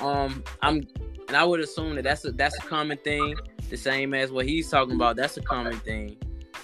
um 0.00 0.42
I'm 0.62 0.86
and 1.28 1.36
I 1.36 1.44
would 1.44 1.60
assume 1.60 1.94
that 1.96 2.04
that's 2.04 2.24
a 2.24 2.32
that's 2.32 2.56
a 2.58 2.62
common 2.66 2.98
thing, 2.98 3.36
the 3.70 3.76
same 3.76 4.14
as 4.14 4.30
what 4.30 4.46
he's 4.46 4.68
talking 4.70 4.94
about. 4.94 5.16
That's 5.16 5.36
a 5.36 5.42
common 5.42 5.78
thing, 5.80 6.16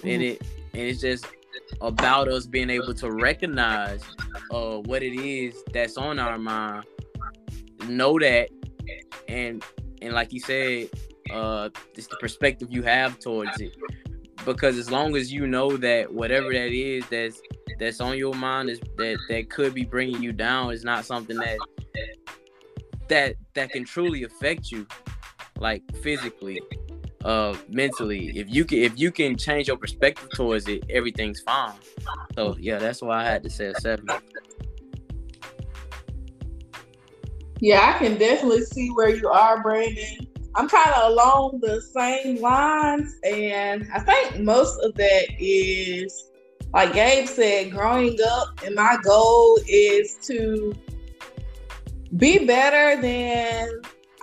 and 0.03 0.21
it 0.21 0.41
and 0.73 0.81
it's 0.81 1.01
just 1.01 1.25
about 1.81 2.27
us 2.27 2.45
being 2.47 2.69
able 2.69 2.93
to 2.93 3.11
recognize 3.11 4.03
uh 4.51 4.77
what 4.77 5.03
it 5.03 5.19
is 5.19 5.63
that's 5.71 5.97
on 5.97 6.19
our 6.19 6.37
mind, 6.37 6.85
know 7.87 8.17
that, 8.19 8.49
and 9.27 9.63
and 10.01 10.13
like 10.13 10.33
you 10.33 10.39
said, 10.39 10.89
uh, 11.31 11.69
it's 11.95 12.07
the 12.07 12.17
perspective 12.17 12.69
you 12.71 12.83
have 12.83 13.19
towards 13.19 13.59
it. 13.59 13.75
Because 14.45 14.77
as 14.77 14.89
long 14.89 15.15
as 15.15 15.31
you 15.31 15.47
know 15.47 15.77
that 15.77 16.11
whatever 16.11 16.51
that 16.51 16.71
is 16.71 17.05
that's 17.09 17.41
that's 17.79 18.01
on 18.01 18.17
your 18.17 18.33
mind 18.33 18.69
is 18.69 18.79
that 18.97 19.17
that 19.29 19.49
could 19.49 19.73
be 19.73 19.83
bringing 19.85 20.21
you 20.21 20.31
down 20.31 20.71
is 20.71 20.83
not 20.83 21.05
something 21.05 21.37
that 21.37 21.57
that 23.07 23.35
that 23.53 23.69
can 23.71 23.83
truly 23.83 24.23
affect 24.23 24.71
you 24.71 24.85
like 25.57 25.83
physically 26.01 26.61
uh 27.25 27.55
mentally 27.67 28.37
if 28.37 28.49
you 28.49 28.63
can 28.63 28.79
if 28.79 28.97
you 28.97 29.11
can 29.11 29.35
change 29.35 29.67
your 29.67 29.77
perspective 29.77 30.29
towards 30.35 30.67
it 30.67 30.83
everything's 30.89 31.41
fine 31.41 31.73
so 32.35 32.55
yeah 32.59 32.77
that's 32.77 33.01
why 33.01 33.21
i 33.21 33.23
had 33.23 33.43
to 33.43 33.49
say 33.49 33.65
a 33.65 33.75
seven 33.75 34.07
Yeah, 37.61 37.93
I 37.93 37.97
can 37.97 38.17
definitely 38.17 38.63
see 38.63 38.87
where 38.89 39.13
you 39.13 39.27
are, 39.27 39.61
Brandon. 39.61 40.28
I'm 40.55 40.67
kind 40.67 40.91
of 40.95 41.11
along 41.11 41.59
the 41.61 41.81
same 41.81 42.41
lines, 42.41 43.15
and 43.23 43.87
I 43.93 43.99
think 43.99 44.39
most 44.43 44.79
of 44.83 44.95
that 44.95 45.25
is, 45.39 46.31
like 46.73 46.93
Gabe 46.93 47.27
said, 47.27 47.71
growing 47.71 48.17
up, 48.27 48.59
and 48.65 48.75
my 48.75 48.97
goal 49.03 49.59
is 49.67 50.15
to 50.23 50.73
be 52.17 52.45
better 52.45 52.99
than 53.01 53.69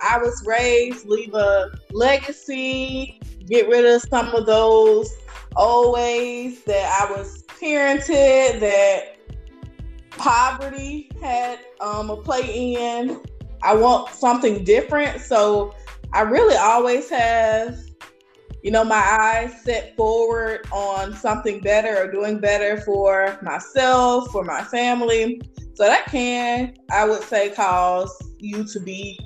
I 0.03 0.17
was 0.17 0.43
raised, 0.45 1.07
leave 1.07 1.33
a 1.33 1.71
legacy, 1.91 3.19
get 3.45 3.67
rid 3.67 3.85
of 3.85 4.01
some 4.03 4.27
of 4.35 4.45
those 4.45 5.09
old 5.55 5.95
ways 5.95 6.63
that 6.65 7.01
I 7.01 7.11
was 7.11 7.43
parented, 7.47 8.59
that 8.59 9.17
poverty 10.11 11.09
had 11.21 11.59
um, 11.79 12.09
a 12.09 12.17
play 12.17 12.75
in. 12.75 13.21
I 13.63 13.75
want 13.75 14.09
something 14.09 14.63
different. 14.63 15.21
So 15.21 15.73
I 16.13 16.21
really 16.21 16.55
always 16.55 17.09
have, 17.09 17.77
you 18.63 18.71
know, 18.71 18.83
my 18.83 18.95
eyes 18.95 19.61
set 19.63 19.95
forward 19.95 20.67
on 20.71 21.13
something 21.13 21.59
better 21.59 21.97
or 21.97 22.11
doing 22.11 22.39
better 22.39 22.81
for 22.81 23.37
myself, 23.41 24.31
for 24.31 24.43
my 24.43 24.63
family. 24.63 25.41
So 25.75 25.83
that 25.83 26.05
can, 26.07 26.75
I 26.91 27.05
would 27.05 27.21
say, 27.23 27.49
cause 27.49 28.11
you 28.39 28.63
to 28.65 28.79
be 28.79 29.19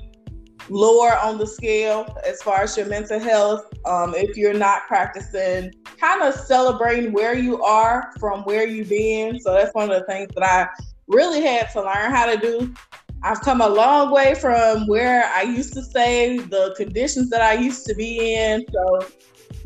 lower 0.68 1.18
on 1.18 1.38
the 1.38 1.46
scale 1.46 2.16
as 2.26 2.42
far 2.42 2.62
as 2.62 2.76
your 2.76 2.86
mental 2.86 3.18
health. 3.18 3.66
Um, 3.86 4.14
if 4.14 4.36
you're 4.36 4.54
not 4.54 4.86
practicing, 4.86 5.72
kind 5.98 6.22
of 6.22 6.34
celebrating 6.34 7.12
where 7.12 7.34
you 7.34 7.62
are 7.62 8.12
from 8.18 8.42
where 8.42 8.66
you've 8.66 8.88
been. 8.88 9.40
So 9.40 9.54
that's 9.54 9.74
one 9.74 9.90
of 9.90 9.98
the 9.98 10.06
things 10.06 10.30
that 10.34 10.44
I 10.44 10.68
really 11.06 11.40
had 11.40 11.70
to 11.72 11.82
learn 11.82 12.10
how 12.10 12.26
to 12.26 12.36
do. 12.36 12.74
I've 13.24 13.40
come 13.40 13.60
a 13.60 13.68
long 13.68 14.10
way 14.10 14.34
from 14.34 14.86
where 14.88 15.24
I 15.26 15.42
used 15.42 15.74
to 15.74 15.82
stay, 15.82 16.38
the 16.38 16.74
conditions 16.76 17.30
that 17.30 17.40
I 17.40 17.54
used 17.54 17.86
to 17.86 17.94
be 17.94 18.34
in. 18.34 18.64
So 18.72 19.06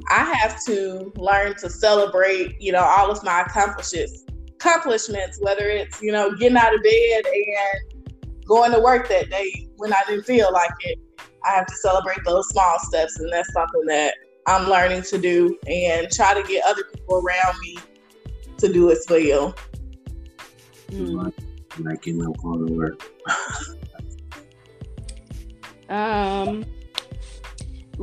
I 0.09 0.25
have 0.35 0.63
to 0.67 1.13
learn 1.17 1.55
to 1.57 1.71
celebrate, 1.71 2.61
you 2.61 2.73
know, 2.73 2.83
all 2.83 3.11
of 3.11 3.23
my 3.25 3.43
accomplishments, 3.43 4.25
accomplishments, 4.55 5.39
whether 5.41 5.69
it's, 5.69 6.03
you 6.03 6.13
know, 6.13 6.35
getting 6.35 6.59
out 6.59 6.75
of 6.75 6.83
bed 6.83 7.25
and 7.27 8.45
going 8.45 8.73
to 8.73 8.79
work 8.79 9.09
that 9.09 9.31
day 9.31 9.69
when 9.77 9.93
I 9.93 10.03
didn't 10.07 10.25
feel 10.25 10.53
like 10.53 10.71
it. 10.81 10.99
I 11.45 11.51
have 11.51 11.67
to 11.67 11.77
celebrate 11.77 12.19
those 12.25 12.49
small 12.49 12.79
steps, 12.81 13.19
and 13.21 13.33
that's 13.33 13.53
something 13.53 13.87
that 13.87 14.15
I'm 14.47 14.69
learning 14.69 15.03
to 15.03 15.19
do 15.19 15.59
and 15.67 16.11
try 16.11 16.35
to 16.35 16.47
get 16.47 16.65
other 16.67 16.85
people 16.85 17.23
around 17.25 17.59
me 17.61 17.79
to 18.59 18.73
do 18.73 18.91
as 18.91 19.07
well. 19.09 19.55
Mm. 20.91 21.33
Like 21.79 22.03
getting 22.03 22.27
up 22.27 22.43
work. 22.43 23.03
um 25.89 26.64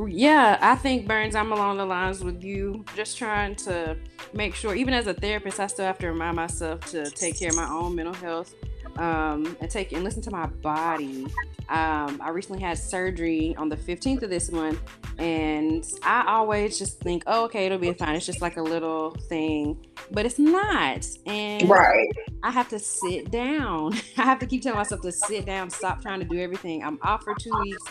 yeah, 0.08 0.58
I 0.60 0.74
think 0.74 1.06
Burns, 1.06 1.36
I'm 1.36 1.52
along 1.52 1.76
the 1.76 1.86
lines 1.86 2.24
with 2.24 2.42
you. 2.42 2.84
Just 2.96 3.16
trying 3.16 3.54
to 3.56 3.96
make 4.32 4.54
sure, 4.54 4.74
even 4.74 4.92
as 4.92 5.06
a 5.06 5.14
therapist, 5.14 5.60
I 5.60 5.68
still 5.68 5.84
have 5.84 5.98
to 5.98 6.08
remind 6.08 6.34
myself 6.36 6.80
to 6.90 7.08
take 7.10 7.38
care 7.38 7.50
of 7.50 7.56
my 7.56 7.68
own 7.68 7.94
mental 7.94 8.14
health 8.14 8.54
um, 8.98 9.56
and 9.60 9.70
take 9.70 9.92
and 9.92 10.04
listen 10.04 10.22
to 10.22 10.30
my 10.30 10.46
body. 10.46 11.26
Um, 11.68 12.20
I 12.22 12.30
recently 12.30 12.60
had 12.60 12.76
surgery 12.76 13.54
on 13.56 13.68
the 13.68 13.76
15th 13.76 14.22
of 14.22 14.30
this 14.30 14.52
month, 14.52 14.80
and 15.18 15.84
I 16.02 16.24
always 16.26 16.78
just 16.78 17.00
think, 17.00 17.22
oh, 17.26 17.44
okay, 17.44 17.66
it'll 17.66 17.78
be 17.78 17.92
fine. 17.94 18.14
It's 18.14 18.26
just 18.26 18.42
like 18.42 18.58
a 18.58 18.62
little 18.62 19.12
thing, 19.28 19.86
but 20.10 20.26
it's 20.26 20.38
not. 20.38 21.06
And 21.24 21.68
right. 21.68 22.08
I 22.42 22.50
have 22.50 22.68
to 22.68 22.78
sit 22.78 23.30
down. 23.30 23.94
I 24.18 24.22
have 24.22 24.38
to 24.40 24.46
keep 24.46 24.62
telling 24.62 24.78
myself 24.78 25.00
to 25.02 25.12
sit 25.12 25.46
down, 25.46 25.70
stop 25.70 26.02
trying 26.02 26.20
to 26.20 26.26
do 26.26 26.38
everything. 26.38 26.84
I'm 26.84 26.98
off 27.02 27.24
for 27.24 27.34
two 27.34 27.52
weeks. 27.62 27.82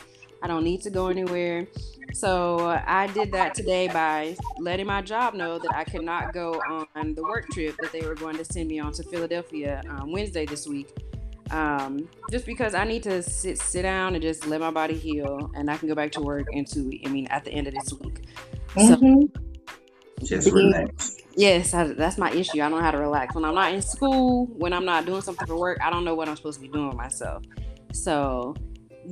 I 0.44 0.48
don't 0.48 0.66
need 0.66 0.82
to 0.82 0.90
go 0.90 1.08
anywhere. 1.08 1.66
So 2.14 2.78
I 2.86 3.08
did 3.08 3.32
that 3.32 3.56
today 3.56 3.88
by 3.88 4.36
letting 4.60 4.86
my 4.86 5.02
job 5.02 5.34
know 5.34 5.58
that 5.58 5.74
I 5.74 5.86
could 5.86 6.04
not 6.04 6.34
go 6.34 6.62
on 6.96 7.16
the 7.16 7.24
work 7.24 7.48
trip 7.50 7.76
that 7.82 7.94
they 7.94 8.02
were 8.02 8.14
going 8.14 8.36
to 8.36 8.44
send 8.44 8.68
me 8.68 8.80
on 8.80 8.92
to 8.94 9.04
Philadelphia 9.04 9.82
um, 9.90 10.12
Wednesday 10.12 10.46
this 10.46 10.68
week. 10.68 10.90
Um, 11.50 12.10
just 12.30 12.46
because 12.46 12.74
I 12.74 12.84
need 12.84 13.04
to 13.04 13.24
sit 13.24 13.58
sit 13.58 13.84
down 13.84 14.16
and 14.16 14.22
just 14.22 14.46
let 14.48 14.60
my 14.60 14.72
body 14.72 14.96
heal, 14.96 15.52
and 15.56 15.70
I 15.70 15.78
can 15.78 15.88
go 15.88 15.96
back 15.96 16.12
to 16.14 16.22
work 16.22 16.48
in 16.52 16.66
two. 16.66 16.92
I 17.06 17.10
mean, 17.10 17.28
at 17.28 17.46
the 17.46 17.52
end 17.52 17.68
of 17.68 17.74
this 17.74 17.94
week. 17.94 18.26
Mm-hmm. 18.76 19.22
So, 20.26 20.38
just 20.38 20.52
relax. 20.52 21.18
Yes, 21.36 21.74
I, 21.74 21.88
that's 21.94 22.18
my 22.18 22.32
issue. 22.32 22.62
I 22.62 22.70
don't 22.70 22.72
know 22.72 22.82
how 22.82 22.92
to 22.92 22.98
relax 22.98 23.36
when 23.36 23.46
I'm 23.46 23.56
not 23.56 23.74
in 23.74 23.82
school. 23.82 24.48
When 24.48 24.74
I'm 24.74 24.86
not 24.86 25.06
doing 25.06 25.22
something 25.22 25.48
for 25.48 25.58
work, 25.58 25.80
I 25.82 25.90
don't 25.90 26.04
know 26.04 26.16
what 26.16 26.28
I'm 26.28 26.36
supposed 26.36 26.60
to 26.60 26.62
be 26.62 26.70
doing 26.70 26.88
with 26.88 26.98
myself. 26.98 27.44
So 27.92 28.56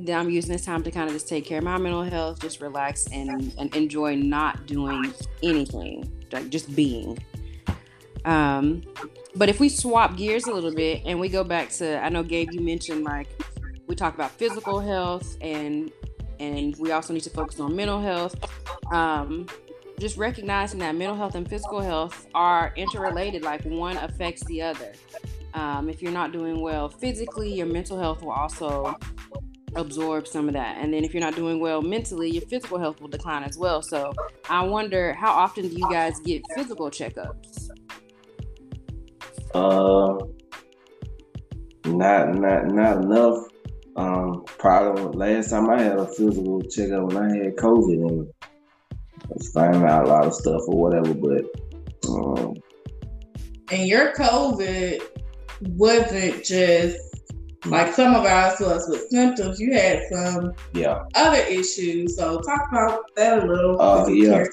I'm 0.08 0.30
using 0.30 0.52
this 0.52 0.64
time 0.64 0.82
to 0.84 0.90
kind 0.90 1.08
of 1.08 1.14
just 1.14 1.28
take 1.28 1.44
care 1.44 1.58
of 1.58 1.64
my 1.64 1.78
mental 1.78 2.02
health, 2.02 2.40
just 2.40 2.60
relax 2.60 3.06
and, 3.12 3.54
and 3.58 3.74
enjoy 3.76 4.16
not 4.16 4.66
doing 4.66 5.12
anything, 5.42 6.10
like 6.32 6.48
just 6.48 6.74
being. 6.74 7.18
Um, 8.24 8.82
but 9.34 9.48
if 9.48 9.60
we 9.60 9.68
swap 9.68 10.16
gears 10.16 10.46
a 10.46 10.52
little 10.52 10.74
bit 10.74 11.02
and 11.04 11.18
we 11.18 11.28
go 11.28 11.44
back 11.44 11.70
to, 11.70 12.02
I 12.02 12.08
know 12.08 12.22
Gabe, 12.22 12.52
you 12.52 12.60
mentioned 12.60 13.04
like 13.04 13.28
we 13.86 13.94
talk 13.94 14.14
about 14.14 14.30
physical 14.32 14.80
health 14.80 15.36
and 15.40 15.90
and 16.40 16.76
we 16.76 16.90
also 16.90 17.12
need 17.12 17.22
to 17.22 17.30
focus 17.30 17.60
on 17.60 17.76
mental 17.76 18.00
health. 18.00 18.34
Um, 18.92 19.46
just 19.98 20.16
recognizing 20.16 20.80
that 20.80 20.96
mental 20.96 21.16
health 21.16 21.36
and 21.36 21.48
physical 21.48 21.80
health 21.80 22.26
are 22.34 22.72
interrelated, 22.74 23.42
like 23.42 23.62
one 23.64 23.96
affects 23.98 24.44
the 24.46 24.62
other. 24.62 24.92
Um, 25.54 25.88
if 25.88 26.02
you're 26.02 26.12
not 26.12 26.32
doing 26.32 26.60
well 26.60 26.88
physically, 26.88 27.52
your 27.52 27.66
mental 27.66 27.98
health 27.98 28.22
will 28.22 28.32
also 28.32 28.96
absorb 29.76 30.26
some 30.26 30.48
of 30.48 30.54
that. 30.54 30.78
And 30.78 30.92
then 30.92 31.04
if 31.04 31.14
you're 31.14 31.22
not 31.22 31.34
doing 31.34 31.60
well 31.60 31.82
mentally, 31.82 32.30
your 32.30 32.42
physical 32.42 32.78
health 32.78 33.00
will 33.00 33.08
decline 33.08 33.42
as 33.44 33.56
well. 33.56 33.82
So 33.82 34.12
I 34.48 34.62
wonder 34.62 35.12
how 35.14 35.32
often 35.32 35.68
do 35.68 35.74
you 35.74 35.88
guys 35.90 36.20
get 36.20 36.42
physical 36.54 36.90
checkups? 36.90 37.68
Uh, 39.54 40.18
not 41.86 42.34
not 42.34 42.66
not 42.66 42.96
enough. 43.04 43.38
Um, 43.94 44.44
probably 44.46 45.16
last 45.18 45.50
time 45.50 45.68
I 45.68 45.82
had 45.82 45.98
a 45.98 46.06
physical 46.06 46.62
checkup 46.62 47.12
when 47.12 47.16
I 47.18 47.36
had 47.36 47.56
COVID 47.56 48.08
and 48.08 48.28
I 48.42 49.26
was 49.28 49.50
finding 49.52 49.84
out 49.84 50.06
a 50.06 50.08
lot 50.08 50.26
of 50.26 50.34
stuff 50.34 50.62
or 50.66 50.80
whatever. 50.80 51.12
But 51.12 51.44
um, 52.08 52.54
and 53.70 53.86
your 53.86 54.12
COVID 54.12 55.02
wasn't 55.60 56.44
just 56.44 56.98
like 57.66 57.94
some 57.94 58.14
of 58.14 58.24
us 58.24 58.60
was 58.60 58.88
with 58.88 59.08
symptoms. 59.10 59.60
You 59.60 59.72
had 59.72 60.02
some 60.10 60.52
yeah 60.72 61.04
other 61.14 61.38
issues. 61.38 62.16
So 62.16 62.40
talk 62.40 62.68
about 62.70 63.14
that 63.16 63.44
a 63.44 63.46
little. 63.46 63.80
Uh, 63.80 64.06
yeah. 64.08 64.44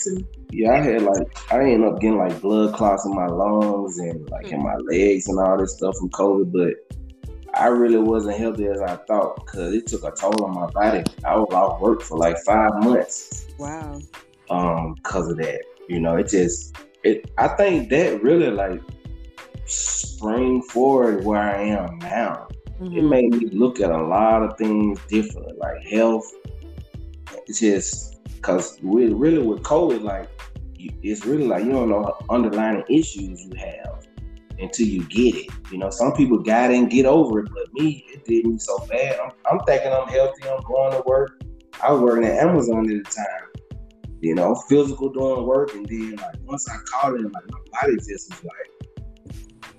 Yeah, 0.52 0.72
I 0.72 0.82
had 0.82 1.04
like 1.04 1.52
I 1.52 1.60
ended 1.60 1.88
up 1.94 2.00
getting 2.00 2.18
like 2.18 2.42
blood 2.42 2.74
clots 2.74 3.06
in 3.06 3.14
my 3.14 3.28
lungs 3.28 4.00
and 4.00 4.30
like 4.30 4.48
mm-hmm. 4.48 4.56
in 4.56 4.64
my 4.64 4.76
legs 4.76 5.28
and 5.28 5.40
all 5.40 5.58
this 5.58 5.76
stuff 5.76 5.96
from 5.98 6.10
COVID, 6.10 6.52
but 6.52 7.00
I 7.54 7.68
really 7.68 7.98
wasn't 7.98 8.38
healthy 8.38 8.68
as 8.68 8.82
I 8.82 8.96
thought 8.96 9.46
because 9.46 9.74
it 9.74 9.88
took 9.88 10.04
a 10.04 10.12
toll 10.12 10.44
on 10.44 10.54
my 10.54 10.68
body. 10.68 11.04
I 11.24 11.36
was 11.36 11.54
off 11.54 11.82
work 11.82 12.02
for 12.02 12.18
like 12.18 12.38
five 12.46 12.72
months. 12.84 13.48
Wow. 13.58 14.02
Um, 14.50 14.96
because 14.96 15.30
of 15.30 15.38
that, 15.38 15.62
you 15.88 16.00
know, 16.00 16.16
it 16.16 16.30
just 16.30 16.76
it. 17.04 17.32
I 17.38 17.48
think 17.50 17.90
that 17.90 18.22
really 18.24 18.50
like 18.50 18.82
spring 19.66 20.62
forward 20.64 21.24
where 21.24 21.42
I 21.42 21.62
am 21.62 22.00
now. 22.00 22.48
Mm-hmm. 22.80 22.98
It 22.98 23.04
made 23.04 23.32
me 23.32 23.50
look 23.52 23.82
at 23.82 23.92
a 23.92 24.02
lot 24.02 24.42
of 24.42 24.58
things 24.58 25.00
differently, 25.08 25.54
like 25.58 25.84
health. 25.86 26.26
It's 27.46 27.60
just 27.60 28.24
because 28.36 28.80
we 28.82 29.08
really 29.14 29.40
with 29.40 29.64
COVID, 29.64 30.02
like 30.02 30.30
it's 30.78 31.26
really 31.26 31.46
like 31.46 31.66
you 31.66 31.72
don't 31.72 31.90
know 31.90 32.16
underlying 32.30 32.84
issues 32.90 33.44
you 33.44 33.52
have 33.58 34.08
until 34.60 34.88
you 34.88 35.04
get 35.06 35.36
it. 35.36 35.50
You 35.72 35.78
know, 35.78 35.90
some 35.90 36.14
people 36.14 36.40
got 36.40 36.72
it 36.72 36.78
and 36.78 36.90
get 36.90 37.06
over 37.06 37.40
it, 37.40 37.50
but 37.54 37.74
me, 37.74 38.06
it 38.08 38.26
did 38.26 38.46
me 38.46 38.58
so 38.58 38.78
bad. 38.88 39.20
I'm, 39.20 39.32
I'm 39.50 39.60
thinking 39.66 39.92
I'm 39.92 40.08
healthy. 40.08 40.48
I'm 40.50 40.62
going 40.64 40.94
to 40.94 41.04
work. 41.06 41.42
I 41.84 41.92
was 41.92 42.02
working 42.02 42.26
at 42.26 42.38
Amazon 42.38 42.90
at 42.90 43.04
the 43.04 43.12
time. 43.12 43.76
You 44.22 44.36
know, 44.36 44.56
physical 44.68 45.10
doing 45.10 45.46
work, 45.46 45.74
and 45.74 45.86
then 45.86 46.16
like 46.18 46.36
once 46.44 46.68
I 46.70 46.78
caught 46.92 47.14
it, 47.14 47.22
like 47.22 47.50
my 47.50 47.60
body 47.82 47.96
just 47.96 48.30
was 48.30 48.44
like, 48.44 48.79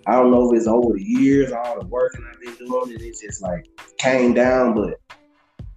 I 0.07 0.13
don't 0.13 0.31
know 0.31 0.51
if 0.51 0.57
it's 0.57 0.67
over 0.67 0.95
the 0.95 1.03
years, 1.03 1.53
all 1.53 1.79
the 1.79 1.87
working 1.87 2.25
I've 2.31 2.41
been 2.41 2.55
doing, 2.67 2.93
and 2.93 3.01
it 3.01 3.17
just 3.21 3.43
like 3.43 3.67
came 3.99 4.35
down. 4.35 4.75
But 4.75 5.01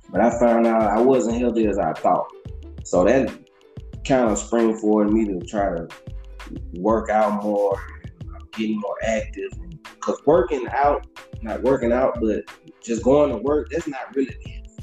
but 0.10 0.22
I 0.22 0.40
found 0.40 0.68
out 0.68 0.84
I 0.84 1.02
wasn't 1.02 1.40
healthy 1.40 1.68
as 1.68 1.78
I 1.78 1.94
thought. 1.94 2.28
So 2.84 3.04
that 3.06 3.32
kind 4.06 4.30
of 4.30 4.38
spring 4.38 4.76
forward 4.78 5.12
me 5.12 5.26
to 5.26 5.40
try 5.46 5.76
to 5.76 5.88
work 6.74 7.10
out 7.10 7.44
more, 7.44 7.82
getting 8.54 8.80
more 8.80 8.98
active. 9.04 9.52
Because 9.96 10.22
working 10.26 10.68
out, 10.70 11.08
not 11.42 11.62
working 11.64 11.92
out, 11.92 12.20
but 12.20 12.44
just 12.84 13.04
going 13.04 13.32
to 13.32 13.38
work, 13.38 13.70
that's 13.70 13.88
not 13.88 14.14
really 14.16 14.36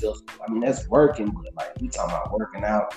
I 0.07 0.51
mean, 0.51 0.61
that's 0.61 0.89
working, 0.89 1.31
but 1.31 1.55
like 1.55 1.81
we 1.81 1.89
talking 1.89 2.15
about 2.15 2.33
working 2.33 2.65
out, 2.65 2.95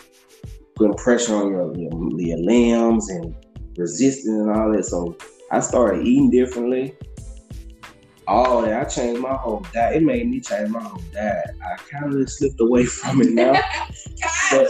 putting 0.75 0.93
pressure 0.95 1.35
on 1.35 1.51
your, 1.51 1.75
your, 1.75 2.19
your 2.19 2.37
limbs 2.37 3.09
and 3.09 3.35
resisting 3.77 4.39
and 4.39 4.51
all 4.51 4.71
that. 4.71 4.85
So 4.85 5.17
I 5.53 5.59
started 5.59 6.03
eating 6.03 6.31
differently. 6.31 6.97
All 8.25 8.63
that 8.63 8.73
I 8.73 8.89
changed 8.89 9.21
my 9.21 9.35
whole 9.35 9.63
diet. 9.71 9.97
It 9.97 10.03
made 10.03 10.27
me 10.27 10.39
change 10.39 10.69
my 10.69 10.81
whole 10.81 11.03
diet. 11.13 11.51
I 11.63 11.75
kind 11.75 12.11
of 12.11 12.27
slipped 12.27 12.59
away 12.59 12.85
from 12.99 13.21
it 13.21 13.33
now. 13.33 13.61
but, 14.49 14.67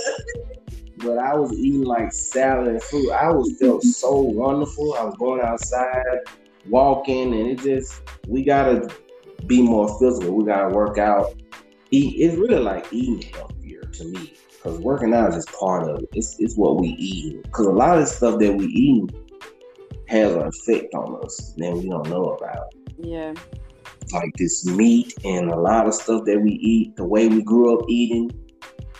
but 0.98 1.18
I 1.20 1.36
was 1.36 1.54
eating 1.54 1.84
like 1.84 2.12
salad 2.12 2.68
and 2.68 2.84
fruit. 2.84 3.12
I 3.12 3.32
was 3.32 3.56
felt 3.62 3.84
so 3.84 4.14
wonderful. 4.14 4.94
I 4.96 5.06
was 5.06 5.16
going 5.16 5.40
outside, 5.40 6.20
walking, 6.68 7.34
and 7.34 7.48
it 7.48 7.60
just 7.60 8.02
we 8.28 8.44
gotta 8.44 8.94
be 9.48 9.62
more 9.62 9.88
physical. 10.00 10.36
We 10.36 10.44
gotta 10.44 10.76
work 10.76 10.98
out. 10.98 11.34
Eat. 11.92 12.16
It's 12.18 12.36
really 12.36 12.60
like 12.60 12.92
eating 12.92 13.22
healthier 13.32 13.84
to 13.84 14.04
me 14.04 14.34
because 14.52 14.80
working 14.80 15.14
out 15.14 15.30
is 15.30 15.46
just 15.46 15.58
part 15.58 15.90
of 15.90 16.00
it. 16.00 16.10
It's 16.14 16.38
it's 16.40 16.58
what 16.58 16.82
we 16.82 16.90
eat. 16.90 17.42
Because 17.44 17.68
a 17.68 17.72
lot 17.72 18.00
of 18.00 18.08
stuff 18.10 18.38
that 18.40 18.54
we 18.54 18.66
eat 18.66 19.10
has 20.14 20.34
an 20.34 20.48
effect 20.48 20.94
on 20.94 21.24
us 21.26 21.54
that 21.58 21.74
we 21.74 21.90
don't 21.90 22.08
know 22.10 22.26
about. 22.34 22.74
Yeah. 22.98 23.34
Like 24.12 24.32
this 24.38 24.66
meat 24.66 25.14
and 25.26 25.50
a 25.50 25.56
lot 25.56 25.88
of 25.88 25.94
stuff 25.94 26.26
that 26.26 26.40
we 26.40 26.52
eat, 26.52 26.96
the 26.96 27.04
way 27.04 27.28
we 27.28 27.42
grew 27.42 27.78
up 27.78 27.86
eating, 27.90 28.32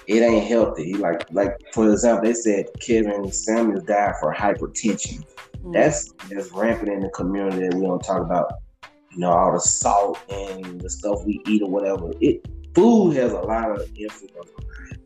it 0.08 0.22
ain't 0.22 0.48
healthy. 0.48 0.96
Like 0.96 1.26
like 1.32 1.56
for 1.74 1.92
example, 1.92 2.26
they 2.26 2.34
said 2.34 2.66
Kevin 2.82 3.32
Samuels 3.32 3.84
died 3.84 4.16
for 4.20 4.34
hypertension. 4.34 5.24
Mm. 5.64 5.74
That's 5.74 6.12
that's 6.30 6.52
rampant 6.52 6.90
in 6.90 7.02
the 7.02 7.10
community 7.10 7.68
that 7.68 7.76
we 7.76 7.86
don't 7.86 8.04
talk 8.04 8.22
about. 8.22 8.52
You 9.12 9.20
know, 9.20 9.32
all 9.32 9.54
the 9.54 9.60
salt 9.60 10.20
and 10.30 10.82
the 10.82 10.90
stuff 10.90 11.24
we 11.26 11.42
eat 11.48 11.62
or 11.62 11.70
whatever. 11.70 12.12
It 12.20 12.46
food 12.74 13.16
has 13.16 13.32
a 13.32 13.40
lot 13.40 13.70
of 13.70 13.88
influence 13.96 14.50
on 14.58 14.66
our 14.66 14.98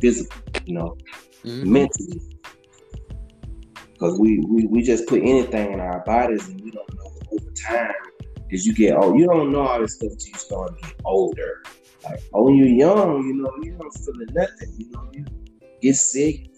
physical, 0.00 0.40
you 0.66 0.74
know, 0.74 0.96
mm-hmm. 1.44 1.72
mentally. 1.72 2.20
Because 3.94 4.18
we, 4.18 4.40
we 4.40 4.66
we 4.66 4.82
just 4.82 5.06
put 5.06 5.22
anything 5.22 5.72
in 5.72 5.80
our 5.80 6.00
bodies 6.04 6.48
and 6.48 6.60
we 6.60 6.70
don't 6.70 6.94
know 6.94 7.10
over 7.32 7.50
time 7.52 7.92
as 8.52 8.66
you 8.66 8.74
get 8.74 8.96
old. 8.96 9.18
You 9.18 9.26
don't 9.26 9.52
know 9.52 9.66
all 9.66 9.80
this 9.80 9.94
stuff 9.94 10.12
until 10.12 10.28
you 10.28 10.38
start 10.38 10.80
getting 10.80 10.96
older. 11.04 11.62
Like, 12.04 12.20
oh, 12.34 12.44
when 12.44 12.56
you're 12.56 12.68
young, 12.68 13.26
you 13.26 13.34
know, 13.34 13.52
you 13.62 13.72
don't 13.78 13.90
feel 13.92 14.14
nothing. 14.32 14.74
You 14.76 14.90
know, 14.90 15.08
you 15.12 15.24
get 15.80 15.96
sick, 15.96 16.50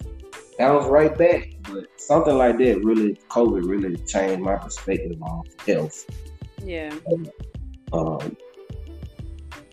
bounce 0.59 0.87
right 0.87 1.17
back. 1.17 1.51
But 1.63 1.87
something 1.97 2.37
like 2.37 2.59
that 2.59 2.83
really, 2.83 3.15
COVID 3.29 3.69
really 3.69 3.97
changed 3.99 4.43
my 4.43 4.57
perspective 4.57 5.23
on 5.23 5.45
health. 5.67 6.05
Yeah. 6.65 6.95
Um, 7.93 8.37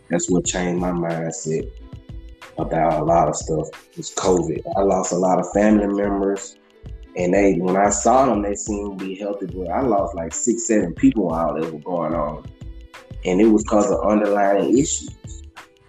that's 0.09 0.29
what 0.29 0.45
changed 0.45 0.79
my 0.79 0.91
mindset 0.91 1.71
about 2.57 3.01
a 3.01 3.03
lot 3.03 3.27
of 3.27 3.35
stuff. 3.35 3.67
Was 3.97 4.13
COVID. 4.13 4.61
I 4.77 4.81
lost 4.81 5.11
a 5.11 5.17
lot 5.17 5.39
of 5.39 5.51
family 5.53 5.87
members, 5.87 6.57
and 7.15 7.33
they 7.33 7.55
when 7.55 7.77
I 7.77 7.89
saw 7.89 8.25
them, 8.25 8.41
they 8.41 8.55
seemed 8.55 8.99
to 8.99 9.05
be 9.05 9.15
healthy. 9.15 9.47
But 9.47 9.69
I 9.69 9.81
lost 9.81 10.15
like 10.15 10.33
six, 10.33 10.67
seven 10.67 10.93
people 10.93 11.27
while 11.27 11.55
it 11.55 11.71
was 11.71 11.83
going 11.83 12.13
on, 12.13 12.45
and 13.25 13.41
it 13.41 13.47
was 13.47 13.63
because 13.63 13.91
of 13.91 14.05
underlying 14.05 14.77
issues 14.77 15.09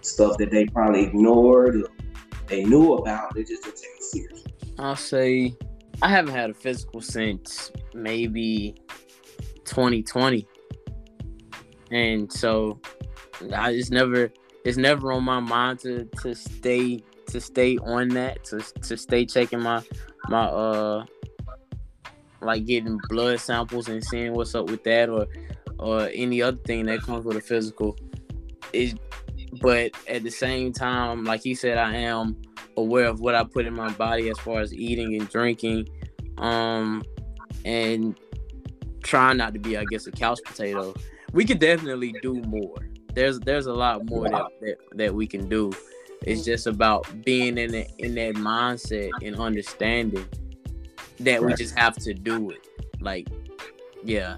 stuff 0.01 0.37
that 0.37 0.51
they 0.51 0.65
probably 0.67 1.03
ignored 1.03 1.83
they 2.47 2.63
knew 2.63 2.93
about, 2.93 3.33
they 3.33 3.43
just 3.43 3.63
didn't 3.63 3.77
take 3.77 3.97
it 3.97 4.03
seriously. 4.03 4.53
I'll 4.77 4.95
say 4.95 5.55
I 6.01 6.09
haven't 6.09 6.33
had 6.33 6.49
a 6.49 6.53
physical 6.53 7.01
since 7.01 7.71
maybe 7.93 8.75
2020. 9.65 10.47
And 11.91 12.31
so 12.31 12.79
I 13.53 13.73
just 13.73 13.91
never 13.91 14.31
it's 14.63 14.77
never 14.77 15.11
on 15.11 15.23
my 15.23 15.39
mind 15.39 15.79
to 15.79 16.05
to 16.21 16.35
stay 16.35 17.03
to 17.27 17.41
stay 17.41 17.77
on 17.77 18.09
that, 18.09 18.43
to 18.45 18.59
to 18.81 18.97
stay 18.97 19.25
checking 19.25 19.61
my 19.61 19.81
my 20.29 20.45
uh 20.45 21.05
like 22.41 22.65
getting 22.65 22.99
blood 23.09 23.39
samples 23.39 23.87
and 23.87 24.03
seeing 24.03 24.33
what's 24.33 24.55
up 24.55 24.69
with 24.69 24.83
that 24.83 25.09
or 25.09 25.27
or 25.79 26.09
any 26.13 26.41
other 26.41 26.57
thing 26.57 26.85
that 26.85 27.01
comes 27.01 27.25
with 27.25 27.37
a 27.37 27.41
physical. 27.41 27.97
It 28.73 28.99
but 29.61 29.91
at 30.07 30.23
the 30.23 30.29
same 30.29 30.73
time, 30.73 31.23
like 31.23 31.41
he 31.41 31.55
said, 31.55 31.77
I 31.77 31.95
am 31.95 32.35
aware 32.77 33.05
of 33.05 33.19
what 33.19 33.35
I 33.35 33.43
put 33.43 33.65
in 33.65 33.73
my 33.73 33.91
body 33.93 34.29
as 34.29 34.37
far 34.39 34.59
as 34.59 34.73
eating 34.73 35.15
and 35.15 35.29
drinking, 35.29 35.87
um, 36.37 37.03
and 37.63 38.19
trying 39.03 39.37
not 39.37 39.53
to 39.53 39.59
be, 39.59 39.77
I 39.77 39.85
guess, 39.89 40.07
a 40.07 40.11
couch 40.11 40.39
potato. 40.45 40.93
We 41.31 41.45
could 41.45 41.59
definitely 41.59 42.13
do 42.21 42.41
more. 42.41 42.77
There's 43.13 43.39
there's 43.39 43.65
a 43.65 43.73
lot 43.73 44.05
more 44.09 44.29
that, 44.29 44.45
that, 44.61 44.77
that 44.95 45.15
we 45.15 45.27
can 45.27 45.47
do. 45.47 45.71
It's 46.21 46.41
mm-hmm. 46.41 46.45
just 46.45 46.67
about 46.67 47.07
being 47.23 47.57
in 47.57 47.73
it, 47.73 47.91
in 47.99 48.15
that 48.15 48.35
mindset 48.35 49.11
and 49.21 49.35
understanding 49.37 50.27
that 51.19 51.43
we 51.43 51.53
just 51.53 51.77
have 51.77 51.95
to 51.97 52.13
do 52.13 52.49
it. 52.51 52.67
Like, 52.99 53.27
yeah, 54.03 54.37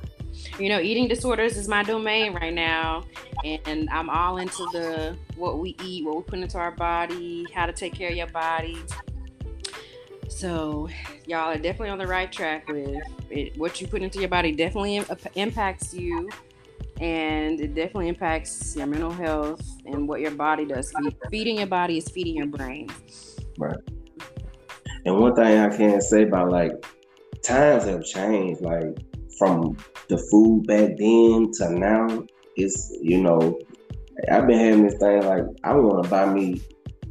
you 0.59 0.69
know 0.69 0.79
eating 0.79 1.07
disorders 1.07 1.57
is 1.57 1.67
my 1.67 1.83
domain 1.83 2.33
right 2.33 2.53
now 2.53 3.03
and 3.43 3.89
i'm 3.91 4.09
all 4.09 4.37
into 4.37 4.65
the 4.71 5.15
what 5.35 5.59
we 5.59 5.75
eat 5.83 6.05
what 6.05 6.15
we 6.15 6.21
put 6.23 6.39
into 6.39 6.57
our 6.57 6.71
body 6.71 7.45
how 7.53 7.65
to 7.65 7.73
take 7.73 7.93
care 7.93 8.09
of 8.09 8.15
your 8.15 8.27
body. 8.27 8.77
So 10.29 10.89
y'all 11.25 11.49
are 11.49 11.55
definitely 11.57 11.89
on 11.89 11.97
the 11.97 12.05
right 12.05 12.31
track 12.31 12.67
with 12.67 13.01
it. 13.29 13.57
What 13.57 13.79
you 13.81 13.87
put 13.87 14.01
into 14.01 14.19
your 14.19 14.29
body 14.29 14.51
definitely 14.51 15.03
impacts 15.35 15.93
you 15.93 16.29
and 16.99 17.59
it 17.59 17.75
definitely 17.75 18.07
impacts 18.07 18.75
your 18.75 18.87
mental 18.87 19.11
health 19.11 19.61
and 19.85 20.07
what 20.07 20.19
your 20.19 20.31
body 20.31 20.65
does 20.65 20.91
feeding 21.29 21.57
your 21.57 21.67
body 21.67 21.97
is 21.97 22.09
feeding 22.09 22.35
your 22.35 22.47
brain 22.47 22.87
Right. 23.57 23.77
And 25.05 25.19
one 25.19 25.35
thing 25.35 25.59
I 25.59 25.75
can 25.75 26.01
say 26.01 26.23
about 26.23 26.51
like 26.51 26.71
times 27.43 27.85
have 27.85 28.03
changed, 28.05 28.61
like 28.61 28.97
from 29.37 29.77
the 30.09 30.17
food 30.29 30.67
back 30.67 30.97
then 30.97 31.51
to 31.57 31.79
now. 31.79 32.23
It's 32.55 32.95
you 33.01 33.21
know, 33.21 33.59
I've 34.31 34.47
been 34.47 34.59
having 34.59 34.83
this 34.83 34.97
thing 34.99 35.23
like 35.23 35.43
I 35.63 35.73
want 35.73 36.03
to 36.03 36.09
buy 36.09 36.31
me 36.31 36.61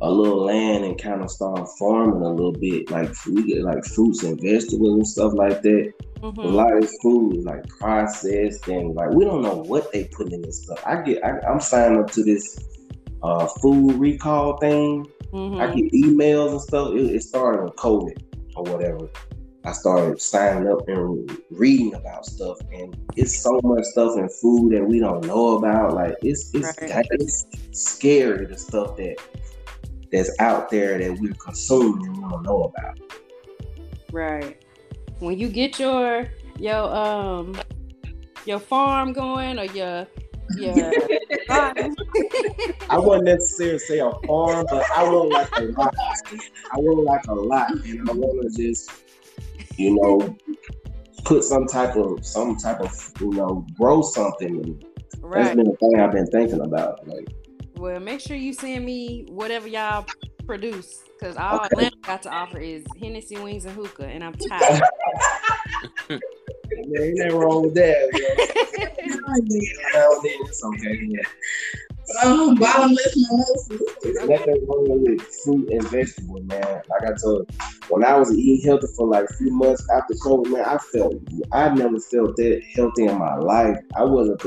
a 0.03 0.11
little 0.11 0.45
land 0.45 0.85
and 0.85 1.01
kind 1.01 1.23
of 1.23 1.31
start 1.31 1.67
farming 1.79 2.23
a 2.23 2.31
little 2.31 2.53
bit, 2.53 2.91
like 2.91 3.11
we 3.27 3.45
get 3.45 3.63
like 3.63 3.85
fruits 3.85 4.23
and 4.25 4.41
vegetables 4.41 4.95
and 4.95 5.09
stuff 5.09 5.33
like 5.35 5.63
that. 5.63 5.93
A 6.23 6.27
Mhm. 6.33 6.55
lot 6.55 6.73
of 6.75 6.81
this 6.83 6.97
food 7.03 7.37
is 7.37 7.45
like 7.45 7.67
processed 7.69 8.67
and 8.69 8.95
like 8.95 9.11
we 9.11 9.25
don't 9.25 9.43
know 9.43 9.57
what 9.57 9.93
they 9.93 10.05
put 10.05 10.33
in 10.33 10.41
this 10.43 10.63
stuff. 10.63 10.83
I 10.87 11.03
get 11.03 11.25
I, 11.25 11.39
I'm 11.49 11.61
signing 11.61 12.01
up 12.01 12.11
to 12.13 12.23
this 12.23 12.59
uh 13.23 13.47
food 13.63 13.95
recall 13.99 14.57
thing. 14.59 15.07
I 15.33 15.37
Mhm. 15.37 15.75
get 15.77 15.93
emails 15.93 16.51
and 16.53 16.61
stuff. 16.61 16.95
It, 16.95 17.15
it 17.17 17.23
started 17.23 17.65
with 17.65 17.75
COVID 17.77 18.17
or 18.57 18.63
whatever. 18.65 19.09
I 19.65 19.73
started 19.73 20.21
signing 20.21 20.69
up 20.69 20.89
and 20.89 21.29
reading 21.51 21.95
about 21.95 22.25
stuff, 22.25 22.57
and 22.73 22.97
it's 23.17 23.43
so 23.43 23.61
much 23.65 23.85
stuff 23.85 24.17
in 24.17 24.29
food 24.29 24.73
that 24.73 24.87
we 24.87 25.01
don't 25.01 25.27
know 25.27 25.59
about. 25.59 25.95
Like 25.95 26.15
it's 26.23 26.51
it's, 26.55 26.79
Right. 26.81 27.07
it's 27.11 27.45
scary 27.73 28.47
the 28.47 28.57
stuff 28.57 28.97
that 28.97 29.17
that's 30.13 30.31
out 30.39 30.71
there 30.71 30.99
that 30.99 31.19
we're 31.21 31.33
consuming 31.35 32.07
and 32.07 32.17
we 32.17 32.23
don't 32.31 32.43
know 32.45 32.63
about. 32.73 32.99
Right. 34.13 34.57
When 35.19 35.39
you 35.39 35.49
get 35.49 35.79
your 35.79 36.29
your 36.59 36.95
um 36.95 37.59
your 38.45 38.59
farm 38.59 39.13
going 39.13 39.59
or 39.59 39.65
your 39.65 40.07
garden. 41.49 41.95
I 42.91 42.99
wouldn't 42.99 43.25
necessarily 43.25 43.79
say 43.79 43.99
a 43.99 44.11
farm, 44.27 44.67
but 44.71 44.85
I 44.97 45.03
want 45.05 45.33
like 45.33 45.49
a 45.57 45.63
lot. 45.63 45.95
I 46.73 46.77
want 46.79 47.05
like 47.05 47.27
a 47.29 47.35
lot, 47.35 47.71
and 47.71 48.09
I 48.09 48.13
want 48.13 48.55
to 48.55 48.63
just, 48.63 48.91
you 49.77 49.97
know, 50.01 50.37
put 51.25 51.45
some 51.45 51.67
type 51.67 51.97
of 51.97 52.25
some 52.25 52.57
type 52.57 52.81
of 52.81 53.13
you 53.21 53.31
know 53.31 53.67
grow 53.79 54.03
something. 54.03 54.49
And 54.49 54.85
That's 55.11 55.23
right. 55.23 55.57
been 55.57 55.67
a 55.67 55.77
thing 55.77 56.01
I've 56.01 56.13
been 56.13 56.27
thinking 56.27 56.61
about. 56.61 57.07
Like, 57.07 57.29
Well, 57.77 58.01
make 58.01 58.21
sure 58.21 58.37
you 58.37 58.53
send 58.53 58.85
me 58.85 59.27
whatever 59.29 59.69
y'all 59.69 60.07
produce, 60.47 61.03
cause 61.21 61.37
all 61.37 61.65
Atlanta 61.65 61.97
got 62.03 62.23
to 62.23 62.31
offer 62.31 62.59
is 62.59 62.85
Hennessy 63.01 63.37
wings 63.39 63.65
and 63.65 63.75
hookah, 63.75 64.07
and 64.07 64.23
I'm 64.23 64.35
tired. 64.35 64.83
there 66.09 66.21
ain't 67.05 67.19
nothing 67.19 67.37
wrong 67.37 67.63
with 67.65 67.75
that. 67.75 68.11
Now 69.95 70.21
then, 70.21 70.33
it's 70.41 70.65
okay. 70.65 70.99
Yeah. 71.09 71.21
Um, 72.23 72.55
bottomless 72.55 73.17
mimosas. 73.17 73.83
There's 74.03 74.29
nothing 74.29 74.67
wrong 74.69 75.03
with 75.03 75.23
fruit 75.45 75.69
and 75.71 75.83
vegetables, 75.89 76.45
man. 76.45 76.83
Like 76.89 77.03
I 77.03 77.13
told 77.21 77.51
you, 77.51 77.59
when 77.89 78.05
I 78.05 78.17
was 78.17 78.33
eating 78.33 78.65
healthy 78.65 78.87
for 78.97 79.09
like 79.09 79.25
a 79.29 79.35
few 79.35 79.53
months 79.53 79.85
after 79.93 80.15
COVID, 80.15 80.53
man, 80.53 80.65
I 80.65 80.79
felt 80.79 81.15
I 81.53 81.69
never 81.75 81.99
felt 81.99 82.37
that 82.37 82.63
healthy 82.75 83.07
in 83.07 83.19
my 83.19 83.37
life. 83.37 83.79
I 83.97 84.05
wasn't. 84.05 84.43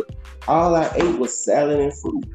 All 0.47 0.73
I 0.75 0.89
ate 0.95 1.19
was 1.19 1.35
salad 1.37 1.79
and 1.79 1.93
fruit, 1.97 2.25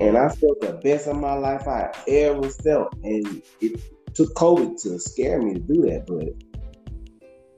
and 0.00 0.16
I 0.16 0.28
felt 0.28 0.60
the 0.60 0.80
best 0.82 1.06
of 1.06 1.16
my 1.16 1.34
life 1.34 1.66
I 1.66 1.92
ever 2.08 2.48
felt. 2.48 2.94
And 3.02 3.42
it 3.60 3.80
took 4.14 4.34
COVID 4.34 4.80
to 4.82 4.98
scare 4.98 5.40
me 5.40 5.54
to 5.54 5.60
do 5.60 5.82
that, 5.82 6.06
but 6.06 6.28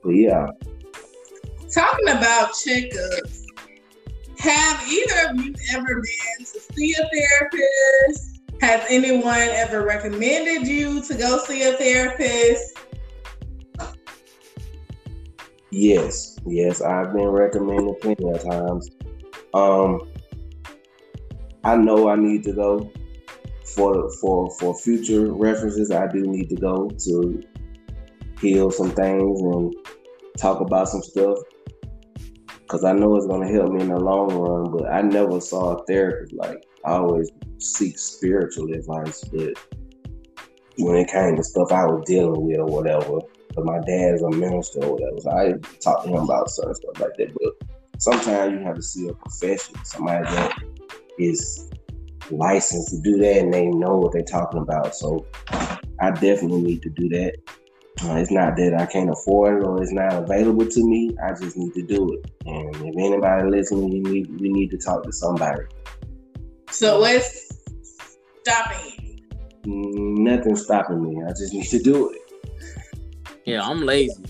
but 0.03 0.11
yeah, 0.11 0.47
Talking 1.73 2.07
about 2.07 2.51
checkups, 2.53 3.43
have 4.39 4.81
either 4.89 5.29
of 5.29 5.35
you 5.35 5.53
ever 5.73 5.95
been 5.95 6.45
to 6.45 6.59
see 6.73 6.95
a 6.95 7.09
therapist? 7.09 8.39
Has 8.61 8.85
anyone 8.89 9.35
ever 9.37 9.83
recommended 9.83 10.65
you 10.65 11.01
to 11.01 11.13
go 11.13 11.37
see 11.39 11.63
a 11.63 11.73
therapist? 11.73 12.77
Yes, 15.71 16.39
yes, 16.45 16.81
I've 16.81 17.11
been 17.11 17.27
recommended 17.27 17.99
plenty 17.99 18.29
of 18.29 18.41
times. 18.43 18.89
Um, 19.53 20.09
I 21.67 21.75
know 21.75 22.07
I 22.07 22.15
need 22.15 22.45
to 22.45 22.53
go 22.53 22.89
for 23.75 24.09
for 24.21 24.49
for 24.57 24.73
future 24.79 25.33
references. 25.33 25.91
I 25.91 26.07
do 26.07 26.21
need 26.21 26.47
to 26.47 26.55
go 26.55 26.87
to 26.87 27.43
heal 28.39 28.71
some 28.71 28.91
things 28.91 29.41
and 29.41 29.75
talk 30.37 30.61
about 30.61 30.87
some 30.87 31.01
stuff 31.01 31.37
because 32.61 32.85
I 32.85 32.93
know 32.93 33.17
it's 33.17 33.27
gonna 33.27 33.51
help 33.51 33.73
me 33.73 33.81
in 33.81 33.89
the 33.89 33.99
long 33.99 34.29
run. 34.29 34.71
But 34.71 34.89
I 34.89 35.01
never 35.01 35.41
saw 35.41 35.75
a 35.75 35.85
therapist. 35.85 36.31
Like 36.35 36.65
I 36.85 36.93
always 36.93 37.29
seek 37.57 37.99
spiritual 37.99 38.71
advice, 38.71 39.21
but 39.25 39.59
when 40.77 40.95
it 40.95 41.11
came 41.11 41.35
to 41.35 41.43
stuff 41.43 41.73
I 41.73 41.85
was 41.85 42.05
dealing 42.05 42.47
with 42.47 42.59
or 42.59 42.67
whatever, 42.67 43.19
but 43.53 43.65
my 43.65 43.79
dad's 43.79 44.21
a 44.21 44.29
minister 44.29 44.85
or 44.85 44.93
whatever. 44.93 45.19
So 45.19 45.31
I 45.31 45.53
talk 45.81 46.03
to 46.03 46.09
him 46.11 46.23
about 46.23 46.49
certain 46.49 46.75
stuff 46.75 47.01
like 47.01 47.17
that. 47.17 47.33
But 47.33 47.67
sometimes 47.99 48.53
you 48.53 48.65
have 48.65 48.75
to 48.75 48.81
see 48.81 49.09
a 49.09 49.13
professional, 49.13 49.83
somebody 49.83 50.23
that 50.33 50.57
is 51.17 51.69
licensed 52.31 52.89
to 52.89 53.01
do 53.01 53.17
that 53.17 53.37
and 53.39 53.53
they 53.53 53.65
know 53.67 53.97
what 53.97 54.11
they're 54.13 54.21
talking 54.23 54.59
about. 54.61 54.95
So 54.95 55.25
I 55.99 56.11
definitely 56.11 56.61
need 56.61 56.81
to 56.83 56.89
do 56.89 57.09
that. 57.09 57.33
Uh, 58.03 58.13
it's 58.17 58.29
not 58.31 58.55
that 58.57 58.75
I 58.79 58.85
can't 58.85 59.09
afford 59.09 59.57
it 59.63 59.65
or 59.65 59.81
it's 59.81 59.91
not 59.91 60.13
available 60.13 60.67
to 60.67 60.87
me. 60.87 61.15
I 61.23 61.31
just 61.31 61.57
need 61.57 61.73
to 61.73 61.81
do 61.81 62.13
it. 62.13 62.31
And 62.45 62.75
if 62.75 62.95
anybody 62.95 63.49
listening, 63.49 63.91
you 63.91 64.03
need 64.03 64.39
we 64.39 64.49
need 64.49 64.69
to 64.71 64.77
talk 64.77 65.03
to 65.03 65.11
somebody. 65.11 65.63
So 66.69 66.99
what's 66.99 67.51
stopping 68.43 69.19
you? 69.65 70.13
Nothing's 70.23 70.63
stopping 70.63 71.01
me. 71.01 71.23
I 71.23 71.29
just 71.29 71.53
need 71.53 71.65
to 71.69 71.79
do 71.79 72.11
it. 72.11 72.21
yeah, 73.45 73.67
I'm 73.67 73.81
lazy 73.81 74.23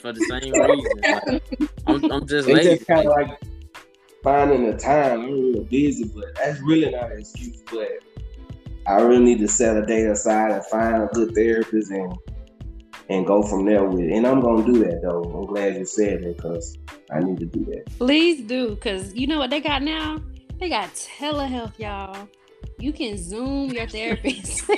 for 0.00 0.12
the 0.14 0.20
same 0.22 0.54
reason. 0.62 1.04
Like, 1.10 1.42
I'm, 1.86 2.10
I'm 2.10 2.26
just 2.26 2.48
It's 2.48 2.56
lazy. 2.56 2.76
just 2.76 2.86
kind 2.86 3.00
of 3.06 3.12
like 3.12 3.38
finding 4.22 4.70
the 4.70 4.76
time. 4.76 5.20
I'm 5.20 5.32
real 5.32 5.64
busy, 5.64 6.10
but 6.14 6.34
that's 6.36 6.60
really 6.60 6.90
not 6.90 7.12
an 7.12 7.18
excuse. 7.18 7.62
But 7.70 7.88
I 8.86 9.00
really 9.00 9.24
need 9.24 9.38
to 9.40 9.48
set 9.48 9.76
a 9.76 9.86
day 9.86 10.04
aside 10.04 10.52
and 10.52 10.64
find 10.66 11.02
a 11.02 11.06
good 11.12 11.34
therapist 11.34 11.90
and 11.90 12.16
and 13.08 13.26
go 13.26 13.42
from 13.42 13.66
there 13.66 13.84
with 13.84 14.00
it. 14.00 14.12
And 14.12 14.26
I'm 14.26 14.40
gonna 14.40 14.64
do 14.64 14.84
that 14.84 15.00
though. 15.02 15.22
I'm 15.22 15.46
glad 15.46 15.76
you 15.76 15.84
said 15.84 16.22
it 16.22 16.36
because 16.36 16.78
I 17.12 17.20
need 17.20 17.38
to 17.40 17.46
do 17.46 17.64
that. 17.66 17.86
Please 17.98 18.42
do, 18.42 18.76
cause 18.76 19.14
you 19.14 19.26
know 19.26 19.38
what 19.38 19.50
they 19.50 19.60
got 19.60 19.82
now? 19.82 20.22
They 20.58 20.68
got 20.68 20.92
telehealth, 20.94 21.78
y'all. 21.78 22.28
You 22.78 22.92
can 22.92 23.16
Zoom 23.18 23.70
your 23.70 23.86
therapist. 23.88 24.68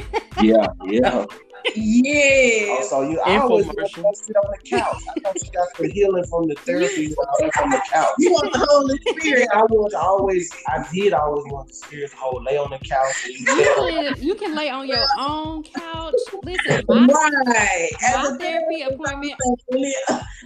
Yeah, 0.40 0.66
yeah. 0.84 1.26
Yeah. 1.74 2.76
Also, 2.78 3.02
you 3.02 3.20
I 3.20 3.38
always 3.38 3.66
want 3.66 3.78
to 3.78 3.86
sit 4.14 4.36
on 4.36 4.50
the 4.50 4.68
couch. 4.68 4.96
I 5.08 5.20
thought 5.20 5.36
you 5.44 5.50
got 5.52 5.68
the 5.78 5.88
healing 5.88 6.24
from 6.24 6.48
the 6.48 6.54
therapy 6.56 7.06
and 7.06 7.52
from 7.54 7.70
the 7.70 7.80
couch. 7.92 8.08
You 8.18 8.32
want 8.32 8.52
the 8.52 8.66
Holy 8.68 8.98
Spirit. 8.98 9.48
I 9.54 9.62
was 9.64 9.94
always, 9.94 10.52
I 10.68 10.84
did 10.92 11.12
always 11.12 11.44
want 11.52 11.68
the 11.68 11.74
spirit 11.74 12.10
to 12.10 12.16
hold, 12.16 12.44
lay 12.44 12.56
on 12.56 12.70
the 12.70 12.78
couch. 12.78 13.16
And 13.24 13.34
you 13.34 13.54
you 13.56 13.74
can 13.78 14.22
you 14.22 14.34
can 14.34 14.54
lay 14.54 14.70
on 14.70 14.86
your 14.88 15.06
own 15.18 15.62
couch. 15.62 16.14
Listen, 16.42 16.84
my, 16.88 17.06
Right. 17.46 17.90
My 18.12 18.28
a 18.34 18.38
therapy 18.38 18.80
therapist, 18.80 18.94
appointment. 18.94 19.32
I 19.32 19.44
don't 19.44 19.60
think 19.70 19.84
any- 19.84 19.94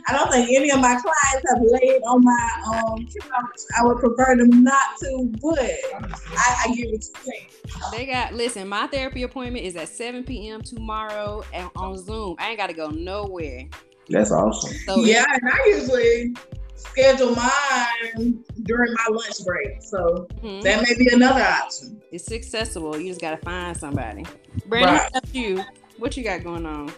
I 0.09 0.13
don't 0.13 0.31
think 0.33 0.51
any 0.51 0.71
of 0.71 0.81
my 0.81 0.95
clients 1.01 1.49
have 1.49 1.59
laid 1.63 2.03
on 2.03 2.23
my 2.25 2.49
um 2.67 3.07
couch. 3.07 3.61
I 3.79 3.85
would 3.85 3.99
prefer 3.99 4.37
them 4.37 4.63
not 4.63 4.97
to, 5.01 5.31
but 5.43 5.59
I, 5.59 6.57
I 6.65 6.75
get 6.75 6.91
what 6.91 6.91
you're 6.91 7.01
saying. 7.01 7.47
They 7.93 8.07
got 8.07 8.35
listen. 8.35 8.69
My 8.69 8.87
therapy 8.87 9.23
appointment 9.23 9.65
is 9.65 9.77
at 9.77 9.89
7 9.89 10.25
p.m. 10.25 10.63
tomorrow 10.63 11.06
and 11.11 11.71
on 11.77 11.99
Zoom. 11.99 12.37
I 12.39 12.51
ain't 12.51 12.59
got 12.59 12.69
to 12.69 12.73
go 12.75 12.89
nowhere. 12.91 13.65
That's 14.09 14.31
awesome. 14.33 14.73
So 14.87 15.05
yeah, 15.05 15.25
and 15.33 15.43
I 15.51 15.65
usually 15.67 16.35
schedule 16.75 17.35
mine 17.35 18.45
during 18.65 18.93
my 18.95 19.15
lunch 19.15 19.45
break. 19.45 19.83
So 19.83 20.29
mhm, 20.43 20.63
that 20.63 20.83
may 20.83 20.95
be 20.97 21.09
another 21.13 21.43
option. 21.43 22.01
it's 22.13 22.31
accessible. 22.31 22.97
You 22.99 23.09
just 23.09 23.21
got 23.21 23.31
to 23.33 23.37
find 23.39 23.77
somebody. 23.77 24.25
Brandon, 24.67 24.95
Right. 24.97 25.13
what 25.13 25.35
you? 25.35 25.65
What 25.99 26.17
you 26.17 26.23
got 26.25 26.45
going 26.45 26.67
on? 26.67 26.93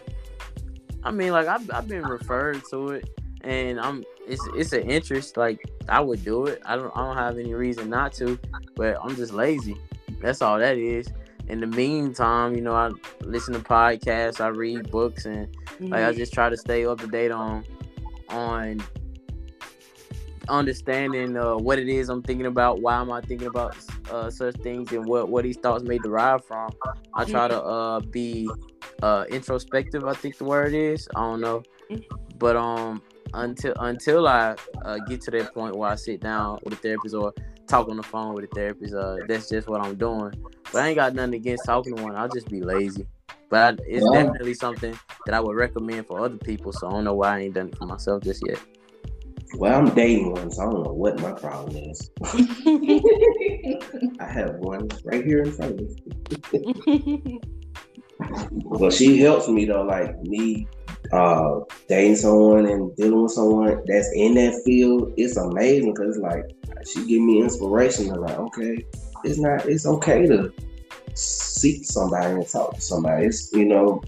I 1.03 1.11
mean, 1.11 1.31
like 1.31 1.47
I've, 1.47 1.69
I've 1.71 1.87
been 1.87 2.05
referred 2.05 2.61
to 2.71 2.89
it, 2.89 3.09
and 3.41 3.79
I'm 3.79 4.03
it's 4.27 4.45
it's 4.55 4.73
an 4.73 4.89
interest. 4.89 5.37
Like 5.37 5.59
I 5.87 5.99
would 6.01 6.23
do 6.23 6.45
it. 6.47 6.61
I 6.65 6.75
don't 6.75 6.91
I 6.95 7.05
don't 7.05 7.15
have 7.17 7.37
any 7.37 7.53
reason 7.53 7.89
not 7.89 8.13
to, 8.13 8.37
but 8.75 8.97
I'm 9.01 9.15
just 9.15 9.33
lazy. 9.33 9.77
That's 10.21 10.41
all 10.41 10.59
that 10.59 10.77
is. 10.77 11.07
In 11.49 11.59
the 11.59 11.67
meantime, 11.67 12.55
you 12.55 12.61
know, 12.61 12.75
I 12.75 12.91
listen 13.21 13.53
to 13.55 13.59
podcasts, 13.59 14.39
I 14.39 14.47
read 14.47 14.91
books, 14.91 15.25
and 15.25 15.47
mm-hmm. 15.47 15.87
like 15.87 16.03
I 16.03 16.13
just 16.13 16.31
try 16.31 16.49
to 16.49 16.57
stay 16.57 16.85
up 16.85 16.99
to 17.01 17.07
date 17.07 17.31
on 17.31 17.65
on 18.29 18.83
understanding 20.47 21.37
uh, 21.37 21.55
what 21.55 21.79
it 21.79 21.87
is 21.87 22.09
I'm 22.09 22.21
thinking 22.21 22.45
about, 22.45 22.81
why 22.81 22.99
am 22.99 23.11
I 23.11 23.21
thinking 23.21 23.47
about 23.47 23.75
uh, 24.11 24.29
such 24.29 24.55
things, 24.57 24.91
and 24.91 25.05
what 25.05 25.29
what 25.29 25.43
these 25.43 25.57
thoughts 25.57 25.83
may 25.83 25.97
derive 25.97 26.45
from. 26.45 26.71
I 27.15 27.25
try 27.25 27.47
to 27.47 27.61
uh, 27.61 27.99
be 27.99 28.49
uh, 29.01 29.25
introspective. 29.29 30.05
I 30.05 30.13
think 30.13 30.37
the 30.37 30.45
word 30.45 30.73
is. 30.73 31.07
I 31.15 31.21
don't 31.21 31.41
know, 31.41 31.63
but 32.37 32.55
um, 32.55 33.01
until 33.33 33.73
until 33.79 34.27
I 34.27 34.55
uh, 34.85 34.97
get 35.07 35.21
to 35.21 35.31
that 35.31 35.53
point 35.53 35.75
where 35.75 35.89
I 35.89 35.95
sit 35.95 36.21
down 36.21 36.59
with 36.63 36.73
a 36.73 36.77
therapist 36.77 37.15
or 37.15 37.33
talk 37.65 37.89
on 37.89 37.97
the 37.97 38.03
phone 38.03 38.35
with 38.35 38.45
a 38.45 38.55
therapist, 38.55 38.93
uh, 38.93 39.17
that's 39.27 39.49
just 39.49 39.67
what 39.67 39.81
I'm 39.81 39.95
doing. 39.95 40.31
But 40.71 40.83
I 40.83 40.87
ain't 40.89 40.95
got 40.95 41.13
nothing 41.13 41.35
against 41.35 41.65
talking 41.65 41.95
to 41.95 42.03
one. 42.03 42.15
I'll 42.15 42.29
just 42.29 42.49
be 42.49 42.61
lazy. 42.61 43.07
But 43.49 43.79
I, 43.79 43.83
it's 43.87 44.05
yeah. 44.11 44.23
definitely 44.23 44.53
something 44.53 44.97
that 45.25 45.33
I 45.33 45.39
would 45.39 45.55
recommend 45.55 46.07
for 46.07 46.23
other 46.23 46.37
people. 46.37 46.71
So 46.71 46.87
I 46.87 46.91
don't 46.91 47.03
know 47.03 47.15
why 47.15 47.37
I 47.37 47.39
ain't 47.41 47.55
done 47.55 47.69
it 47.69 47.77
for 47.77 47.85
myself 47.85 48.23
just 48.23 48.45
yet. 48.45 48.59
Well, 49.55 49.79
I'm 49.79 49.89
dating 49.95 50.31
one, 50.31 50.51
so 50.51 50.61
I 50.61 50.65
don't 50.65 50.83
know 50.83 50.93
what 50.93 51.19
my 51.21 51.31
problem 51.31 51.75
is. 51.75 52.11
I 54.19 54.25
have 54.25 54.55
one 54.57 54.87
right 55.03 55.25
here 55.25 55.41
in 55.41 55.51
front 55.51 55.81
of 55.81 56.53
me. 56.53 57.39
well, 58.63 58.91
she 58.91 59.17
helps 59.17 59.47
me 59.47 59.65
though, 59.65 59.81
like 59.81 60.21
me 60.21 60.67
uh 61.11 61.61
dating 61.87 62.15
someone 62.15 62.65
and 62.65 62.95
dealing 62.95 63.23
with 63.23 63.31
someone 63.31 63.81
that's 63.85 64.11
in 64.13 64.35
that 64.35 64.61
field. 64.63 65.13
It's 65.17 65.37
amazing 65.37 65.93
because 65.93 66.17
like 66.17 66.45
she 66.85 67.05
give 67.07 67.21
me 67.21 67.41
inspiration. 67.41 68.11
I'm 68.11 68.21
like, 68.21 68.37
okay, 68.37 68.85
it's 69.23 69.39
not. 69.39 69.65
It's 69.65 69.85
okay 69.85 70.25
to 70.27 70.53
seek 71.13 71.83
somebody 71.85 72.33
and 72.33 72.47
talk 72.47 72.75
to 72.75 72.81
somebody. 72.81 73.25
It's 73.25 73.51
you 73.53 73.65
know 73.65 74.01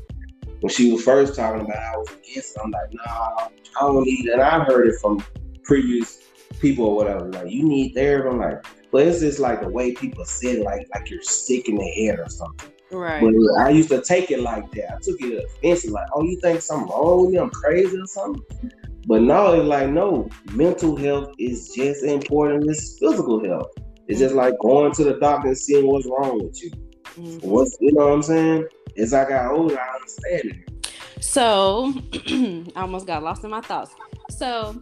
when 0.62 0.72
she 0.72 0.92
was 0.92 1.04
first 1.04 1.36
talking 1.36 1.62
about 1.62 1.78
I 1.78 1.98
was 1.98 2.10
against 2.10 2.56
it, 2.56 2.62
I'm 2.64 2.72
like, 2.72 2.94
nah, 2.94 3.48
I 3.48 3.50
don't 3.80 4.04
need 4.04 4.28
it. 4.28 4.34
And 4.34 4.42
I've 4.42 4.68
heard 4.68 4.88
it 4.88 4.96
from 5.02 5.24
previous 5.64 6.20
people 6.60 6.86
or 6.86 6.96
whatever. 6.96 7.28
Like, 7.30 7.50
you 7.50 7.64
need 7.64 7.94
therapy. 7.94 8.30
I'm 8.30 8.39
like, 8.39 8.64
but 8.92 9.08
it's 9.08 9.22
just 9.22 9.39
like 9.39 9.62
the 9.62 9.70
way 9.70 9.94
people 9.94 10.26
say 10.26 10.60
it, 10.60 10.64
like 10.64 10.88
like 10.94 11.10
you're 11.10 11.24
sick 11.24 11.68
in 11.68 11.76
the 11.76 11.89
head 11.89 12.20
or 12.20 12.30
something. 12.30 12.71
Right. 12.92 13.22
But 13.22 13.62
I 13.62 13.70
used 13.70 13.89
to 13.89 14.02
take 14.02 14.32
it 14.32 14.42
like 14.42 14.70
that. 14.72 14.96
I 14.96 14.98
took 15.02 15.22
it 15.22 15.46
offensive, 15.46 15.92
like, 15.92 16.08
oh, 16.14 16.24
you 16.24 16.39
think 16.42 16.62
something 16.62 16.89
wrong 16.89 17.26
with 17.26 17.34
me? 17.34 17.39
I'm 17.39 17.50
crazy 17.50 17.98
or 17.98 18.06
something. 18.06 18.72
But 19.08 19.22
now 19.22 19.54
it's 19.54 19.66
like, 19.66 19.89
no, 19.89 20.30
mental 20.52 20.96
health 20.96 21.34
is 21.39 21.70
just 21.70 22.04
as 22.04 22.12
important 22.12 22.70
as 22.70 22.98
physical 23.00 23.44
health. 23.44 23.72
It's 24.08 24.20
just 24.20 24.36
like 24.36 24.54
going 24.60 24.92
to 24.94 25.04
the 25.04 25.14
doctor 25.14 25.50
and 25.50 25.58
seeing 25.58 25.88
what's 25.88 26.06
wrong 26.06 26.44
with 26.44 26.62
you. 26.62 26.72
Mm-hmm. 27.16 27.50
What's 27.50 27.78
you 27.80 27.94
know 27.94 28.08
what 28.08 28.14
I'm 28.14 28.24
saying? 28.24 28.68
As 28.98 29.14
I 29.14 29.28
got 29.28 29.52
older, 29.52 29.80
I 29.80 29.96
understand 29.96 30.42
it. 30.46 31.24
So 31.24 31.94
I 32.76 32.82
almost 32.82 33.08
got 33.08 33.24
lost 33.24 33.44
in 33.44 33.52
my 33.52 33.62
thoughts. 33.62 33.96
So 34.30 34.80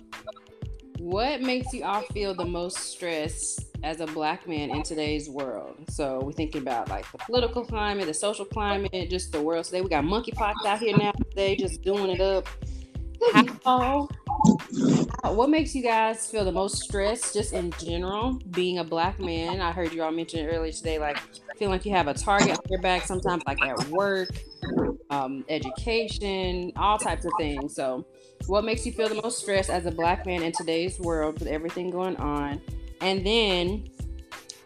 what 1.00 1.42
makes 1.42 1.72
you 1.74 1.84
all 1.84 2.02
feel 2.14 2.34
the 2.34 2.46
most 2.46 2.78
stress 2.78 3.60
as 3.84 4.02
a 4.02 4.08
black 4.08 4.48
man 4.48 4.70
in 4.70 4.84
today's 4.84 5.30
world? 5.30 5.76
So 5.90 6.22
we're 6.24 6.34
thinking 6.34 6.62
about 6.62 6.90
like 6.90 7.10
the 7.12 7.18
political 7.20 7.64
climate, 7.64 8.08
the 8.08 8.14
social 8.14 8.46
climate, 8.46 9.10
just 9.10 9.32
the 9.32 9.42
world 9.42 9.66
today. 9.66 9.82
We 9.82 9.90
got 9.90 10.04
monkeypox 10.04 10.66
out 10.66 10.80
here 10.80 10.98
now 10.98 11.12
today, 11.12 11.56
just 11.56 11.82
doing 11.82 12.12
it 12.12 12.22
up. 12.22 12.48
How, 13.66 14.08
what 15.24 15.50
makes 15.50 15.76
you 15.76 15.84
guys 15.84 16.28
feel 16.28 16.46
the 16.46 16.52
most 16.52 16.82
stress 16.82 17.34
just 17.34 17.54
in 17.54 17.72
general 17.72 18.40
being 18.52 18.80
a 18.80 18.84
black 18.84 19.20
man 19.20 19.60
i 19.60 19.72
heard 19.72 19.92
you 19.92 20.02
all 20.02 20.12
mention 20.12 20.48
earlier 20.48 20.72
today 20.72 20.98
like 20.98 21.18
feeling 21.58 21.74
like 21.74 21.86
you 21.86 21.92
have 21.92 22.08
a 22.08 22.14
target 22.14 22.52
on 22.52 22.64
your 22.70 22.82
back 22.82 23.06
sometimes 23.06 23.44
like 23.46 23.62
at 23.62 23.78
work 23.90 24.30
um, 25.10 25.44
education 25.50 26.72
all 26.78 26.98
types 26.98 27.26
of 27.26 27.32
things 27.38 27.76
so 27.76 28.06
what 28.48 28.64
makes 28.64 28.86
you 28.86 28.92
feel 28.92 29.10
the 29.10 29.22
most 29.22 29.40
stress 29.40 29.70
as 29.70 29.86
a 29.86 29.92
black 29.92 30.26
man 30.26 30.42
in 30.42 30.52
today's 30.52 30.98
world 31.00 31.38
with 31.40 31.48
everything 31.48 31.90
going 31.90 32.16
on 32.18 32.62
and 33.02 33.26
then 33.26 33.88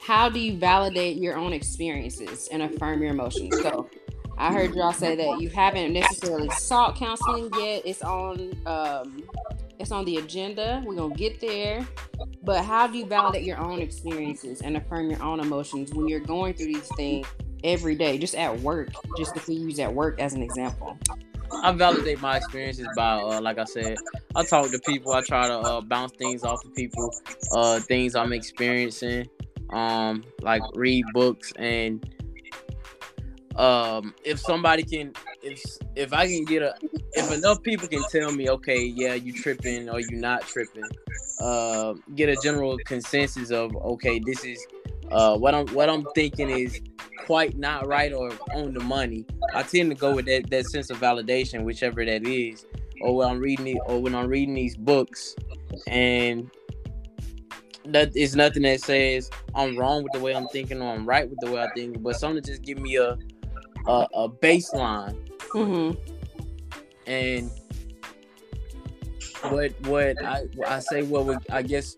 how 0.01 0.29
do 0.29 0.39
you 0.39 0.57
validate 0.57 1.17
your 1.17 1.37
own 1.37 1.53
experiences 1.53 2.49
and 2.51 2.61
affirm 2.61 3.01
your 3.01 3.11
emotions 3.11 3.55
so 3.61 3.89
I 4.37 4.51
heard 4.51 4.73
y'all 4.75 4.93
say 4.93 5.15
that 5.15 5.39
you 5.39 5.49
haven't 5.49 5.93
necessarily 5.93 6.49
sought 6.49 6.95
counseling 6.95 7.51
yet. 7.57 7.83
It's 7.85 8.01
on 8.01 8.57
um, 8.65 9.23
it's 9.79 9.91
on 9.91 10.05
the 10.05 10.17
agenda. 10.17 10.81
We're 10.85 10.95
gonna 10.95 11.13
get 11.13 11.39
there. 11.39 11.85
But 12.43 12.65
how 12.65 12.87
do 12.87 12.97
you 12.97 13.05
validate 13.05 13.43
your 13.43 13.57
own 13.57 13.81
experiences 13.81 14.61
and 14.61 14.75
affirm 14.75 15.09
your 15.09 15.21
own 15.21 15.39
emotions 15.39 15.93
when 15.93 16.07
you're 16.07 16.19
going 16.19 16.55
through 16.55 16.67
these 16.67 16.89
things 16.95 17.27
every 17.63 17.95
day, 17.95 18.17
just 18.17 18.35
at 18.35 18.59
work? 18.61 18.89
Just 19.17 19.35
if 19.35 19.47
we 19.47 19.55
use 19.55 19.79
at 19.79 19.93
work 19.93 20.19
as 20.19 20.33
an 20.33 20.41
example. 20.41 20.97
I 21.61 21.71
validate 21.71 22.21
my 22.21 22.37
experiences 22.37 22.87
by, 22.95 23.13
uh, 23.13 23.41
like 23.41 23.57
I 23.57 23.65
said, 23.65 23.97
I 24.35 24.43
talk 24.43 24.71
to 24.71 24.79
people. 24.79 25.13
I 25.13 25.21
try 25.21 25.47
to 25.47 25.57
uh, 25.59 25.81
bounce 25.81 26.13
things 26.13 26.43
off 26.43 26.63
of 26.65 26.73
people, 26.75 27.13
uh, 27.51 27.79
things 27.81 28.15
I'm 28.15 28.33
experiencing, 28.33 29.27
um, 29.69 30.23
like 30.41 30.63
read 30.75 31.05
books 31.13 31.53
and 31.57 32.03
um 33.55 34.13
if 34.23 34.39
somebody 34.39 34.83
can 34.83 35.13
if 35.43 35.61
if 35.95 36.11
i 36.11 36.27
can 36.27 36.43
get 36.45 36.63
a 36.63 36.73
if 37.13 37.31
enough 37.31 37.61
people 37.61 37.87
can 37.87 38.03
tell 38.09 38.31
me 38.31 38.49
okay 38.49 38.83
yeah 38.83 39.13
you 39.13 39.31
tripping 39.31 39.89
or 39.89 39.99
you 39.99 40.17
not 40.17 40.41
tripping 40.41 40.89
uh 41.39 41.93
get 42.15 42.29
a 42.29 42.35
general 42.41 42.79
consensus 42.79 43.51
of 43.51 43.75
okay 43.75 44.19
this 44.25 44.43
is 44.43 44.65
uh 45.11 45.37
what 45.37 45.53
i'm 45.53 45.67
what 45.67 45.87
i'm 45.87 46.05
thinking 46.15 46.49
is 46.49 46.81
quite 47.25 47.57
not 47.57 47.87
right 47.87 48.13
or 48.13 48.31
on 48.53 48.73
the 48.73 48.79
money 48.79 49.25
i 49.53 49.63
tend 49.63 49.89
to 49.89 49.95
go 49.95 50.13
with 50.13 50.25
that 50.25 50.49
that 50.49 50.65
sense 50.65 50.89
of 50.89 50.97
validation 50.99 51.63
whichever 51.63 52.05
that 52.05 52.25
is 52.27 52.65
or 53.01 53.15
when 53.15 53.29
i'm 53.29 53.39
reading 53.39 53.67
it 53.67 53.77
or 53.85 54.01
when 54.01 54.13
i'm 54.13 54.27
reading 54.27 54.53
these 54.53 54.75
books 54.75 55.35
and 55.87 56.49
that 57.85 58.15
is 58.15 58.35
nothing 58.35 58.63
that 58.63 58.81
says 58.81 59.29
I'm 59.55 59.77
wrong 59.77 60.03
with 60.03 60.13
the 60.13 60.19
way 60.19 60.35
I'm 60.35 60.47
thinking 60.47 60.81
or 60.81 60.93
I'm 60.93 61.05
right 61.05 61.29
with 61.29 61.39
the 61.41 61.51
way 61.51 61.61
I 61.61 61.67
think, 61.75 62.01
but 62.01 62.15
something 62.15 62.41
to 62.41 62.49
just 62.49 62.61
give 62.61 62.79
me 62.79 62.95
a 62.97 63.17
a, 63.87 64.07
a 64.13 64.29
baseline. 64.29 65.17
Mm-hmm. 65.49 65.99
And 67.07 67.51
what 69.49 69.73
what 69.87 70.23
I 70.23 70.45
I 70.65 70.79
say 70.79 71.03
what 71.03 71.25
would 71.25 71.39
I 71.51 71.61
guess 71.61 71.95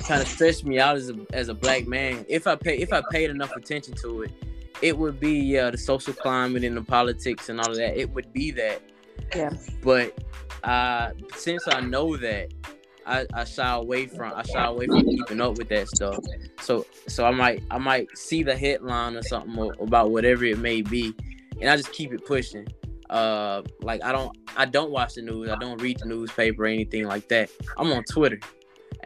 kind 0.00 0.22
of 0.22 0.28
stress 0.28 0.64
me 0.64 0.78
out 0.78 0.96
as 0.96 1.10
a 1.10 1.16
as 1.32 1.48
a 1.48 1.54
black 1.54 1.86
man. 1.86 2.24
If 2.28 2.46
I 2.46 2.56
pay 2.56 2.78
if 2.78 2.92
I 2.92 3.02
paid 3.10 3.30
enough 3.30 3.54
attention 3.54 3.94
to 3.96 4.22
it, 4.22 4.32
it 4.82 4.96
would 4.96 5.18
be 5.20 5.32
yeah 5.32 5.70
the 5.70 5.78
social 5.78 6.12
climate 6.12 6.64
and 6.64 6.76
the 6.76 6.82
politics 6.82 7.48
and 7.48 7.60
all 7.60 7.70
of 7.70 7.76
that. 7.76 7.98
It 7.98 8.10
would 8.10 8.32
be 8.32 8.50
that. 8.52 8.82
Yeah. 9.34 9.50
But 9.82 10.18
uh 10.64 11.10
since 11.36 11.66
I 11.68 11.80
know 11.80 12.16
that, 12.16 12.52
I, 13.06 13.26
I 13.32 13.44
shy 13.44 13.72
away 13.74 14.06
from 14.06 14.32
I 14.34 14.42
shy 14.42 14.64
away 14.64 14.86
from 14.86 15.04
keeping 15.04 15.40
up 15.40 15.58
with 15.58 15.68
that 15.68 15.88
stuff. 15.88 16.18
So 16.60 16.86
so 17.06 17.24
I 17.24 17.30
might 17.30 17.62
I 17.70 17.78
might 17.78 18.16
see 18.16 18.42
the 18.42 18.56
headline 18.56 19.16
or 19.16 19.22
something 19.22 19.70
about 19.80 20.10
whatever 20.10 20.44
it 20.44 20.58
may 20.58 20.82
be, 20.82 21.14
and 21.60 21.70
I 21.70 21.76
just 21.76 21.92
keep 21.92 22.12
it 22.12 22.24
pushing. 22.26 22.66
Uh, 23.08 23.62
like 23.82 24.02
I 24.02 24.10
don't 24.10 24.36
I 24.56 24.64
don't 24.64 24.90
watch 24.90 25.14
the 25.14 25.22
news. 25.22 25.48
I 25.48 25.56
don't 25.56 25.80
read 25.80 25.98
the 26.00 26.06
newspaper 26.06 26.64
or 26.64 26.66
anything 26.66 27.04
like 27.04 27.28
that. 27.28 27.50
I'm 27.76 27.92
on 27.92 28.02
Twitter. 28.04 28.40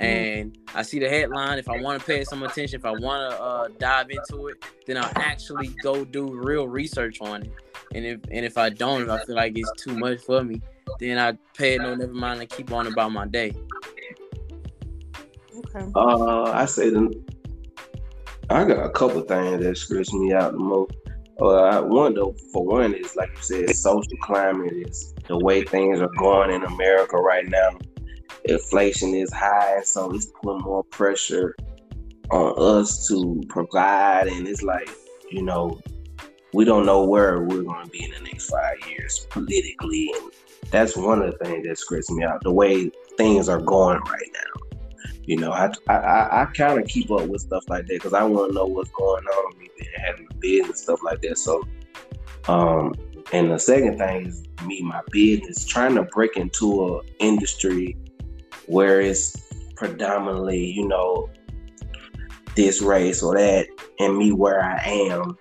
And 0.00 0.58
I 0.74 0.82
see 0.82 0.98
the 0.98 1.08
headline. 1.08 1.58
If 1.58 1.68
I 1.68 1.80
want 1.80 2.00
to 2.00 2.06
pay 2.06 2.24
some 2.24 2.42
attention, 2.42 2.80
if 2.80 2.86
I 2.86 2.92
want 2.92 3.30
to 3.30 3.40
uh, 3.40 3.68
dive 3.78 4.10
into 4.10 4.48
it, 4.48 4.64
then 4.86 4.96
I'll 4.96 5.12
actually 5.16 5.68
go 5.82 6.04
do 6.04 6.32
real 6.32 6.66
research 6.66 7.20
on 7.20 7.42
it. 7.42 7.52
And 7.94 8.06
if 8.06 8.20
and 8.30 8.44
if 8.44 8.56
I 8.56 8.70
don't, 8.70 9.02
if 9.02 9.10
I 9.10 9.22
feel 9.24 9.36
like 9.36 9.56
it's 9.56 9.70
too 9.82 9.96
much 9.98 10.20
for 10.20 10.42
me, 10.42 10.62
then 10.98 11.18
I 11.18 11.32
pay 11.54 11.74
it 11.74 11.82
no 11.82 11.94
never 11.94 12.14
mind 12.14 12.40
and 12.40 12.48
keep 12.48 12.72
on 12.72 12.86
about 12.86 13.12
my 13.12 13.26
day. 13.26 13.52
Okay. 15.56 15.86
Uh, 15.94 16.44
I 16.44 16.64
say 16.64 16.90
the 16.90 17.12
I 18.48 18.64
got 18.64 18.84
a 18.84 18.90
couple 18.90 19.20
things 19.20 19.62
that 19.62 19.76
stress 19.76 20.12
me 20.12 20.32
out 20.32 20.52
the 20.52 20.58
most. 20.58 20.92
Uh, 21.40 21.82
one 21.82 22.14
though, 22.14 22.34
for 22.52 22.64
one 22.64 22.94
is 22.94 23.16
like 23.16 23.30
you 23.30 23.42
said, 23.42 23.76
social 23.76 24.16
climate 24.22 24.72
is 24.72 25.14
the 25.28 25.38
way 25.38 25.62
things 25.62 26.00
are 26.00 26.10
going 26.18 26.50
in 26.50 26.62
America 26.64 27.16
right 27.16 27.48
now. 27.48 27.70
Inflation 28.44 29.14
is 29.14 29.32
high, 29.32 29.80
so 29.82 30.12
it's 30.12 30.26
putting 30.42 30.62
more 30.62 30.84
pressure 30.84 31.54
on 32.30 32.54
us 32.56 33.08
to 33.08 33.42
provide, 33.48 34.28
and 34.28 34.46
it's 34.46 34.62
like 34.62 34.88
you 35.30 35.42
know, 35.42 35.80
we 36.52 36.64
don't 36.64 36.84
know 36.84 37.04
where 37.04 37.42
we're 37.42 37.62
going 37.62 37.84
to 37.84 37.90
be 37.90 38.04
in 38.04 38.10
the 38.10 38.20
next 38.20 38.50
five 38.50 38.76
years 38.88 39.26
politically, 39.30 40.12
and 40.16 40.32
that's 40.70 40.96
one 40.96 41.22
of 41.22 41.32
the 41.32 41.44
things 41.44 41.66
that 41.66 41.78
stresses 41.78 42.10
me 42.10 42.24
out. 42.24 42.42
The 42.42 42.52
way 42.52 42.90
things 43.16 43.48
are 43.48 43.60
going 43.60 44.00
right 44.00 44.30
now. 44.32 44.78
You 45.24 45.36
know, 45.36 45.52
I 45.52 45.70
I, 45.88 46.42
I 46.42 46.44
kind 46.56 46.80
of 46.80 46.88
keep 46.88 47.10
up 47.10 47.26
with 47.26 47.42
stuff 47.42 47.64
like 47.68 47.86
that 47.86 47.94
because 47.94 48.14
I 48.14 48.24
want 48.24 48.50
to 48.50 48.54
know 48.54 48.66
what's 48.66 48.90
going 48.90 49.24
on 49.24 49.58
me 49.58 49.68
being 49.78 49.90
having 49.96 50.26
a 50.30 50.34
business 50.34 50.82
stuff 50.82 51.00
like 51.04 51.20
that. 51.22 51.38
So, 51.38 51.62
um, 52.48 52.94
and 53.32 53.50
the 53.50 53.58
second 53.58 53.98
thing 53.98 54.26
is 54.26 54.42
me, 54.66 54.82
my 54.82 55.02
business, 55.12 55.64
trying 55.64 55.94
to 55.94 56.02
break 56.04 56.36
into 56.36 56.96
a 56.96 57.00
industry 57.18 57.96
where 58.70 59.00
it's 59.00 59.36
predominantly, 59.76 60.64
you 60.64 60.86
know, 60.86 61.28
this 62.54 62.80
race 62.80 63.22
or 63.22 63.34
that, 63.36 63.66
and 63.98 64.16
me 64.16 64.32
where 64.32 64.62
I 64.62 64.80
am, 64.84 65.36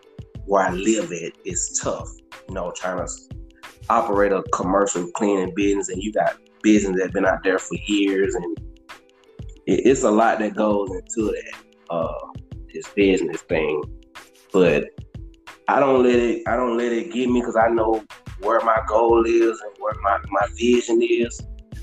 where 0.45 0.63
I 0.63 0.71
live 0.71 1.11
at 1.11 1.33
is 1.45 1.79
tough. 1.81 2.09
You 2.47 2.55
know, 2.55 2.73
trying 2.75 3.05
to 3.05 3.13
operate 3.89 4.31
a 4.31 4.41
commercial 4.51 5.09
cleaning 5.11 5.53
business, 5.55 5.89
and 5.89 6.01
you 6.01 6.11
got 6.11 6.37
business 6.63 6.99
that 6.99 7.13
been 7.13 7.25
out 7.25 7.43
there 7.43 7.59
for 7.59 7.75
years, 7.85 8.33
and 8.33 8.57
it, 9.67 9.85
it's 9.85 10.03
a 10.03 10.11
lot 10.11 10.39
that 10.39 10.55
goes 10.55 10.89
into 10.89 11.31
that 11.31 11.53
uh, 11.91 12.27
this 12.73 12.87
business 12.89 13.41
thing. 13.43 13.83
But 14.51 14.85
I 15.67 15.79
don't 15.79 16.01
let 16.01 16.15
it. 16.15 16.47
I 16.47 16.55
don't 16.55 16.77
let 16.77 16.91
it 16.91 17.13
get 17.13 17.29
me 17.29 17.41
because 17.41 17.55
I 17.55 17.67
know 17.67 18.03
where 18.41 18.61
my 18.61 18.81
goal 18.87 19.23
is 19.25 19.61
and 19.61 19.71
where 19.79 19.93
my, 20.01 20.17
my 20.29 20.47
vision 20.57 20.99
is. 21.03 21.39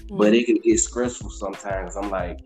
Mm-hmm. 0.06 0.18
But 0.18 0.34
it 0.34 0.46
can 0.46 0.56
get 0.56 0.78
stressful 0.78 1.30
sometimes. 1.30 1.96
I'm 1.96 2.10
like, 2.10 2.38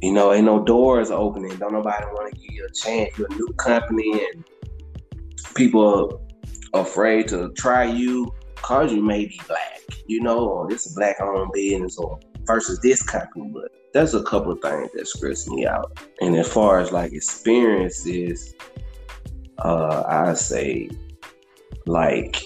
you 0.00 0.12
know, 0.12 0.32
ain't 0.32 0.44
no 0.44 0.62
doors 0.62 1.10
opening. 1.10 1.56
Don't 1.56 1.72
nobody 1.72 2.04
want 2.06 2.32
to 2.32 2.40
give 2.40 2.54
you 2.54 2.66
a 2.66 2.72
chance. 2.72 3.16
You're 3.18 3.28
a 3.30 3.34
new 3.34 3.52
company 3.54 4.26
and 4.32 4.44
people 5.54 6.20
are 6.72 6.80
afraid 6.80 7.28
to 7.28 7.50
try 7.54 7.84
you 7.84 8.32
because 8.54 8.92
you 8.92 9.02
may 9.02 9.26
be 9.26 9.40
black, 9.46 9.80
you 10.06 10.20
know, 10.20 10.48
or 10.48 10.68
this 10.68 10.86
is 10.86 10.94
black 10.94 11.20
owned 11.20 11.50
business 11.52 11.98
or 11.98 12.18
versus 12.44 12.78
this 12.80 13.02
company. 13.02 13.50
But 13.52 13.72
there's 13.92 14.14
a 14.14 14.22
couple 14.22 14.52
of 14.52 14.60
things 14.60 14.90
that 14.94 15.08
stress 15.08 15.48
me 15.48 15.66
out. 15.66 15.98
And 16.20 16.36
as 16.36 16.48
far 16.48 16.78
as 16.78 16.92
like 16.92 17.12
experiences, 17.12 18.54
uh, 19.58 20.04
I 20.06 20.34
say 20.34 20.90
like 21.86 22.40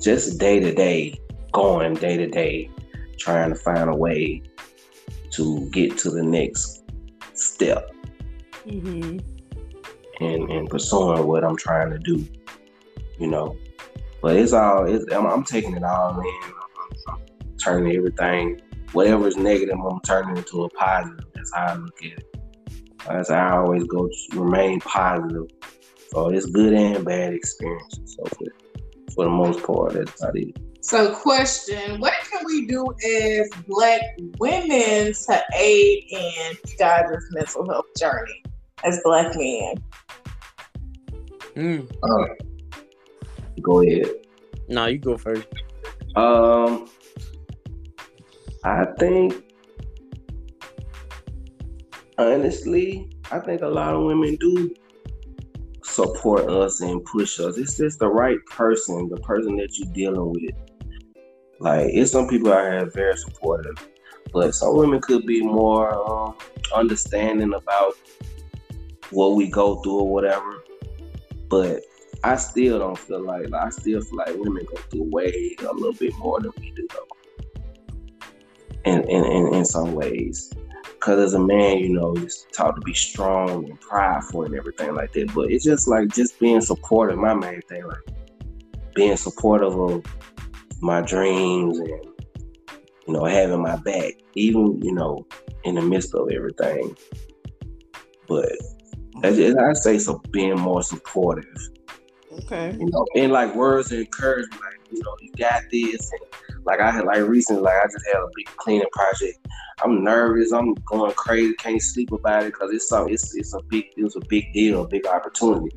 just 0.00 0.38
day 0.38 0.60
to 0.60 0.72
day, 0.72 1.20
going 1.52 1.94
day 1.94 2.16
to 2.16 2.26
day, 2.28 2.70
trying 3.18 3.50
to 3.50 3.56
find 3.56 3.90
a 3.90 3.96
way 3.96 4.42
to 5.32 5.68
get 5.70 5.98
to 5.98 6.10
the 6.10 6.22
next 6.22 6.82
step. 7.34 7.90
Mm-hmm. 8.66 9.18
And, 10.24 10.50
and 10.50 10.68
pursuing 10.68 11.26
what 11.26 11.44
I'm 11.44 11.56
trying 11.56 11.90
to 11.90 11.98
do, 11.98 12.26
you 13.18 13.28
know. 13.28 13.56
But 14.20 14.36
it's 14.36 14.52
all, 14.52 14.84
it's, 14.84 15.04
I'm, 15.12 15.26
I'm 15.26 15.44
taking 15.44 15.76
it 15.76 15.84
all 15.84 16.18
in. 16.18 16.26
I'm, 16.26 17.14
I'm 17.14 17.56
turning 17.56 17.96
everything, 17.96 18.60
whatever 18.92 19.28
is 19.28 19.36
negative, 19.36 19.76
I'm 19.78 20.00
turning 20.00 20.36
it 20.36 20.38
into 20.38 20.64
a 20.64 20.70
positive. 20.70 21.24
That's 21.34 21.52
how 21.54 21.66
I 21.66 21.74
look 21.74 22.02
at 22.02 22.18
it. 22.18 22.36
That's 23.06 23.30
how 23.30 23.36
I 23.36 23.58
always 23.58 23.84
go 23.84 24.08
to 24.08 24.40
remain 24.40 24.80
positive. 24.80 25.46
So 26.10 26.30
it's 26.30 26.46
good 26.46 26.72
and 26.72 27.04
bad 27.04 27.32
experiences. 27.32 28.16
So 28.16 28.24
for, 28.24 28.46
for 29.14 29.24
the 29.24 29.30
most 29.30 29.62
part, 29.62 29.92
that's 29.92 30.22
how 30.22 30.30
it 30.30 30.48
is. 30.48 30.67
So, 30.88 31.14
question: 31.14 32.00
What 32.00 32.14
can 32.30 32.46
we 32.46 32.66
do 32.66 32.86
as 33.06 33.50
Black 33.66 34.00
women 34.38 35.12
to 35.12 35.44
aid 35.54 36.04
in 36.08 36.56
you 36.66 36.76
guys' 36.78 37.04
mental 37.32 37.68
health 37.68 37.84
journey 37.98 38.42
as 38.84 38.98
Black 39.04 39.36
men? 39.36 39.74
Mm. 41.56 41.92
Uh, 42.02 42.34
go 43.60 43.82
ahead. 43.82 44.12
No, 44.70 44.86
you 44.86 44.96
go 44.96 45.18
first. 45.18 45.46
Um, 46.16 46.88
I 48.64 48.86
think 48.98 49.44
honestly, 52.16 53.10
I 53.30 53.40
think 53.40 53.60
a 53.60 53.68
lot 53.68 53.92
of 53.92 54.04
women 54.04 54.36
do 54.36 54.74
support 55.84 56.48
us 56.48 56.80
and 56.80 57.04
push 57.04 57.40
us. 57.40 57.58
It's 57.58 57.76
just 57.76 57.98
the 57.98 58.08
right 58.08 58.38
person, 58.46 59.10
the 59.10 59.20
person 59.20 59.56
that 59.56 59.76
you're 59.76 59.92
dealing 59.92 60.32
with. 60.32 60.67
Like, 61.58 61.90
it's 61.92 62.12
some 62.12 62.28
people 62.28 62.52
out 62.52 62.70
here 62.70 62.86
very 62.86 63.16
supportive, 63.16 63.76
but 64.32 64.54
some 64.54 64.76
women 64.76 65.00
could 65.00 65.26
be 65.26 65.42
more 65.42 65.92
um, 66.08 66.36
understanding 66.74 67.52
about 67.54 67.94
what 69.10 69.34
we 69.34 69.48
go 69.48 69.76
through 69.82 70.00
or 70.00 70.12
whatever. 70.12 70.62
But 71.48 71.82
I 72.24 72.36
still 72.36 72.78
don't 72.78 72.98
feel 72.98 73.24
like, 73.24 73.48
like 73.48 73.62
I 73.62 73.70
still 73.70 74.00
feel 74.00 74.18
like 74.18 74.36
women 74.36 74.66
go 74.66 74.76
through 74.76 75.04
way 75.04 75.56
a 75.60 75.72
little 75.72 75.92
bit 75.92 76.16
more 76.18 76.40
than 76.40 76.52
we 76.60 76.72
do, 76.72 76.86
though. 76.92 77.06
In 78.84 79.02
in 79.08 79.24
in, 79.24 79.54
in 79.54 79.64
some 79.64 79.94
ways, 79.94 80.52
because 80.84 81.18
as 81.20 81.34
a 81.34 81.38
man, 81.38 81.78
you 81.78 81.90
know, 81.90 82.16
you're 82.16 82.28
taught 82.52 82.76
to 82.76 82.80
be 82.82 82.94
strong 82.94 83.64
and 83.64 83.80
prideful 83.80 84.44
and 84.44 84.54
everything 84.54 84.94
like 84.94 85.12
that. 85.12 85.32
But 85.34 85.50
it's 85.50 85.64
just 85.64 85.88
like 85.88 86.08
just 86.08 86.38
being 86.38 86.60
supportive. 86.60 87.18
My 87.18 87.34
main 87.34 87.60
thing, 87.62 87.86
like 87.86 87.98
being 88.94 89.16
supportive 89.16 89.78
of 89.78 90.04
my 90.80 91.00
dreams 91.00 91.78
and 91.78 91.88
you 91.88 93.14
know 93.14 93.24
having 93.24 93.62
my 93.62 93.76
back, 93.76 94.14
even 94.34 94.80
you 94.82 94.92
know 94.92 95.26
in 95.64 95.74
the 95.74 95.82
midst 95.82 96.14
of 96.14 96.30
everything. 96.30 96.96
But 98.26 98.52
as 99.22 99.38
I 99.56 99.72
say 99.72 99.98
so, 99.98 100.20
being 100.30 100.58
more 100.58 100.82
supportive. 100.82 101.56
Okay. 102.32 102.76
You 102.78 102.86
know, 102.86 103.06
and 103.16 103.32
like 103.32 103.54
words 103.54 103.90
of 103.90 103.98
encouragement, 103.98 104.62
like 104.62 104.78
you 104.90 105.02
know, 105.02 105.16
you 105.20 105.32
got 105.32 105.62
this. 105.72 106.10
And 106.12 106.64
like 106.64 106.80
I 106.80 106.90
had 106.90 107.04
like 107.04 107.26
recently, 107.26 107.62
like 107.62 107.76
I 107.82 107.86
just 107.86 108.06
had 108.06 108.16
a 108.16 108.28
big 108.36 108.46
cleaning 108.56 108.86
project. 108.92 109.38
I'm 109.82 110.04
nervous. 110.04 110.52
I'm 110.52 110.74
going 110.86 111.12
crazy. 111.14 111.54
Can't 111.54 111.82
sleep 111.82 112.12
about 112.12 112.44
it 112.44 112.52
because 112.52 112.72
it's 112.72 112.88
something. 112.88 113.14
It's 113.14 113.34
it's 113.34 113.54
a 113.54 113.60
big. 113.68 113.86
It 113.96 114.04
was 114.04 114.16
a 114.16 114.22
big 114.28 114.52
deal, 114.52 114.84
a 114.84 114.88
big 114.88 115.06
opportunity. 115.06 115.74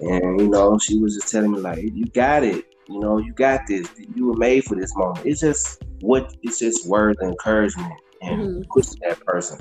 And 0.00 0.40
you 0.40 0.48
know, 0.48 0.78
she 0.78 0.98
was 0.98 1.14
just 1.14 1.30
telling 1.30 1.52
me 1.52 1.58
like, 1.58 1.82
"You 1.82 2.04
got 2.06 2.44
it. 2.44 2.64
You 2.88 3.00
know, 3.00 3.18
you 3.18 3.32
got 3.32 3.60
this. 3.66 3.88
You 4.14 4.26
were 4.26 4.36
made 4.36 4.64
for 4.64 4.74
this 4.74 4.94
moment." 4.96 5.26
It's 5.26 5.40
just 5.40 5.82
what. 6.00 6.34
It's 6.42 6.58
just 6.58 6.86
words 6.88 7.18
of 7.20 7.28
encouragement 7.28 7.92
and 8.22 8.40
mm-hmm. 8.40 8.60
pushing 8.70 8.98
that 9.02 9.20
person. 9.26 9.60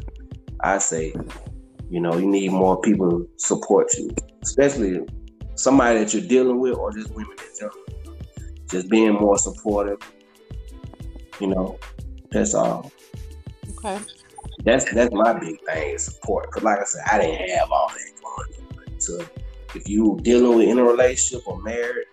I 0.62 0.78
say, 0.78 1.14
you 1.90 2.00
know, 2.00 2.18
you 2.18 2.28
need 2.28 2.52
more 2.52 2.80
people 2.80 3.10
to 3.10 3.30
support 3.38 3.94
you, 3.98 4.10
especially 4.44 5.02
somebody 5.56 6.00
that 6.00 6.14
you're 6.14 6.28
dealing 6.28 6.60
with 6.60 6.76
or 6.76 6.92
just 6.92 7.10
women 7.12 7.32
in 7.32 7.58
general. 7.58 7.78
Just 8.70 8.90
being 8.90 9.14
more 9.14 9.38
supportive. 9.38 10.00
You 11.40 11.48
know, 11.48 11.80
that's 12.32 12.54
all. 12.54 12.92
Okay. 13.78 14.00
That's 14.64 14.86
that's 14.94 15.14
my 15.14 15.34
big 15.34 15.58
thing 15.66 15.96
is 15.96 16.06
support. 16.06 16.52
Cause 16.52 16.64
like 16.64 16.80
I 16.80 16.84
said, 16.84 17.04
I 17.12 17.20
didn't 17.20 17.50
have 17.50 17.72
all 17.72 17.90
that 17.90 18.22
going 18.22 18.88
on. 18.88 19.00
So 19.00 19.26
if 19.76 19.88
you 19.90 20.20
dealing 20.22 20.58
with 20.58 20.68
in 20.68 20.78
a 20.78 20.84
relationship 20.84 21.48
or 21.48 21.62
married 21.62 22.06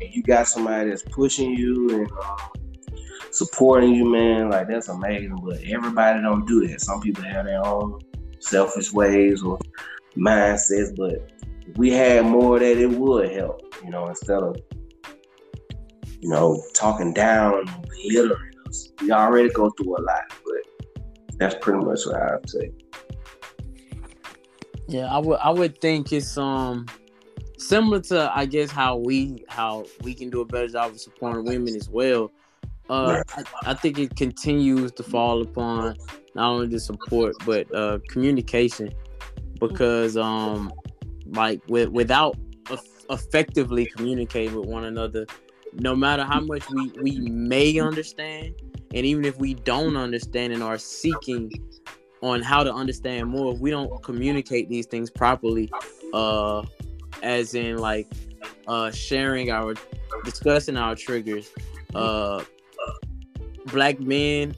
and 0.00 0.14
you 0.14 0.22
got 0.22 0.46
somebody 0.48 0.90
that's 0.90 1.02
pushing 1.02 1.54
you 1.54 1.88
and 1.90 2.10
uh, 2.20 2.36
supporting 3.30 3.94
you, 3.94 4.04
man, 4.04 4.50
like 4.50 4.68
that's 4.68 4.88
amazing. 4.88 5.36
But 5.42 5.60
everybody 5.64 6.20
don't 6.22 6.46
do 6.46 6.66
that. 6.68 6.80
Some 6.80 7.00
people 7.00 7.24
have 7.24 7.46
their 7.46 7.64
own 7.64 8.00
selfish 8.40 8.92
ways 8.92 9.42
or 9.42 9.58
mindsets, 10.16 10.94
but 10.96 11.30
if 11.66 11.76
we 11.76 11.90
had 11.90 12.24
more 12.24 12.56
of 12.56 12.60
that, 12.60 12.78
it 12.78 12.90
would 12.90 13.32
help, 13.32 13.62
you 13.82 13.90
know, 13.90 14.08
instead 14.08 14.42
of, 14.42 14.56
you 16.20 16.28
know, 16.28 16.62
talking 16.74 17.12
down, 17.12 17.64
belittling 17.88 18.52
us. 18.68 18.88
We 19.00 19.10
already 19.12 19.48
go 19.50 19.70
through 19.70 19.96
a 19.96 20.02
lot, 20.02 20.22
but 20.44 21.00
that's 21.38 21.56
pretty 21.60 21.84
much 21.84 22.00
what 22.06 22.16
I'd 22.16 22.50
say. 22.50 22.70
Yeah, 24.86 25.06
I 25.06 25.18
would 25.18 25.38
I 25.38 25.50
would 25.50 25.80
think 25.80 26.12
it's 26.12 26.36
um 26.36 26.86
similar 27.58 28.00
to 28.00 28.30
I 28.34 28.46
guess 28.46 28.70
how 28.70 28.96
we 28.96 29.44
how 29.48 29.86
we 30.02 30.14
can 30.14 30.30
do 30.30 30.40
a 30.40 30.44
better 30.44 30.68
job 30.68 30.92
of 30.92 31.00
supporting 31.00 31.44
women 31.44 31.76
as 31.76 31.88
well. 31.88 32.30
Uh, 32.90 33.22
I, 33.34 33.44
I, 33.62 33.74
think 33.74 33.98
it 33.98 34.14
continues 34.14 34.92
to 34.92 35.02
fall 35.02 35.40
upon 35.40 35.96
not 36.34 36.50
only 36.50 36.66
the 36.66 36.78
support 36.78 37.34
but 37.46 37.74
uh, 37.74 37.98
communication 38.10 38.92
because 39.58 40.18
um 40.18 40.70
like 41.28 41.62
with, 41.66 41.88
without 41.88 42.36
effectively 43.10 43.86
communicating 43.86 44.54
with 44.54 44.68
one 44.68 44.84
another 44.84 45.26
no 45.74 45.96
matter 45.96 46.24
how 46.24 46.40
much 46.40 46.68
we 46.70 46.92
we 47.00 47.18
may 47.20 47.78
understand 47.78 48.54
and 48.94 49.06
even 49.06 49.24
if 49.24 49.38
we 49.38 49.54
don't 49.54 49.96
understand 49.96 50.52
and 50.52 50.62
are 50.62 50.78
seeking 50.78 51.50
on 52.22 52.40
how 52.40 52.62
to 52.62 52.72
understand 52.72 53.28
more 53.28 53.54
if 53.54 53.60
we 53.60 53.70
don't 53.70 54.02
communicate 54.02 54.68
these 54.68 54.86
things 54.86 55.10
properly 55.10 55.70
uh 56.12 56.62
as 57.22 57.54
in 57.54 57.78
like 57.78 58.06
uh 58.66 58.90
sharing 58.90 59.50
our 59.50 59.74
discussing 60.24 60.76
our 60.76 60.94
triggers 60.94 61.50
uh 61.94 62.42
black 63.66 64.00
men 64.00 64.54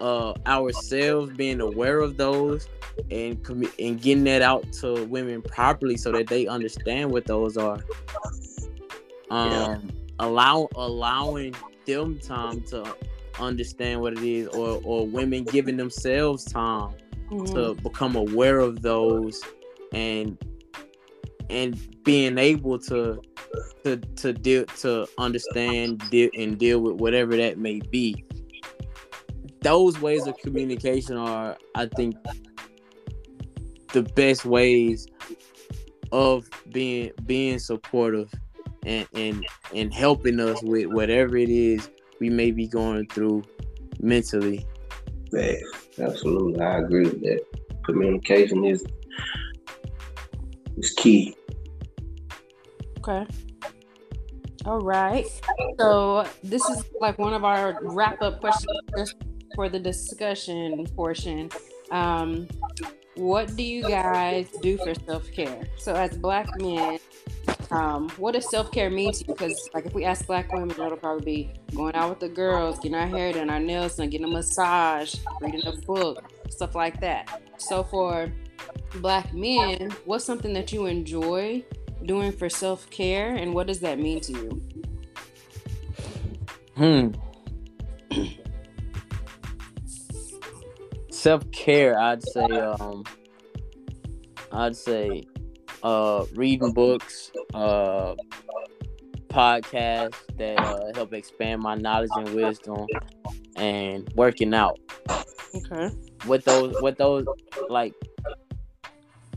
uh 0.00 0.32
ourselves 0.46 1.32
being 1.36 1.60
aware 1.60 2.00
of 2.00 2.16
those 2.16 2.68
and 3.10 3.42
com- 3.44 3.70
and 3.78 4.00
getting 4.00 4.24
that 4.24 4.42
out 4.42 4.70
to 4.72 5.04
women 5.06 5.42
properly 5.42 5.96
so 5.96 6.12
that 6.12 6.26
they 6.26 6.46
understand 6.46 7.10
what 7.10 7.24
those 7.26 7.56
are 7.56 7.84
um 9.30 9.50
yeah. 9.50 9.78
allow 10.20 10.68
allowing 10.76 11.54
them 11.86 12.18
time 12.18 12.60
to 12.62 12.94
understand 13.40 14.00
what 14.00 14.12
it 14.12 14.22
is 14.22 14.48
or 14.48 14.80
or 14.84 15.06
women 15.06 15.44
giving 15.44 15.76
themselves 15.76 16.44
time 16.44 16.94
mm-hmm. 17.30 17.44
to 17.54 17.74
become 17.82 18.16
aware 18.16 18.58
of 18.58 18.82
those 18.82 19.42
and 19.92 20.38
and 21.50 21.78
being 22.04 22.38
able 22.38 22.78
to 22.78 23.20
to 23.84 23.96
to 24.16 24.32
deal 24.32 24.64
to 24.66 25.06
understand 25.18 25.98
deal, 26.10 26.30
and 26.36 26.58
deal 26.58 26.80
with 26.80 26.94
whatever 27.00 27.36
that 27.36 27.58
may 27.58 27.80
be 27.90 28.24
those 29.62 29.98
ways 30.00 30.26
of 30.26 30.36
communication 30.38 31.16
are 31.16 31.56
i 31.74 31.86
think 31.86 32.16
the 33.92 34.02
best 34.02 34.44
ways 34.44 35.06
of 36.12 36.48
being 36.70 37.10
being 37.26 37.58
supportive 37.58 38.32
and 38.84 39.06
and 39.14 39.46
and 39.74 39.92
helping 39.92 40.40
us 40.40 40.62
with 40.62 40.86
whatever 40.86 41.36
it 41.36 41.48
is 41.48 41.90
we 42.20 42.30
may 42.30 42.50
be 42.50 42.66
going 42.66 43.06
through 43.08 43.42
mentally. 44.00 44.64
Man, 45.32 45.56
absolutely, 45.98 46.60
I 46.60 46.78
agree 46.78 47.04
with 47.04 47.20
that. 47.22 47.44
Communication 47.84 48.64
is 48.64 48.84
is 50.76 50.90
key. 50.90 51.36
Okay. 52.98 53.26
All 54.64 54.80
right. 54.80 55.26
So 55.78 56.26
this 56.42 56.64
is 56.70 56.84
like 57.00 57.18
one 57.18 57.34
of 57.34 57.44
our 57.44 57.78
wrap 57.82 58.22
up 58.22 58.40
questions 58.40 59.14
for 59.54 59.68
the 59.68 59.78
discussion 59.78 60.86
portion. 60.96 61.50
Um, 61.90 62.48
what 63.16 63.54
do 63.56 63.62
you 63.62 63.82
guys 63.82 64.48
do 64.62 64.78
for 64.78 64.94
self 64.94 65.30
care? 65.30 65.68
So 65.76 65.94
as 65.94 66.16
black 66.16 66.48
men, 66.58 66.98
um, 67.70 68.08
what 68.16 68.32
does 68.32 68.48
self 68.50 68.72
care 68.72 68.90
mean 68.90 69.12
to 69.12 69.18
you? 69.20 69.34
Because 69.34 69.68
like 69.74 69.86
if 69.86 69.94
we 69.94 70.04
ask 70.04 70.26
black 70.26 70.52
women, 70.52 70.70
it'll 70.70 70.96
probably 70.96 71.24
be 71.24 71.76
going 71.76 71.94
out 71.94 72.10
with 72.10 72.20
the 72.20 72.28
girls, 72.28 72.78
getting 72.78 72.96
our 72.96 73.06
hair 73.06 73.32
done, 73.32 73.50
our 73.50 73.60
nails 73.60 73.96
done, 73.96 74.08
getting 74.08 74.26
a 74.26 74.30
massage, 74.30 75.14
reading 75.40 75.66
a 75.66 75.72
book, 75.82 76.32
stuff 76.48 76.74
like 76.74 77.00
that. 77.00 77.42
So 77.58 77.84
for 77.84 78.32
black 79.00 79.32
men, 79.32 79.90
what's 80.04 80.24
something 80.24 80.52
that 80.54 80.72
you 80.72 80.86
enjoy 80.86 81.64
doing 82.04 82.32
for 82.32 82.48
self 82.48 82.88
care, 82.90 83.34
and 83.34 83.54
what 83.54 83.66
does 83.66 83.80
that 83.80 83.98
mean 83.98 84.20
to 84.20 84.32
you? 84.32 84.62
Hmm. 86.76 87.10
Self 91.10 91.50
care, 91.52 91.98
I'd 91.98 92.22
say. 92.22 92.44
Um, 92.44 93.04
I'd 94.52 94.76
say, 94.76 95.24
uh, 95.82 96.24
reading 96.34 96.72
books, 96.72 97.32
uh, 97.54 98.14
podcasts 99.28 100.14
that 100.36 100.60
uh, 100.60 100.92
help 100.94 101.12
expand 101.12 101.62
my 101.62 101.74
knowledge 101.74 102.10
and 102.16 102.34
wisdom, 102.34 102.86
and 103.56 104.08
working 104.14 104.54
out. 104.54 104.78
Okay. 105.54 105.94
With 106.26 106.44
those? 106.44 106.80
with 106.82 106.98
those? 106.98 107.26
Like, 107.68 107.94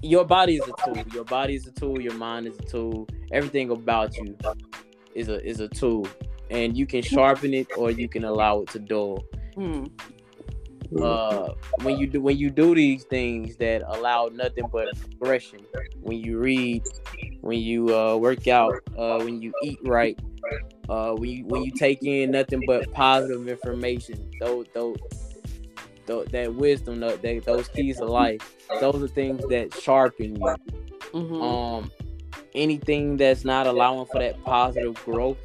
your 0.02 0.26
body 0.26 0.56
is 0.56 0.64
a 0.68 0.86
tool. 0.86 1.04
Your 1.14 1.24
body 1.24 1.56
is 1.56 1.68
a 1.68 1.72
tool. 1.72 2.00
Your 2.00 2.14
mind 2.14 2.48
is 2.48 2.58
a 2.60 2.64
tool. 2.64 3.08
Everything 3.32 3.70
about 3.72 4.16
you 4.18 4.38
is 5.16 5.30
a 5.30 5.44
is 5.46 5.60
a 5.60 5.68
tool, 5.68 6.08
and 6.50 6.78
you 6.78 6.86
can 6.86 7.02
sharpen 7.02 7.54
it 7.54 7.68
or 7.78 7.92
you 7.92 8.08
can 8.08 8.24
allow 8.24 8.62
it 8.62 8.70
to 8.70 8.80
dull. 8.80 9.26
Hmm. 9.56 9.86
Uh, 11.02 11.54
when 11.82 11.98
you 11.98 12.08
do 12.08 12.22
when 12.22 12.38
you 12.38 12.50
do 12.50 12.74
these 12.74 13.04
things 13.04 13.58
that 13.58 13.82
allow 13.88 14.30
nothing 14.32 14.66
but 14.72 14.88
progression, 15.20 15.60
when 16.00 16.18
you 16.18 16.40
read, 16.40 16.82
when 17.42 17.60
you 17.60 17.94
uh, 17.94 18.16
work 18.16 18.48
out, 18.48 18.74
uh, 18.98 19.20
when 19.20 19.42
you 19.42 19.52
eat 19.64 19.80
right, 19.84 20.18
uh, 20.88 21.12
when 21.12 21.30
you 21.30 21.46
when 21.46 21.64
you 21.64 21.72
take 21.72 22.04
in 22.04 22.32
nothing 22.32 22.64
but 22.66 22.90
positive 22.94 23.48
information, 23.50 24.32
those 24.40 24.66
those, 24.74 24.98
those 26.08 26.28
that 26.28 26.56
wisdom, 26.56 27.00
that, 27.02 27.22
those 27.46 27.68
keys 27.70 28.02
of 28.02 28.10
life, 28.10 28.42
those 28.80 29.04
are 29.04 29.08
things 29.08 29.46
that 29.48 29.74
sharpen 29.74 30.42
you. 30.42 30.56
hmm 31.12 31.42
Um, 31.42 31.92
anything 32.56 33.18
that's 33.18 33.46
not 33.46 33.68
allowing 33.68 34.06
for 34.08 34.20
that 34.20 34.44
positive 34.44 34.96
growth, 35.06 35.38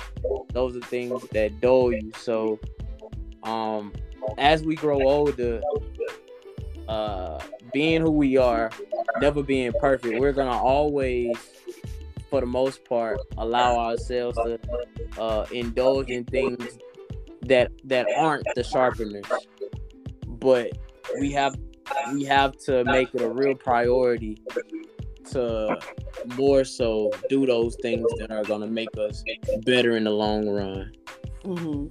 those 0.52 0.76
are 0.76 0.80
things 0.80 1.22
that 1.32 1.60
dull 1.60 1.92
you. 1.92 2.12
So, 2.16 2.58
um, 3.42 3.92
as 4.38 4.62
we 4.62 4.76
grow 4.76 5.06
older, 5.06 5.62
uh, 6.88 7.38
being 7.72 8.00
who 8.00 8.10
we 8.10 8.36
are, 8.36 8.70
never 9.20 9.42
being 9.42 9.72
perfect, 9.72 10.14
we're 10.14 10.32
gonna 10.32 10.56
always, 10.56 11.36
for 12.30 12.40
the 12.40 12.46
most 12.46 12.84
part, 12.84 13.20
allow 13.36 13.76
ourselves 13.76 14.38
to 14.38 14.58
uh, 15.18 15.46
indulge 15.52 16.10
in 16.10 16.24
things 16.24 16.78
that 17.42 17.70
that 17.84 18.08
aren't 18.14 18.46
the 18.54 18.62
sharpeners. 18.62 19.46
But 20.42 20.72
we 21.20 21.32
have 21.32 21.54
we 22.12 22.24
have 22.24 22.56
to 22.66 22.84
make 22.84 23.14
it 23.14 23.22
a 23.22 23.28
real 23.28 23.54
priority 23.54 24.36
to 25.30 25.78
more 26.36 26.64
so 26.64 27.10
do 27.28 27.46
those 27.46 27.76
things 27.82 28.06
that 28.18 28.30
are 28.30 28.42
gonna 28.44 28.66
make 28.66 28.88
us 28.98 29.24
better 29.64 29.96
in 29.96 30.04
the 30.04 30.10
long 30.10 30.48
run. 30.48 30.92
hmm 31.44 31.86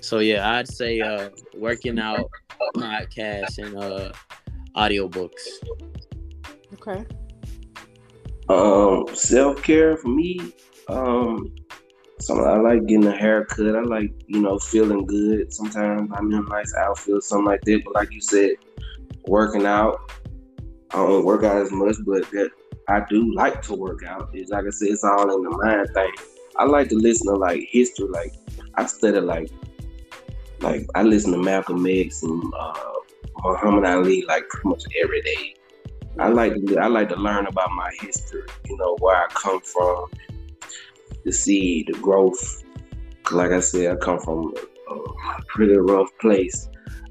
So 0.00 0.20
yeah, 0.20 0.56
I'd 0.56 0.68
say 0.68 1.00
uh 1.00 1.30
working 1.54 1.98
out, 1.98 2.30
podcasts, 2.76 3.58
and 3.58 3.76
uh 3.76 4.12
audiobooks. 4.76 5.48
Okay. 6.74 7.04
Um, 8.48 9.06
self 9.14 9.62
care 9.62 9.96
for 9.96 10.08
me. 10.08 10.52
Um, 10.88 11.54
some 12.20 12.40
I 12.40 12.56
like 12.56 12.86
getting 12.86 13.06
a 13.06 13.16
haircut. 13.16 13.76
I 13.76 13.80
like 13.80 14.12
you 14.26 14.40
know 14.40 14.58
feeling 14.58 15.06
good. 15.06 15.52
Sometimes 15.52 16.10
I'm 16.14 16.32
in 16.32 16.38
a 16.38 16.42
nice 16.42 16.72
outfit, 16.76 17.22
something 17.22 17.46
like 17.46 17.62
that. 17.62 17.82
But 17.84 17.94
like 17.94 18.12
you 18.12 18.20
said, 18.20 18.52
working 19.26 19.66
out. 19.66 20.12
I 20.92 20.96
don't 20.96 21.24
work 21.24 21.44
out 21.44 21.62
as 21.62 21.70
much, 21.70 21.96
but 22.04 22.28
that 22.32 22.50
I 22.88 23.04
do 23.08 23.32
like 23.34 23.62
to 23.62 23.74
work 23.74 24.04
out. 24.04 24.30
It's 24.32 24.50
like 24.50 24.66
I 24.66 24.70
said, 24.70 24.88
it's 24.88 25.04
all 25.04 25.34
in 25.34 25.42
the 25.42 25.50
mind 25.50 25.88
thing. 25.94 26.12
I 26.56 26.64
like 26.64 26.88
to 26.88 26.96
listen 26.96 27.32
to 27.32 27.38
like 27.38 27.62
history. 27.70 28.08
Like 28.08 28.34
I 28.74 28.86
study 28.86 29.20
like 29.20 29.50
like 30.60 30.86
I 30.94 31.02
listen 31.02 31.32
to 31.32 31.38
Malcolm 31.38 31.86
X 31.86 32.22
and 32.22 32.42
uh, 32.58 32.92
Muhammad 33.44 33.84
Ali 33.84 34.24
like 34.26 34.48
pretty 34.48 34.68
much 34.68 34.84
every 35.02 35.22
day. 35.22 35.54
I 36.18 36.28
like 36.28 36.54
to 36.54 36.78
I 36.78 36.88
like 36.88 37.08
to 37.10 37.16
learn 37.16 37.46
about 37.46 37.70
my 37.70 37.90
history. 38.00 38.42
You 38.68 38.76
know 38.76 38.96
where 39.00 39.16
I 39.16 39.26
come 39.28 39.60
from, 39.60 40.10
to 41.24 41.32
see 41.32 41.84
the 41.86 41.92
growth. 41.94 42.62
like 43.30 43.52
I 43.52 43.60
said, 43.60 43.92
I 43.92 43.96
come 43.96 44.18
from 44.20 44.54
a, 44.90 45.42
pretty 45.48 45.76
rough 45.76 46.08
place. 46.20 46.68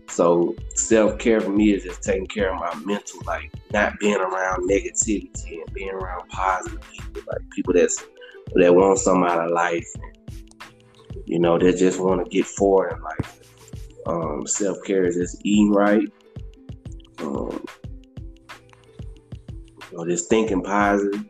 So 0.07 0.55
self 0.75 1.19
care 1.19 1.39
for 1.39 1.51
me 1.51 1.73
is 1.73 1.83
just 1.83 2.03
taking 2.03 2.27
care 2.27 2.53
of 2.53 2.59
my 2.59 2.73
mental, 2.85 3.21
like 3.25 3.53
not 3.71 3.99
being 3.99 4.17
around 4.17 4.69
negativity 4.69 5.61
and 5.61 5.73
being 5.73 5.91
around 5.91 6.27
positive 6.29 6.81
people, 6.91 7.21
like 7.27 7.49
people 7.51 7.73
that's 7.73 8.03
that 8.55 8.73
want 8.73 8.97
something 8.97 9.29
out 9.29 9.45
of 9.45 9.51
life. 9.51 9.87
You 11.25 11.39
know, 11.39 11.59
that 11.59 11.77
just 11.77 11.99
want 11.99 12.23
to 12.23 12.29
get 12.29 12.45
forward 12.45 12.93
in 12.93 13.01
life. 13.01 13.39
Um, 14.07 14.47
self 14.47 14.77
care 14.83 15.05
is 15.05 15.15
just 15.15 15.39
eating 15.43 15.71
right. 15.71 16.07
Um, 17.19 17.63
you 19.91 19.97
know, 19.97 20.05
just 20.05 20.29
thinking 20.29 20.63
positive, 20.63 21.23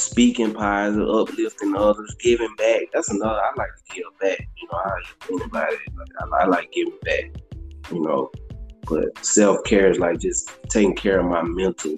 speaking 0.00 0.54
positive, 0.54 1.08
uplifting 1.08 1.76
others, 1.76 2.14
giving 2.20 2.54
back. 2.56 2.82
That's 2.92 3.10
another. 3.10 3.40
I 3.40 3.50
like 3.56 3.68
to 3.76 3.94
give 3.94 4.04
back. 4.20 4.48
You 4.56 4.68
know, 4.72 4.78
I 4.78 5.00
think 5.20 5.44
about 5.44 5.72
it. 5.72 5.80
I, 6.20 6.42
I 6.42 6.46
like 6.46 6.72
giving 6.72 6.98
back. 7.04 7.30
You 7.92 8.00
know, 8.02 8.30
but 8.88 9.24
self 9.24 9.62
care 9.64 9.90
is 9.90 9.98
like 9.98 10.20
just 10.20 10.50
taking 10.68 10.96
care 10.96 11.20
of 11.20 11.26
my 11.26 11.42
mental, 11.42 11.96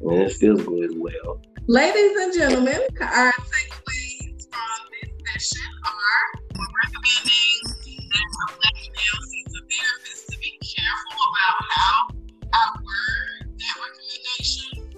and 0.00 0.22
it 0.22 0.32
feels 0.32 0.62
good 0.64 0.90
as 0.90 0.96
well. 0.96 1.40
Ladies 1.66 2.16
and 2.18 2.32
gentlemen, 2.32 2.80
our 3.00 3.32
takeaways 3.32 4.48
from 4.48 4.80
this 4.92 5.50
session 5.50 5.68
are 5.84 6.40
we're 6.56 6.66
recommending 6.84 8.08
that 8.10 8.28
for 8.32 8.56
black 8.56 8.74
male 8.74 9.22
seasoned 9.26 9.68
therapists 9.68 10.26
to 10.30 10.38
be 10.38 10.58
careful 10.62 11.20
about 11.28 11.56
how 11.68 12.08
I 12.52 12.78
word 12.80 13.52
that 13.58 13.74
recommendation 13.84 14.88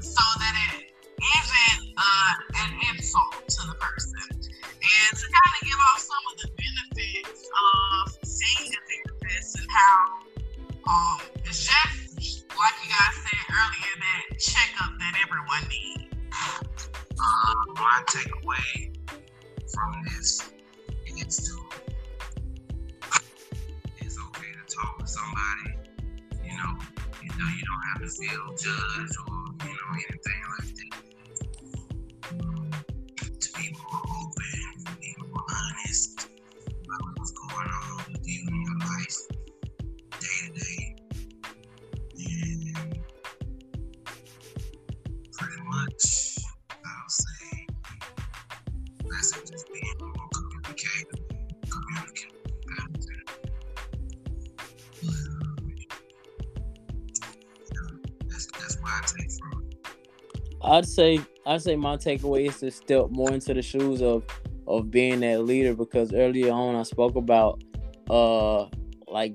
so 0.00 0.22
that 0.38 0.54
it 0.74 0.79
isn't 1.20 1.82
uh, 1.98 2.32
an 2.64 2.70
insult 2.90 3.48
to 3.48 3.62
the 3.68 3.76
person. 3.76 4.20
And 4.32 5.12
to 5.18 5.26
kind 5.28 5.54
of 5.60 5.62
give 5.68 5.80
off 5.92 6.00
some 6.00 6.24
of 6.32 6.36
the 6.42 6.48
I'd 60.70 60.86
say 60.86 61.18
I'd 61.46 61.62
say 61.62 61.74
my 61.74 61.96
takeaway 61.96 62.46
is 62.46 62.60
to 62.60 62.70
step 62.70 63.10
more 63.10 63.32
into 63.32 63.52
the 63.52 63.60
shoes 63.60 64.00
of 64.00 64.24
of 64.68 64.88
being 64.88 65.18
that 65.20 65.42
leader 65.42 65.74
because 65.74 66.14
earlier 66.14 66.52
on 66.52 66.76
I 66.76 66.84
spoke 66.84 67.16
about 67.16 67.60
uh 68.08 68.66
like 69.08 69.34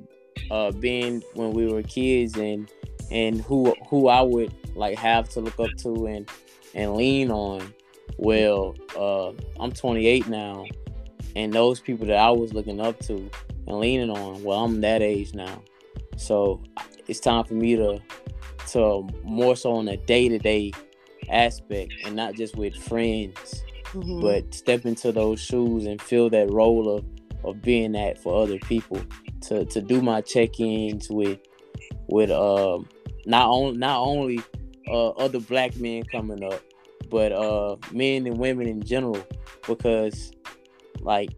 uh 0.50 0.72
being 0.72 1.22
when 1.34 1.52
we 1.52 1.68
were 1.68 1.84
kids 1.84 2.38
and 2.38 2.72
and 3.12 3.42
who 3.42 3.76
who 3.90 4.08
I 4.08 4.22
would 4.22 4.54
like 4.76 4.98
have 4.98 5.28
to 5.30 5.42
look 5.42 5.60
up 5.60 5.76
to 5.80 6.08
and 6.08 6.30
and 6.74 6.96
lean 6.96 7.32
on. 7.32 7.74
Well, 8.18 8.76
uh 8.96 9.34
I'm 9.62 9.74
28 9.74 10.28
now 10.30 10.66
and 11.36 11.52
those 11.52 11.82
people 11.82 12.08
that 12.08 12.16
I 12.16 12.32
was 12.32 12.54
looking 12.54 12.80
up 12.80 12.98
to 13.08 13.30
and 13.68 13.80
leaning 13.80 14.10
on, 14.10 14.42
well 14.42 14.64
I'm 14.64 14.80
that 14.82 15.02
age 15.02 15.34
now. 15.34 15.62
So 16.16 16.64
it's 17.10 17.20
time 17.20 17.44
for 17.44 17.56
me 17.56 17.76
to 17.76 18.00
to 18.68 19.06
more 19.26 19.58
so 19.58 19.74
on 19.74 19.90
a 19.90 19.98
day 19.98 20.30
to 20.30 20.40
day 20.40 20.72
aspect 21.30 21.93
and 22.05 22.15
not 22.15 22.36
just 22.36 22.55
with 22.55 22.76
friends, 22.76 23.63
mm-hmm. 23.86 24.21
but 24.21 24.53
step 24.53 24.86
into 24.86 25.11
those 25.11 25.39
shoes 25.39 25.86
and 25.86 26.01
fill 26.01 26.30
that 26.30 26.51
role 26.51 26.97
of 26.97 27.05
of 27.43 27.61
being 27.61 27.91
that 27.91 28.17
for 28.21 28.41
other 28.41 28.57
people. 28.59 29.01
To 29.41 29.65
to 29.65 29.82
do 29.82 30.01
my 30.01 30.21
check 30.21 30.59
ins 30.59 31.09
with 31.09 31.39
with 32.07 32.32
uh 32.32 32.80
not 33.26 33.47
only 33.47 33.78
not 33.78 33.99
only 33.99 34.41
uh 34.88 35.09
other 35.09 35.39
black 35.39 35.76
men 35.78 36.03
coming 36.03 36.43
up, 36.43 36.61
but 37.09 37.32
uh 37.32 37.76
men 37.91 38.26
and 38.26 38.38
women 38.38 38.67
in 38.67 38.84
general 38.84 39.21
because 39.67 40.32
like 41.01 41.30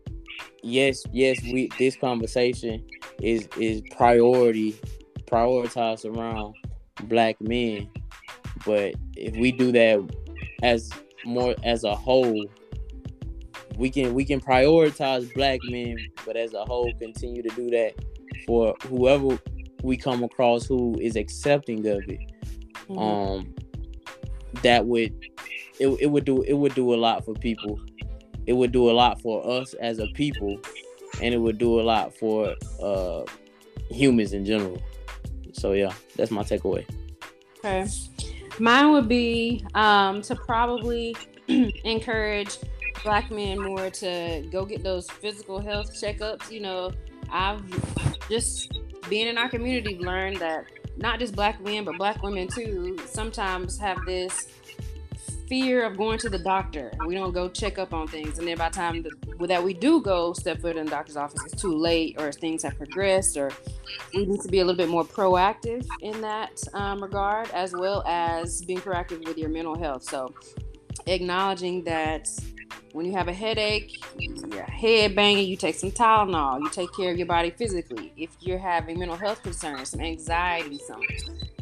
yes 0.63 1.03
yes 1.11 1.41
we 1.43 1.69
this 1.77 1.95
conversation 1.95 2.85
is 3.21 3.47
is 3.57 3.81
priority 3.95 4.73
prioritized 5.25 6.05
around 6.05 6.55
black 7.03 7.39
men 7.41 7.89
but 8.67 8.93
if 9.15 9.35
we 9.37 9.51
do 9.51 9.71
that 9.71 9.97
as 10.61 10.91
more 11.25 11.55
as 11.63 11.83
a 11.83 11.95
whole 11.95 12.45
we 13.77 13.89
can 13.89 14.13
we 14.13 14.25
can 14.25 14.39
prioritize 14.39 15.33
black 15.33 15.59
men 15.63 15.97
but 16.25 16.35
as 16.35 16.53
a 16.53 16.65
whole 16.65 16.91
continue 16.99 17.41
to 17.41 17.49
do 17.55 17.69
that 17.69 17.93
for 18.45 18.75
whoever 18.87 19.39
we 19.83 19.95
come 19.95 20.23
across 20.23 20.65
who 20.65 20.97
is 20.99 21.15
accepting 21.15 21.79
of 21.87 22.03
it. 22.09 22.19
Mm-hmm. 22.89 22.97
um 22.97 23.53
that 24.63 24.85
would 24.85 25.13
it, 25.79 25.87
it 25.87 26.07
would 26.07 26.25
do 26.25 26.41
it 26.43 26.53
would 26.53 26.73
do 26.73 26.93
a 26.93 26.97
lot 26.97 27.23
for 27.25 27.33
people. 27.33 27.79
It 28.45 28.53
would 28.53 28.71
do 28.71 28.89
a 28.89 28.93
lot 28.93 29.21
for 29.21 29.45
us 29.47 29.73
as 29.75 29.99
a 29.99 30.07
people 30.07 30.59
and 31.21 31.33
it 31.33 31.37
would 31.37 31.57
do 31.57 31.79
a 31.79 31.83
lot 31.83 32.15
for 32.15 32.55
uh 32.81 33.23
humans 33.91 34.33
in 34.33 34.45
general. 34.45 34.81
So 35.53 35.73
yeah 35.73 35.93
that's 36.15 36.31
my 36.31 36.43
takeaway. 36.43 36.85
Okay 37.59 37.87
mine 38.59 38.91
would 38.91 39.07
be 39.07 39.65
um 39.75 40.21
to 40.21 40.35
probably 40.35 41.15
encourage 41.47 42.57
black 43.03 43.29
men 43.31 43.59
more 43.59 43.89
to 43.89 44.45
go 44.51 44.65
get 44.65 44.83
those 44.83 45.09
physical 45.09 45.59
health 45.59 45.93
checkups 45.93 46.51
you 46.51 46.59
know. 46.59 46.91
I've 47.29 47.61
just 48.29 48.71
being 49.09 49.27
in 49.27 49.37
our 49.37 49.49
community 49.49 49.97
learned 49.97 50.37
that 50.37 50.65
not 50.97 51.19
just 51.19 51.35
black 51.35 51.61
men 51.61 51.83
but 51.83 51.97
black 51.97 52.21
women 52.23 52.47
too 52.47 52.97
sometimes 53.05 53.77
have 53.77 53.97
this 54.05 54.47
fear 55.47 55.85
of 55.85 55.97
going 55.97 56.17
to 56.19 56.29
the 56.29 56.39
doctor. 56.39 56.91
We 57.05 57.15
don't 57.15 57.33
go 57.33 57.49
check 57.49 57.77
up 57.77 57.93
on 57.93 58.07
things, 58.07 58.37
and 58.39 58.47
then 58.47 58.57
by 58.57 58.69
the 58.69 58.75
time 58.75 59.03
the, 59.03 59.47
that 59.47 59.63
we 59.63 59.73
do 59.73 60.01
go 60.01 60.33
step 60.33 60.61
foot 60.61 60.75
in 60.75 60.85
the 60.85 60.91
doctor's 60.91 61.17
office, 61.17 61.39
it's 61.45 61.61
too 61.61 61.75
late, 61.75 62.19
or 62.19 62.31
things 62.31 62.63
have 62.63 62.77
progressed, 62.77 63.37
or 63.37 63.51
we 64.13 64.25
need 64.25 64.41
to 64.41 64.47
be 64.47 64.59
a 64.59 64.65
little 64.65 64.77
bit 64.77 64.89
more 64.89 65.03
proactive 65.03 65.85
in 66.01 66.21
that 66.21 66.61
um, 66.73 67.01
regard, 67.01 67.49
as 67.51 67.73
well 67.73 68.03
as 68.05 68.61
being 68.63 68.79
proactive 68.79 69.25
with 69.25 69.37
your 69.37 69.49
mental 69.49 69.77
health. 69.77 70.03
So, 70.03 70.33
acknowledging 71.05 71.83
that 71.85 72.27
when 72.93 73.05
you 73.05 73.11
have 73.13 73.27
a 73.27 73.33
headache, 73.33 74.03
your 74.17 74.63
head 74.63 75.15
banging, 75.15 75.47
you 75.47 75.55
take 75.55 75.75
some 75.75 75.91
Tylenol, 75.91 76.61
you 76.61 76.69
take 76.69 76.91
care 76.93 77.11
of 77.11 77.17
your 77.17 77.27
body 77.27 77.51
physically. 77.51 78.11
If 78.17 78.35
you're 78.39 78.57
having 78.57 78.99
mental 78.99 79.17
health 79.17 79.43
concerns, 79.43 79.89
some 79.89 80.01
anxiety, 80.01 80.79
some 80.79 81.01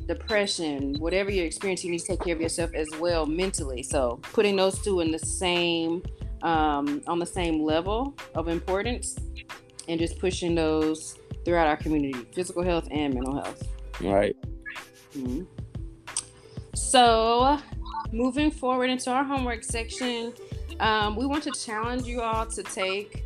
depression, 0.08 0.96
whatever 1.00 1.32
you're 1.32 1.46
experiencing, 1.46 1.90
you 1.90 1.92
need 1.94 2.00
to 2.00 2.08
take 2.08 2.22
care 2.22 2.36
of 2.36 2.42
yourself 2.42 2.74
as 2.74 2.88
well 3.00 3.26
mentally. 3.26 3.84
So 3.84 4.20
putting 4.34 4.56
those 4.56 4.80
two 4.80 5.00
in 5.00 5.12
the 5.12 5.20
same 5.20 6.04
um, 6.42 7.02
on 7.08 7.20
the 7.20 7.26
same 7.26 7.64
level 7.64 8.16
of 8.36 8.48
importance 8.48 9.18
and 9.88 10.00
just 10.00 10.20
pushing 10.20 10.56
those 10.56 11.18
throughout 11.44 11.68
our 11.68 11.78
community, 11.78 12.26
physical 12.34 12.64
health 12.64 12.88
and 12.92 13.14
mental 13.14 13.36
health. 13.36 13.68
Right. 14.02 14.36
Mm-hmm. 15.16 15.44
So 16.74 17.60
moving 18.12 18.52
forward 18.52 18.90
into 18.90 19.12
our 19.12 19.24
homework 19.24 19.64
section, 19.64 20.34
um, 20.80 21.16
we 21.16 21.26
want 21.26 21.44
to 21.44 21.52
challenge 21.52 22.04
you 22.04 22.22
all 22.22 22.46
to 22.46 22.64
take 22.64 23.24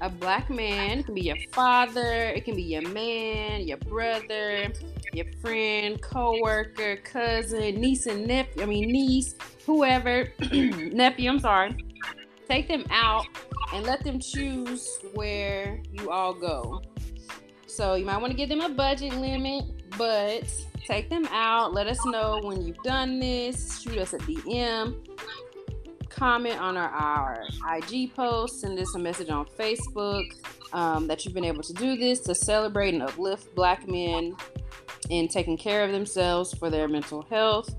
a 0.00 0.08
black 0.08 0.50
man. 0.50 1.00
It 1.00 1.06
can 1.06 1.14
be 1.14 1.22
your 1.22 1.36
father, 1.52 2.12
it 2.34 2.44
can 2.44 2.54
be 2.56 2.62
your 2.62 2.88
man, 2.88 3.66
your 3.66 3.78
brother, 3.78 4.72
your 5.12 5.26
friend, 5.40 6.00
co-worker, 6.00 6.96
cousin, 6.96 7.80
niece 7.80 8.06
and 8.06 8.26
nephew, 8.26 8.62
I 8.62 8.66
mean 8.66 8.90
niece, 8.90 9.34
whoever, 9.66 10.32
nephew, 10.52 11.30
I'm 11.30 11.38
sorry. 11.38 11.76
Take 12.48 12.68
them 12.68 12.84
out 12.90 13.26
and 13.72 13.86
let 13.86 14.02
them 14.02 14.18
choose 14.18 14.98
where 15.14 15.80
you 15.92 16.10
all 16.10 16.34
go. 16.34 16.82
So 17.66 17.94
you 17.94 18.04
might 18.04 18.16
want 18.16 18.32
to 18.32 18.36
give 18.36 18.48
them 18.48 18.60
a 18.60 18.68
budget 18.68 19.14
limit, 19.14 19.64
but 19.96 20.52
take 20.86 21.08
them 21.08 21.26
out. 21.30 21.72
Let 21.72 21.86
us 21.86 22.04
know 22.06 22.40
when 22.42 22.62
you've 22.62 22.82
done 22.82 23.20
this. 23.20 23.80
Shoot 23.80 23.98
us 23.98 24.12
a 24.12 24.18
DM. 24.18 24.96
Comment 26.08 26.60
on 26.60 26.76
our, 26.76 26.88
our 26.88 27.44
IG 27.76 28.14
post. 28.14 28.60
Send 28.60 28.78
us 28.78 28.94
a 28.96 28.98
message 28.98 29.30
on 29.30 29.46
Facebook 29.46 30.24
um, 30.72 31.06
that 31.06 31.24
you've 31.24 31.34
been 31.34 31.44
able 31.44 31.62
to 31.62 31.72
do 31.72 31.96
this 31.96 32.20
to 32.20 32.34
celebrate 32.34 32.94
and 32.94 33.02
uplift 33.02 33.54
Black 33.54 33.88
men 33.88 34.34
in 35.08 35.28
taking 35.28 35.56
care 35.56 35.84
of 35.84 35.92
themselves 35.92 36.52
for 36.54 36.70
their 36.70 36.88
mental 36.88 37.22
health. 37.22 37.74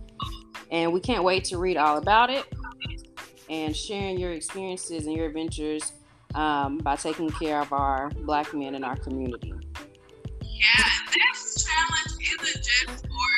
And 0.72 0.92
we 0.94 1.00
can't 1.00 1.24
wait 1.24 1.44
to 1.46 1.58
read 1.58 1.78
all 1.78 1.98
about 1.98 2.30
it 2.30 2.46
and 3.50 3.76
sharing 3.76 4.18
your 4.18 4.32
experiences 4.32 5.06
and 5.06 5.16
your 5.16 5.28
adventures 5.28 5.92
um, 6.36 6.78
by 6.78 6.96
taking 6.96 7.30
care 7.30 7.60
of 7.60 7.74
our 7.74 8.10
black 8.24 8.54
men 8.54 8.76
in 8.76 8.84
our 8.84 8.96
community. 8.96 9.54
Yeah, 10.42 10.84
this 11.14 11.66
challenge 11.66 12.22
isn't 12.22 12.64
just 12.64 13.06
for 13.08 13.32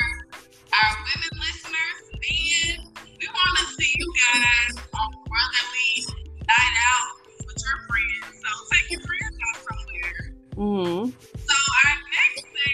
our 0.72 0.96
women 1.02 1.32
listeners. 1.40 1.98
Men, 2.12 2.92
we 3.20 3.26
want 3.26 3.58
to 3.58 3.64
see 3.74 3.94
you 3.96 4.12
guys 4.32 4.84
on 4.94 5.10
brotherly 5.26 6.24
night 6.46 6.76
out 6.88 7.08
with 7.46 7.58
your 7.58 7.78
friends. 7.88 8.38
So 8.38 8.50
take 8.72 8.90
your 8.90 9.00
friends 9.00 9.36
out 9.48 9.56
somewhere. 9.66 10.20
Mm-hmm. 10.56 11.10
So 11.10 11.56
our 11.80 11.94
next 12.14 12.44
section 12.44 12.73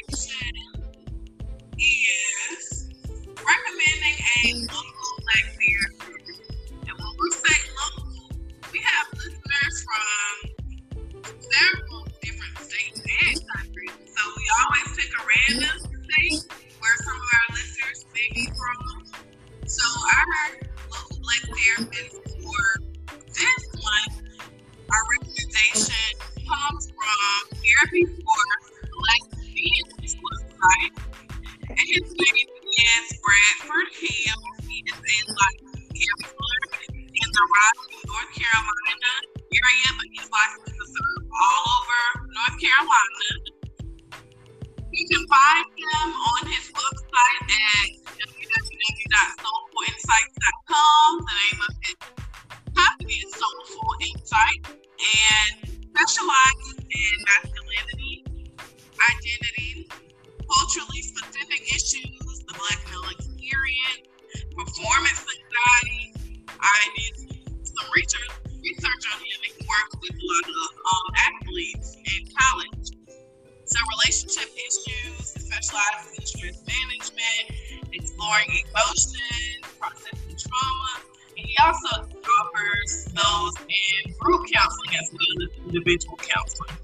individual 85.91 86.17
counseling. 86.17 86.77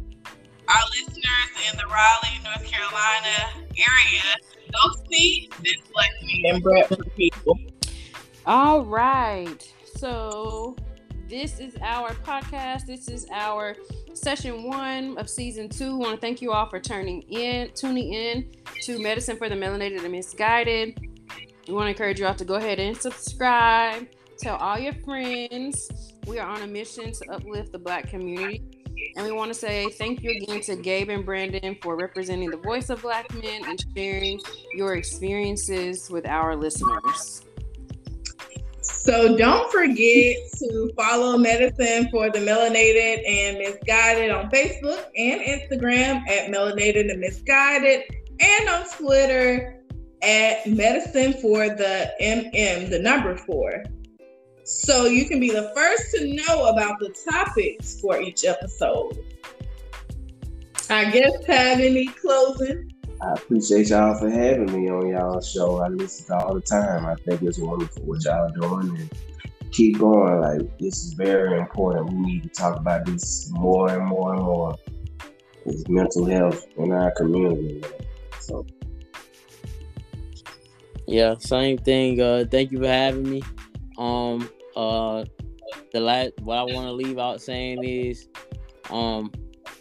our 0.68 0.82
listeners 0.90 1.70
in 1.70 1.78
the 1.78 1.86
Raleigh, 1.86 2.42
North 2.44 2.64
Carolina 2.70 3.66
area 3.76 4.22
go 4.72 5.02
see 5.10 5.48
this 5.62 5.76
Black 5.92 6.10
Men 6.22 6.60
Bradford 6.60 7.10
people. 7.16 7.58
All 8.46 8.84
right. 8.84 9.72
So 9.96 10.76
this 11.28 11.58
is 11.60 11.76
our 11.82 12.10
podcast. 12.10 12.86
This 12.86 13.08
is 13.08 13.26
our 13.32 13.76
session 14.14 14.64
one 14.64 15.18
of 15.18 15.28
season 15.28 15.68
two. 15.68 15.90
I 15.90 15.94
want 15.94 16.14
to 16.14 16.20
thank 16.20 16.42
you 16.42 16.52
all 16.52 16.66
for 16.66 16.80
turning 16.80 17.22
in, 17.22 17.70
tuning 17.74 18.12
in 18.12 18.50
to 18.82 19.00
Medicine 19.00 19.36
for 19.36 19.48
the 19.48 19.54
Melanated 19.54 20.02
and 20.02 20.12
Misguided. 20.12 20.98
We 21.68 21.74
want 21.74 21.86
to 21.86 21.90
encourage 21.90 22.18
you 22.18 22.26
all 22.26 22.34
to 22.34 22.44
go 22.44 22.54
ahead 22.54 22.80
and 22.80 22.96
subscribe. 22.96 24.08
Tell 24.42 24.56
all 24.56 24.76
your 24.76 24.94
friends. 25.04 25.88
We 26.26 26.40
are 26.40 26.48
on 26.48 26.62
a 26.62 26.66
mission 26.66 27.12
to 27.12 27.30
uplift 27.30 27.70
the 27.70 27.78
Black 27.78 28.08
community. 28.08 28.60
And 29.14 29.24
we 29.24 29.30
want 29.30 29.52
to 29.52 29.54
say 29.54 29.88
thank 29.90 30.20
you 30.20 30.32
again 30.32 30.60
to 30.62 30.74
Gabe 30.74 31.10
and 31.10 31.24
Brandon 31.24 31.76
for 31.80 31.94
representing 31.94 32.50
the 32.50 32.56
voice 32.56 32.90
of 32.90 33.02
Black 33.02 33.32
men 33.34 33.62
and 33.64 33.80
sharing 33.96 34.40
your 34.74 34.96
experiences 34.96 36.10
with 36.10 36.26
our 36.26 36.56
listeners. 36.56 37.42
So 38.80 39.36
don't 39.36 39.70
forget 39.70 40.38
to 40.58 40.90
follow 40.96 41.38
Medicine 41.38 42.08
for 42.10 42.28
the 42.28 42.40
Melanated 42.40 43.22
and 43.24 43.58
Misguided 43.58 44.32
on 44.32 44.50
Facebook 44.50 45.04
and 45.16 45.40
Instagram 45.40 46.28
at 46.28 46.50
Melanated 46.50 47.12
and 47.12 47.20
Misguided 47.20 48.02
and 48.40 48.68
on 48.68 48.88
Twitter 48.98 49.84
at 50.20 50.66
Medicine 50.66 51.34
for 51.34 51.68
the 51.68 52.10
MM, 52.20 52.90
the 52.90 52.98
number 52.98 53.36
four. 53.36 53.84
So 54.72 55.04
you 55.04 55.26
can 55.26 55.38
be 55.38 55.50
the 55.50 55.70
first 55.74 56.10
to 56.16 56.34
know 56.34 56.64
about 56.64 56.98
the 56.98 57.10
topics 57.30 58.00
for 58.00 58.20
each 58.20 58.44
episode. 58.44 59.18
I 60.90 61.10
guess 61.10 61.32
have 61.46 61.78
any 61.78 62.06
closing? 62.06 62.92
I 63.20 63.34
appreciate 63.34 63.90
y'all 63.90 64.18
for 64.18 64.28
having 64.28 64.72
me 64.72 64.90
on 64.90 65.06
y'all 65.08 65.40
show. 65.40 65.76
I 65.76 65.88
listen 65.88 66.34
all 66.34 66.54
the 66.54 66.60
time. 66.60 67.06
I 67.06 67.14
think 67.14 67.42
it's 67.42 67.58
wonderful 67.58 68.02
what 68.04 68.24
y'all 68.24 68.50
doing 68.50 68.96
and 68.98 69.12
keep 69.70 69.98
going. 69.98 70.40
Like 70.40 70.78
this 70.78 71.04
is 71.04 71.12
very 71.12 71.60
important. 71.60 72.10
We 72.10 72.20
need 72.20 72.42
to 72.42 72.48
talk 72.48 72.76
about 72.76 73.04
this 73.04 73.50
more 73.50 73.90
and 73.90 74.04
more 74.06 74.34
and 74.34 74.42
more. 74.42 74.74
It's 75.66 75.86
mental 75.88 76.24
health 76.26 76.66
in 76.76 76.90
our 76.92 77.12
community. 77.12 77.84
So 78.40 78.66
yeah, 81.06 81.36
same 81.38 81.78
thing. 81.78 82.20
Uh, 82.20 82.46
thank 82.50 82.72
you 82.72 82.80
for 82.80 82.88
having 82.88 83.30
me. 83.30 83.42
Um, 83.98 84.48
uh, 84.76 85.24
the 85.92 86.00
last 86.00 86.32
what 86.40 86.58
I 86.58 86.62
want 86.62 86.86
to 86.86 86.92
leave 86.92 87.18
out 87.18 87.40
saying 87.40 87.84
is, 87.84 88.28
um, 88.90 89.30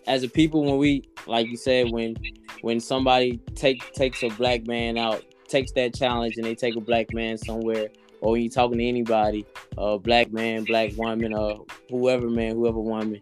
as 0.07 0.23
a 0.23 0.29
people, 0.29 0.63
when 0.63 0.77
we 0.77 1.03
like 1.27 1.47
you 1.47 1.57
said, 1.57 1.91
when 1.91 2.15
when 2.61 2.79
somebody 2.79 3.39
take 3.55 3.91
takes 3.93 4.23
a 4.23 4.29
black 4.29 4.67
man 4.67 4.97
out, 4.97 5.23
takes 5.47 5.71
that 5.73 5.93
challenge, 5.93 6.35
and 6.37 6.45
they 6.45 6.55
take 6.55 6.75
a 6.75 6.81
black 6.81 7.13
man 7.13 7.37
somewhere, 7.37 7.89
or 8.21 8.33
when 8.33 8.41
you're 8.41 8.51
talking 8.51 8.77
to 8.77 8.85
anybody, 8.85 9.45
a 9.77 9.81
uh, 9.81 9.97
black 9.97 10.31
man, 10.31 10.63
black 10.63 10.91
woman, 10.97 11.33
or 11.33 11.51
uh, 11.51 11.57
whoever 11.89 12.29
man, 12.29 12.55
whoever 12.55 12.79
woman, 12.79 13.21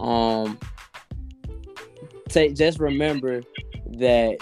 um, 0.00 0.58
take 2.28 2.54
just 2.54 2.78
remember 2.78 3.42
that 3.98 4.38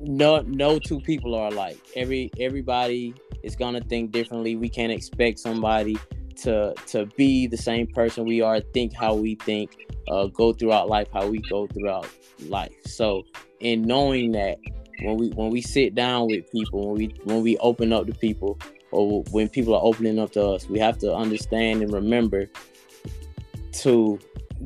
no 0.00 0.40
no 0.40 0.78
two 0.78 1.00
people 1.00 1.34
are 1.34 1.48
alike. 1.48 1.78
Every 1.94 2.30
everybody 2.38 3.14
is 3.42 3.56
gonna 3.56 3.80
think 3.80 4.12
differently. 4.12 4.56
We 4.56 4.68
can't 4.68 4.92
expect 4.92 5.38
somebody 5.38 5.96
to 6.42 6.74
to 6.88 7.06
be 7.16 7.46
the 7.46 7.56
same 7.56 7.86
person 7.86 8.24
we 8.24 8.40
are, 8.40 8.60
think 8.60 8.94
how 8.94 9.14
we 9.14 9.34
think, 9.36 9.76
uh, 10.08 10.26
go 10.26 10.52
throughout 10.52 10.88
life 10.88 11.08
how 11.12 11.26
we 11.26 11.38
go 11.38 11.66
throughout 11.66 12.08
life. 12.48 12.74
So 12.86 13.24
in 13.60 13.82
knowing 13.82 14.32
that 14.32 14.58
when 15.02 15.16
we 15.16 15.28
when 15.30 15.50
we 15.50 15.60
sit 15.60 15.94
down 15.94 16.26
with 16.26 16.50
people, 16.50 16.88
when 16.88 16.98
we 16.98 17.14
when 17.24 17.42
we 17.42 17.56
open 17.58 17.92
up 17.92 18.06
to 18.06 18.14
people, 18.14 18.58
or 18.90 19.22
when 19.30 19.48
people 19.48 19.74
are 19.74 19.82
opening 19.82 20.18
up 20.18 20.32
to 20.32 20.44
us, 20.44 20.68
we 20.68 20.78
have 20.78 20.98
to 20.98 21.14
understand 21.14 21.82
and 21.82 21.92
remember 21.92 22.48
to 23.72 24.18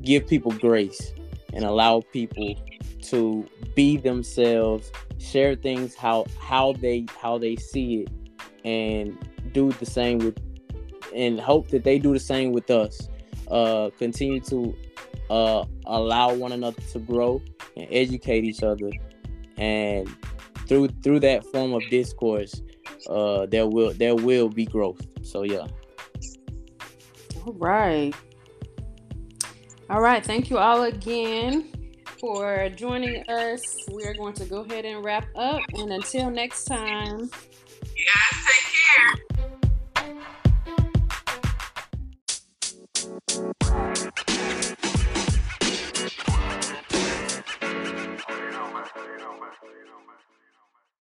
give 0.03 0.27
people 0.27 0.53
grace 0.53 1.13
and 1.53 1.65
allow 1.65 2.01
people 2.13 2.55
to 3.03 3.47
be 3.75 3.97
themselves, 3.97 4.91
share 5.19 5.55
things 5.55 5.95
how 5.95 6.27
how 6.41 6.73
they 6.75 7.07
how 7.21 7.39
they 7.39 7.57
see 7.57 8.03
it, 8.03 8.09
and 8.67 9.17
do 9.53 9.73
the 9.73 9.87
same 9.87 10.19
with, 10.19 10.39
and 11.15 11.41
hope 11.41 11.69
that 11.69 11.85
they 11.85 11.99
do 11.99 12.13
the 12.13 12.21
same 12.21 12.53
with 12.53 12.71
us. 12.71 13.09
Uh, 13.51 13.91
continue 13.97 14.41
to 14.41 14.77
uh, 15.31 15.65
allow 15.87 16.35
one 16.35 16.53
another 16.53 16.83
to 16.93 16.99
grow 16.99 17.41
and 17.77 17.87
educate 17.91 18.45
each 18.45 18.63
other, 18.63 18.91
and 19.57 20.09
through 20.67 20.89
through 21.03 21.21
that 21.21 21.47
form 21.47 21.73
of 21.73 21.83
discourse, 21.91 22.61
uh, 23.09 23.47
there 23.47 23.67
will 23.67 23.95
there 23.95 24.17
will 24.17 24.49
be 24.49 24.67
growth. 24.67 25.07
So 25.23 25.45
yeah. 25.45 25.67
All 27.47 27.53
right. 27.55 28.13
All 29.89 30.01
right. 30.01 30.25
Thank 30.25 30.51
you 30.51 30.59
all 30.59 30.83
again 30.83 31.71
for 32.19 32.69
joining 32.71 33.23
us. 33.29 33.63
We 33.95 34.03
are 34.05 34.15
going 34.15 34.35
to 34.35 34.45
go 34.45 34.63
ahead 34.63 34.85
and 34.85 35.05
wrap 35.05 35.29
up. 35.37 35.61
And 35.75 35.93
until 35.93 36.29
next 36.31 36.65
time 36.65 37.31
guys. 38.07 38.39
Take 38.47 38.67
care. 38.73 39.13
You 48.29 48.51
know. 48.53 48.67
You 49.03 49.85
know. 49.85 49.86